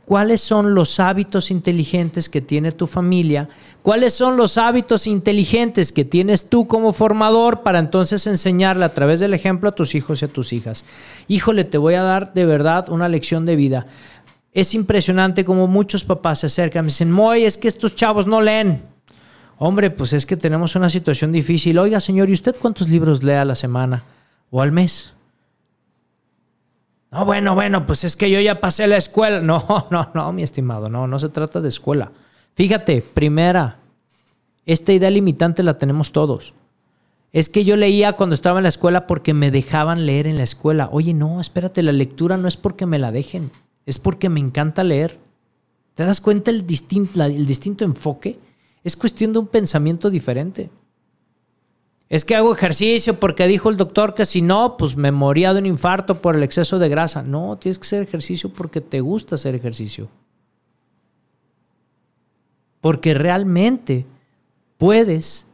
cuáles 0.05 0.43
son 0.43 0.75
los 0.75 1.01
hábitos 1.01 1.51
inteligentes 1.51 2.29
que 2.29 2.43
tiene 2.43 2.73
tu 2.73 2.87
familia, 2.87 3.49
cuáles 3.81 4.13
son 4.13 4.37
los 4.37 4.59
hábitos 4.59 5.07
inteligentes 5.07 5.91
que 5.91 6.05
tienes 6.05 6.51
tú 6.51 6.67
como 6.67 6.93
formador 6.93 7.63
para 7.63 7.79
entonces 7.79 8.27
enseñarle 8.27 8.85
a 8.85 8.93
través 8.93 9.21
del 9.21 9.33
ejemplo 9.33 9.71
a 9.71 9.75
tus 9.75 9.95
hijos 9.95 10.21
y 10.21 10.27
a 10.27 10.29
tus 10.29 10.53
hijas. 10.53 10.85
Híjole, 11.27 11.65
te 11.65 11.79
voy 11.79 11.95
a 11.95 12.03
dar 12.03 12.35
de 12.35 12.45
verdad 12.45 12.91
una 12.91 13.09
lección 13.09 13.47
de 13.47 13.57
vida. 13.57 13.87
Es 14.53 14.75
impresionante 14.75 15.45
como 15.45 15.67
muchos 15.67 16.05
papás 16.05 16.41
se 16.41 16.47
acercan 16.47 16.85
y 16.85 16.89
dicen, 16.89 17.11
Moy, 17.11 17.45
es 17.45 17.57
que 17.57 17.69
estos 17.69 17.95
chavos 17.95 18.27
no 18.27 18.41
leen. 18.41 18.83
Hombre, 19.59 19.91
pues 19.91 20.13
es 20.13 20.27
que 20.27 20.37
tenemos 20.37 20.75
una 20.75 20.89
situación 20.89 21.33
difícil. 21.33 21.79
Oiga, 21.79 22.01
señor, 22.01 22.31
¿y 22.31 22.33
usted 22.33 22.57
cuántos 22.61 22.89
libros 22.89 23.23
lee 23.23 23.33
a 23.33 23.45
la 23.45 23.55
semana 23.55 24.05
o 24.51 24.63
al 24.63 24.73
mes? 24.73 25.15
No, 27.11 27.25
bueno, 27.25 27.55
bueno, 27.55 27.87
pues 27.87 28.05
es 28.05 28.17
que 28.17 28.31
yo 28.31 28.41
ya 28.41 28.61
pasé 28.61 28.87
la 28.87 28.97
escuela. 28.97 29.41
No, 29.43 29.87
no, 29.91 30.11
no, 30.15 30.33
mi 30.33 30.43
estimado, 30.43 30.89
no, 30.89 31.07
no 31.07 31.19
se 31.19 31.29
trata 31.29 31.61
de 31.61 31.69
escuela. 31.69 32.13
Fíjate, 32.55 33.03
primera, 33.03 33.79
esta 34.67 34.93
idea 34.93 35.11
limitante 35.11 35.63
la 35.63 35.79
tenemos 35.79 36.13
todos. 36.13 36.55
Es 37.33 37.49
que 37.49 37.65
yo 37.65 37.77
leía 37.77 38.15
cuando 38.15 38.35
estaba 38.35 38.59
en 38.59 38.65
la 38.65 38.69
escuela 38.69 39.07
porque 39.07 39.35
me 39.35 39.51
dejaban 39.51 40.07
leer 40.07 40.27
en 40.27 40.37
la 40.37 40.43
escuela. 40.43 40.89
Oye, 40.91 41.15
no, 41.15 41.41
espérate, 41.41 41.83
la 41.83 41.93
lectura 41.93 42.37
no 42.37 42.49
es 42.49 42.57
porque 42.57 42.87
me 42.87 42.99
la 42.99 43.13
dejen, 43.13 43.53
es 43.87 43.99
porque 43.99 44.29
me 44.29 44.41
encanta 44.41 44.85
leer. 44.85 45.19
¿Te 45.95 46.05
das 46.05 46.21
cuenta 46.21 46.51
el 46.51 46.67
distinto, 46.67 47.85
enfoque? 47.85 48.39
Es 48.85 48.97
cuestión 48.97 49.33
de 49.33 49.41
un 49.41 49.47
pensamiento 49.47 50.11
diferente. 50.11 50.71
Es 52.09 52.25
que 52.25 52.35
hago 52.35 52.53
ejercicio 52.53 53.21
porque 53.21 53.47
dijo 53.47 53.69
el 53.69 53.77
doctor 53.77 54.15
que 54.15 54.27
si 54.27 54.43
no, 54.43 54.77
pues 54.77 54.97
me 54.97 55.13
moría 55.13 55.53
de 55.53 55.61
un 55.61 55.67
infarto 55.67 56.21
por 56.21 56.37
el 56.37 56.43
exceso 56.43 56.79
de 56.79 56.89
grasa. 56.89 57.23
No, 57.23 57.57
tienes 57.59 57.79
que 57.79 57.87
hacer 57.87 58.03
ejercicio 58.03 58.53
porque 58.53 58.81
te 58.81 59.01
gusta 59.01 59.37
hacer 59.37 59.55
ejercicio. 59.55 60.09
Porque 62.81 63.15
realmente 63.15 64.07
puedes 64.79 65.47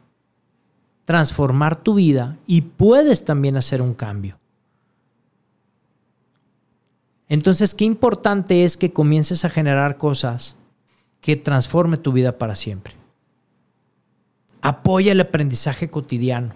transformar 1.05 1.83
tu 1.83 1.95
vida 1.95 2.37
y 2.47 2.61
puedes 2.61 3.23
también 3.23 3.57
hacer 3.57 3.81
un 3.81 3.93
cambio. 3.93 4.39
Entonces, 7.29 7.75
qué 7.75 7.85
importante 7.85 8.63
es 8.63 8.77
que 8.77 8.93
comiences 8.93 9.43
a 9.43 9.49
generar 9.49 9.97
cosas 9.97 10.55
que 11.21 11.35
transforme 11.35 11.97
tu 11.97 12.11
vida 12.11 12.37
para 12.37 12.55
siempre. 12.55 12.95
Apoya 14.61 15.11
el 15.11 15.21
aprendizaje 15.21 15.89
cotidiano. 15.89 16.53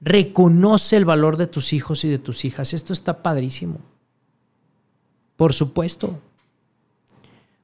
Reconoce 0.00 0.96
el 0.96 1.04
valor 1.04 1.36
de 1.36 1.46
tus 1.46 1.72
hijos 1.72 2.04
y 2.04 2.08
de 2.08 2.18
tus 2.18 2.44
hijas. 2.44 2.72
Esto 2.72 2.92
está 2.92 3.22
padrísimo. 3.22 3.80
Por 5.36 5.52
supuesto. 5.52 6.20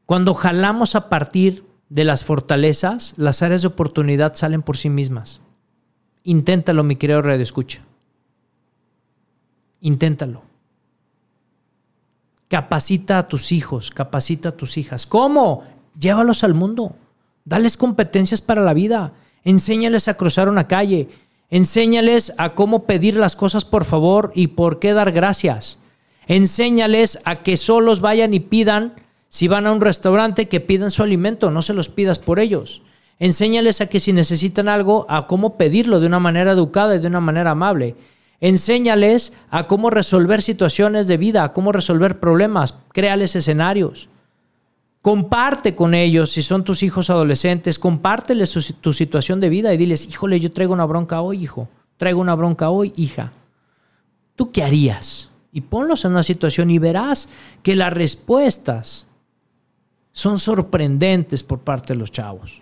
Cuando 0.06 0.34
jalamos 0.34 0.94
a 0.94 1.08
partir 1.08 1.64
de 1.88 2.04
las 2.04 2.24
fortalezas, 2.24 3.14
las 3.16 3.42
áreas 3.42 3.62
de 3.62 3.68
oportunidad 3.68 4.34
salen 4.34 4.62
por 4.62 4.76
sí 4.76 4.90
mismas. 4.90 5.40
Inténtalo, 6.24 6.84
mi 6.84 6.96
querido 6.96 7.22
Radio 7.22 7.42
Escucha. 7.42 7.82
Inténtalo. 9.80 10.53
Capacita 12.48 13.18
a 13.18 13.28
tus 13.28 13.52
hijos, 13.52 13.90
capacita 13.90 14.50
a 14.50 14.52
tus 14.52 14.76
hijas. 14.76 15.06
¿Cómo? 15.06 15.64
Llévalos 15.98 16.44
al 16.44 16.54
mundo. 16.54 16.96
Dales 17.44 17.76
competencias 17.76 18.42
para 18.42 18.62
la 18.62 18.74
vida. 18.74 19.12
Enséñales 19.44 20.08
a 20.08 20.14
cruzar 20.14 20.48
una 20.48 20.68
calle. 20.68 21.08
Enséñales 21.50 22.32
a 22.38 22.54
cómo 22.54 22.84
pedir 22.84 23.16
las 23.16 23.36
cosas 23.36 23.64
por 23.64 23.84
favor 23.84 24.32
y 24.34 24.48
por 24.48 24.78
qué 24.78 24.92
dar 24.92 25.12
gracias. 25.12 25.78
Enséñales 26.26 27.18
a 27.24 27.42
que 27.42 27.56
solos 27.56 28.00
vayan 28.00 28.34
y 28.34 28.40
pidan, 28.40 28.94
si 29.28 29.48
van 29.48 29.66
a 29.66 29.72
un 29.72 29.80
restaurante, 29.80 30.48
que 30.48 30.60
pidan 30.60 30.90
su 30.90 31.02
alimento, 31.02 31.50
no 31.50 31.60
se 31.60 31.74
los 31.74 31.88
pidas 31.88 32.18
por 32.18 32.38
ellos. 32.38 32.82
Enséñales 33.18 33.80
a 33.80 33.88
que 33.88 34.00
si 34.00 34.12
necesitan 34.12 34.68
algo, 34.68 35.06
a 35.08 35.26
cómo 35.26 35.56
pedirlo 35.56 36.00
de 36.00 36.06
una 36.06 36.18
manera 36.18 36.52
educada 36.52 36.96
y 36.96 36.98
de 36.98 37.08
una 37.08 37.20
manera 37.20 37.50
amable. 37.52 37.94
Enséñales 38.44 39.32
a 39.48 39.66
cómo 39.66 39.88
resolver 39.88 40.42
situaciones 40.42 41.06
de 41.06 41.16
vida, 41.16 41.44
a 41.44 41.54
cómo 41.54 41.72
resolver 41.72 42.20
problemas. 42.20 42.74
Créales 42.92 43.34
escenarios. 43.36 44.10
Comparte 45.00 45.74
con 45.74 45.94
ellos, 45.94 46.32
si 46.32 46.42
son 46.42 46.62
tus 46.62 46.82
hijos 46.82 47.08
adolescentes, 47.08 47.78
compárteles 47.78 48.74
tu 48.82 48.92
situación 48.92 49.40
de 49.40 49.48
vida 49.48 49.72
y 49.72 49.78
diles, 49.78 50.06
híjole, 50.06 50.40
yo 50.40 50.52
traigo 50.52 50.74
una 50.74 50.84
bronca 50.84 51.22
hoy, 51.22 51.42
hijo. 51.42 51.70
Traigo 51.96 52.20
una 52.20 52.34
bronca 52.34 52.68
hoy, 52.68 52.92
hija. 52.96 53.32
¿Tú 54.36 54.52
qué 54.52 54.62
harías? 54.62 55.30
Y 55.50 55.62
ponlos 55.62 56.04
en 56.04 56.10
una 56.10 56.22
situación 56.22 56.68
y 56.70 56.78
verás 56.78 57.30
que 57.62 57.74
las 57.74 57.94
respuestas 57.94 59.06
son 60.12 60.38
sorprendentes 60.38 61.42
por 61.42 61.60
parte 61.60 61.94
de 61.94 61.98
los 61.98 62.12
chavos. 62.12 62.58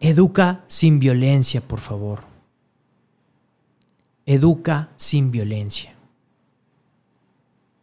Educa 0.00 0.64
sin 0.66 0.98
violencia, 0.98 1.60
por 1.60 1.78
favor. 1.78 2.27
Educa 4.30 4.90
sin 4.96 5.30
violencia. 5.30 5.94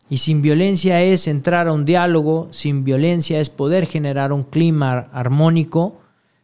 Y 0.08 0.18
sin 0.18 0.44
violencia 0.44 1.02
es 1.02 1.28
entrar 1.28 1.68
a 1.68 1.74
un 1.74 1.86
diálogo, 1.86 2.50
sin 2.52 2.84
violencia 2.84 3.40
es 3.40 3.50
poder 3.50 3.88
generar 3.88 4.32
un 4.32 4.44
clima 4.44 5.10
armónico 5.12 6.00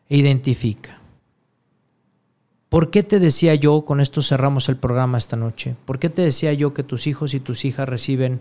e 0.09 0.17
identifica. 0.17 0.99
¿Por 2.67 2.89
qué 2.89 3.03
te 3.03 3.19
decía 3.19 3.53
yo, 3.53 3.85
con 3.85 4.01
esto 4.01 4.23
cerramos 4.23 4.69
el 4.69 4.77
programa 4.77 5.19
esta 5.19 5.37
noche, 5.37 5.75
por 5.85 5.99
qué 5.99 6.09
te 6.09 6.23
decía 6.23 6.51
yo 6.53 6.73
que 6.73 6.81
tus 6.81 7.05
hijos 7.05 7.35
y 7.35 7.39
tus 7.39 7.63
hijas 7.63 7.87
reciben 7.87 8.39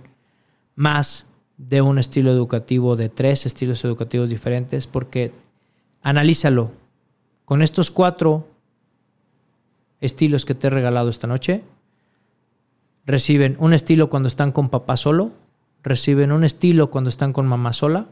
más 0.76 1.26
de 1.58 1.82
un 1.82 1.98
estilo 1.98 2.30
educativo, 2.30 2.96
de 2.96 3.11
tres 3.11 3.44
estilos 3.44 3.84
educativos 3.84 4.30
diferentes? 4.30 4.86
Porque 4.86 5.32
analízalo. 6.00 6.70
Con 7.44 7.61
estos 7.61 7.90
cuatro 7.90 8.46
estilos 10.01 10.44
que 10.44 10.55
te 10.55 10.66
he 10.66 10.70
regalado 10.70 11.11
esta 11.11 11.26
noche, 11.26 11.62
reciben 13.07 13.57
un 13.59 13.72
estilo 13.72 14.09
cuando 14.09 14.28
están 14.28 14.53
con 14.53 14.68
papá 14.68 14.96
solo, 14.96 15.32
reciben 15.82 16.32
un 16.32 16.44
estilo 16.44 16.90
cuando 16.90 17.11
están 17.11 17.32
con 17.32 17.46
mamá 17.46 17.72
sola, 17.72 18.09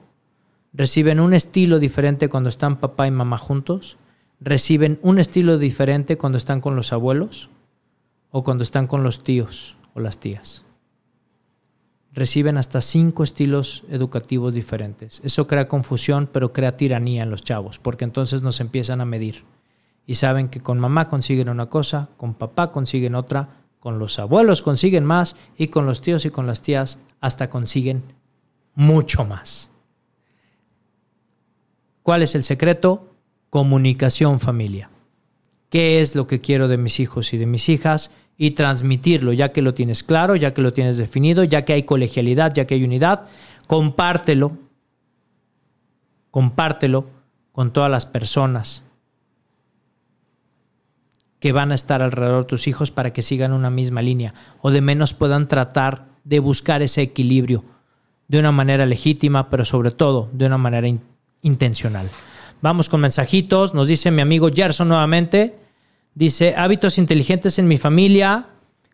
reciben 0.72 1.20
un 1.20 1.34
estilo 1.34 1.78
diferente 1.78 2.28
cuando 2.28 2.48
están 2.48 2.76
papá 2.76 3.06
y 3.06 3.10
mamá 3.10 3.38
juntos, 3.38 3.96
reciben 4.40 4.98
un 5.02 5.18
estilo 5.18 5.58
diferente 5.58 6.16
cuando 6.16 6.38
están 6.38 6.60
con 6.60 6.76
los 6.76 6.92
abuelos 6.92 7.50
o 8.30 8.42
cuando 8.42 8.62
están 8.62 8.86
con 8.86 9.02
los 9.02 9.24
tíos 9.24 9.76
o 9.94 10.00
las 10.00 10.18
tías. 10.18 10.64
Reciben 12.12 12.56
hasta 12.56 12.80
cinco 12.80 13.22
estilos 13.22 13.84
educativos 13.90 14.54
diferentes. 14.54 15.20
Eso 15.24 15.46
crea 15.46 15.68
confusión, 15.68 16.28
pero 16.32 16.52
crea 16.52 16.76
tiranía 16.76 17.22
en 17.22 17.30
los 17.30 17.42
chavos, 17.42 17.78
porque 17.78 18.04
entonces 18.04 18.42
nos 18.42 18.60
empiezan 18.60 19.00
a 19.00 19.04
medir. 19.04 19.44
Y 20.08 20.14
saben 20.14 20.48
que 20.48 20.60
con 20.60 20.80
mamá 20.80 21.06
consiguen 21.06 21.50
una 21.50 21.66
cosa, 21.66 22.08
con 22.16 22.32
papá 22.32 22.72
consiguen 22.72 23.14
otra, 23.14 23.58
con 23.78 23.98
los 23.98 24.18
abuelos 24.18 24.62
consiguen 24.62 25.04
más 25.04 25.36
y 25.58 25.68
con 25.68 25.84
los 25.84 26.00
tíos 26.00 26.24
y 26.24 26.30
con 26.30 26.46
las 26.46 26.62
tías 26.62 26.98
hasta 27.20 27.50
consiguen 27.50 28.02
mucho 28.74 29.26
más. 29.26 29.70
¿Cuál 32.02 32.22
es 32.22 32.34
el 32.34 32.42
secreto? 32.42 33.12
Comunicación 33.50 34.40
familia. 34.40 34.88
¿Qué 35.68 36.00
es 36.00 36.14
lo 36.14 36.26
que 36.26 36.40
quiero 36.40 36.68
de 36.68 36.78
mis 36.78 37.00
hijos 37.00 37.34
y 37.34 37.36
de 37.36 37.44
mis 37.44 37.68
hijas? 37.68 38.10
Y 38.38 38.52
transmitirlo, 38.52 39.34
ya 39.34 39.52
que 39.52 39.60
lo 39.60 39.74
tienes 39.74 40.02
claro, 40.02 40.36
ya 40.36 40.54
que 40.54 40.62
lo 40.62 40.72
tienes 40.72 40.96
definido, 40.96 41.44
ya 41.44 41.66
que 41.66 41.74
hay 41.74 41.82
colegialidad, 41.82 42.54
ya 42.54 42.66
que 42.66 42.76
hay 42.76 42.84
unidad, 42.84 43.26
compártelo, 43.66 44.56
compártelo 46.30 47.10
con 47.52 47.74
todas 47.74 47.90
las 47.90 48.06
personas 48.06 48.87
que 51.40 51.52
van 51.52 51.70
a 51.72 51.74
estar 51.74 52.02
alrededor 52.02 52.42
de 52.44 52.48
tus 52.48 52.66
hijos 52.66 52.90
para 52.90 53.12
que 53.12 53.22
sigan 53.22 53.52
una 53.52 53.70
misma 53.70 54.02
línea 54.02 54.34
o 54.60 54.70
de 54.70 54.80
menos 54.80 55.14
puedan 55.14 55.48
tratar 55.48 56.06
de 56.24 56.40
buscar 56.40 56.82
ese 56.82 57.02
equilibrio 57.02 57.64
de 58.26 58.38
una 58.38 58.52
manera 58.52 58.84
legítima, 58.86 59.48
pero 59.48 59.64
sobre 59.64 59.90
todo 59.90 60.28
de 60.32 60.46
una 60.46 60.58
manera 60.58 60.88
in- 60.88 61.00
intencional. 61.42 62.08
Vamos 62.60 62.88
con 62.88 63.00
mensajitos. 63.00 63.72
Nos 63.72 63.88
dice 63.88 64.10
mi 64.10 64.20
amigo 64.20 64.50
Gerson 64.52 64.88
nuevamente. 64.88 65.56
Dice, 66.14 66.54
hábitos 66.56 66.98
inteligentes 66.98 67.58
en 67.60 67.68
mi 67.68 67.78
familia, 67.78 68.46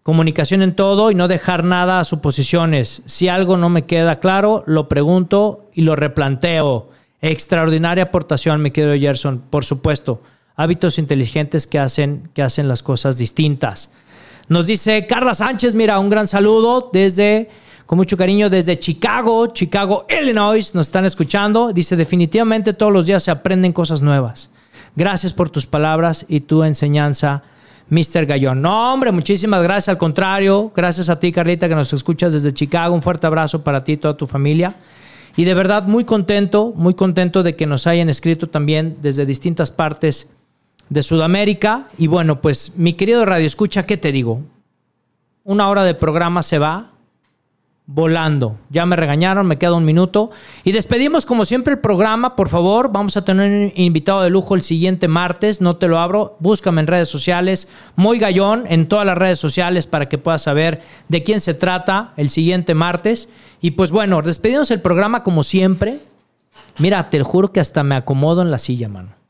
comunicación 0.02 0.60
en 0.60 0.76
todo 0.76 1.10
y 1.10 1.14
no 1.14 1.26
dejar 1.26 1.64
nada 1.64 1.98
a 1.98 2.04
suposiciones. 2.04 3.02
Si 3.06 3.28
algo 3.28 3.56
no 3.56 3.70
me 3.70 3.86
queda 3.86 4.20
claro, 4.20 4.62
lo 4.66 4.86
pregunto 4.88 5.70
y 5.72 5.80
lo 5.80 5.96
replanteo. 5.96 6.90
Extraordinaria 7.22 8.04
aportación, 8.04 8.60
mi 8.60 8.70
querido 8.70 8.94
Gerson, 8.98 9.42
por 9.48 9.64
supuesto. 9.64 10.20
Hábitos 10.56 10.98
inteligentes 10.98 11.66
que 11.66 11.78
hacen, 11.78 12.30
que 12.32 12.42
hacen 12.42 12.68
las 12.68 12.82
cosas 12.82 13.18
distintas. 13.18 13.90
Nos 14.48 14.66
dice 14.66 15.06
Carla 15.06 15.34
Sánchez, 15.34 15.74
mira, 15.74 15.98
un 15.98 16.10
gran 16.10 16.28
saludo 16.28 16.90
desde, 16.92 17.48
con 17.86 17.96
mucho 17.96 18.16
cariño, 18.16 18.50
desde 18.50 18.78
Chicago, 18.78 19.48
Chicago, 19.48 20.06
Illinois, 20.08 20.74
nos 20.74 20.86
están 20.86 21.06
escuchando. 21.06 21.72
Dice, 21.72 21.96
definitivamente 21.96 22.74
todos 22.74 22.92
los 22.92 23.06
días 23.06 23.22
se 23.22 23.30
aprenden 23.30 23.72
cosas 23.72 24.02
nuevas. 24.02 24.50
Gracias 24.96 25.32
por 25.32 25.50
tus 25.50 25.66
palabras 25.66 26.26
y 26.28 26.40
tu 26.40 26.62
enseñanza, 26.62 27.42
Mr. 27.88 28.26
Gallón. 28.26 28.62
No, 28.62 28.92
hombre, 28.92 29.12
muchísimas 29.12 29.62
gracias. 29.62 29.88
Al 29.88 29.98
contrario, 29.98 30.70
gracias 30.76 31.08
a 31.08 31.18
ti, 31.18 31.32
Carlita, 31.32 31.68
que 31.68 31.74
nos 31.74 31.92
escuchas 31.92 32.32
desde 32.32 32.52
Chicago. 32.52 32.94
Un 32.94 33.02
fuerte 33.02 33.26
abrazo 33.26 33.64
para 33.64 33.82
ti 33.82 33.92
y 33.92 33.96
toda 33.96 34.16
tu 34.16 34.26
familia. 34.26 34.74
Y 35.36 35.44
de 35.44 35.54
verdad, 35.54 35.84
muy 35.84 36.04
contento, 36.04 36.72
muy 36.76 36.94
contento 36.94 37.42
de 37.42 37.56
que 37.56 37.66
nos 37.66 37.86
hayan 37.86 38.08
escrito 38.08 38.48
también 38.48 38.98
desde 39.02 39.26
distintas 39.26 39.70
partes 39.70 40.30
de 40.88 41.02
Sudamérica. 41.02 41.88
Y 41.98 42.06
bueno, 42.06 42.40
pues 42.40 42.76
mi 42.76 42.94
querido 42.94 43.24
Radio 43.24 43.46
Escucha, 43.46 43.86
¿qué 43.86 43.96
te 43.96 44.12
digo? 44.12 44.42
Una 45.44 45.68
hora 45.68 45.84
de 45.84 45.94
programa 45.94 46.42
se 46.42 46.58
va 46.58 46.94
volando. 47.86 48.56
Ya 48.70 48.86
me 48.86 48.96
regañaron, 48.96 49.46
me 49.46 49.58
queda 49.58 49.74
un 49.74 49.84
minuto. 49.84 50.30
Y 50.62 50.72
despedimos 50.72 51.26
como 51.26 51.44
siempre 51.44 51.74
el 51.74 51.80
programa, 51.80 52.34
por 52.36 52.48
favor. 52.48 52.90
Vamos 52.92 53.16
a 53.16 53.24
tener 53.24 53.50
un 53.50 53.72
invitado 53.74 54.22
de 54.22 54.30
lujo 54.30 54.54
el 54.54 54.62
siguiente 54.62 55.08
martes, 55.08 55.60
no 55.60 55.76
te 55.76 55.88
lo 55.88 55.98
abro. 55.98 56.36
Búscame 56.40 56.80
en 56.80 56.86
redes 56.86 57.08
sociales, 57.08 57.68
Muy 57.96 58.18
Gallón, 58.18 58.64
en 58.68 58.88
todas 58.88 59.06
las 59.06 59.18
redes 59.18 59.38
sociales 59.38 59.86
para 59.86 60.08
que 60.08 60.18
puedas 60.18 60.42
saber 60.42 60.82
de 61.08 61.22
quién 61.22 61.40
se 61.40 61.54
trata 61.54 62.14
el 62.16 62.30
siguiente 62.30 62.74
martes. 62.74 63.28
Y 63.60 63.72
pues 63.72 63.90
bueno, 63.90 64.22
despedimos 64.22 64.70
el 64.70 64.80
programa 64.80 65.22
como 65.22 65.42
siempre. 65.42 65.98
Mira, 66.78 67.10
te 67.10 67.22
juro 67.22 67.52
que 67.52 67.60
hasta 67.60 67.82
me 67.82 67.96
acomodo 67.96 68.42
en 68.42 68.50
la 68.50 68.58
silla, 68.58 68.88
mano. 68.88 69.23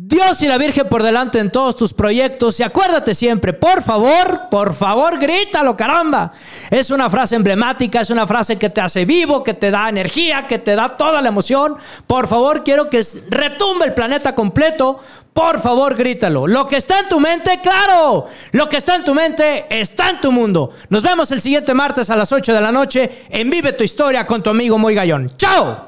Dios 0.00 0.42
y 0.42 0.46
la 0.46 0.58
Virgen 0.58 0.88
por 0.88 1.02
delante 1.02 1.40
en 1.40 1.50
todos 1.50 1.76
tus 1.76 1.92
proyectos 1.92 2.60
y 2.60 2.62
acuérdate 2.62 3.16
siempre, 3.16 3.52
por 3.52 3.82
favor, 3.82 4.42
por 4.48 4.72
favor, 4.72 5.18
grítalo, 5.18 5.76
caramba. 5.76 6.32
Es 6.70 6.92
una 6.92 7.10
frase 7.10 7.34
emblemática, 7.34 8.02
es 8.02 8.10
una 8.10 8.24
frase 8.24 8.56
que 8.56 8.70
te 8.70 8.80
hace 8.80 9.04
vivo, 9.04 9.42
que 9.42 9.54
te 9.54 9.72
da 9.72 9.88
energía, 9.88 10.46
que 10.46 10.60
te 10.60 10.76
da 10.76 10.90
toda 10.90 11.20
la 11.20 11.30
emoción. 11.30 11.76
Por 12.06 12.28
favor, 12.28 12.62
quiero 12.62 12.88
que 12.88 13.04
retumbe 13.28 13.86
el 13.86 13.94
planeta 13.94 14.36
completo. 14.36 15.00
Por 15.32 15.58
favor, 15.60 15.96
grítalo. 15.96 16.46
Lo 16.46 16.68
que 16.68 16.76
está 16.76 17.00
en 17.00 17.08
tu 17.08 17.18
mente, 17.18 17.58
claro. 17.60 18.28
Lo 18.52 18.68
que 18.68 18.76
está 18.76 18.94
en 18.94 19.02
tu 19.02 19.14
mente 19.14 19.66
está 19.68 20.10
en 20.10 20.20
tu 20.20 20.30
mundo. 20.30 20.70
Nos 20.90 21.02
vemos 21.02 21.32
el 21.32 21.40
siguiente 21.40 21.74
martes 21.74 22.08
a 22.08 22.14
las 22.14 22.30
8 22.30 22.54
de 22.54 22.60
la 22.60 22.70
noche 22.70 23.26
en 23.30 23.50
Vive 23.50 23.72
tu 23.72 23.82
historia 23.82 24.24
con 24.24 24.44
tu 24.44 24.50
amigo 24.50 24.78
Muy 24.78 24.94
Gallón. 24.94 25.32
¡Chao! 25.36 25.87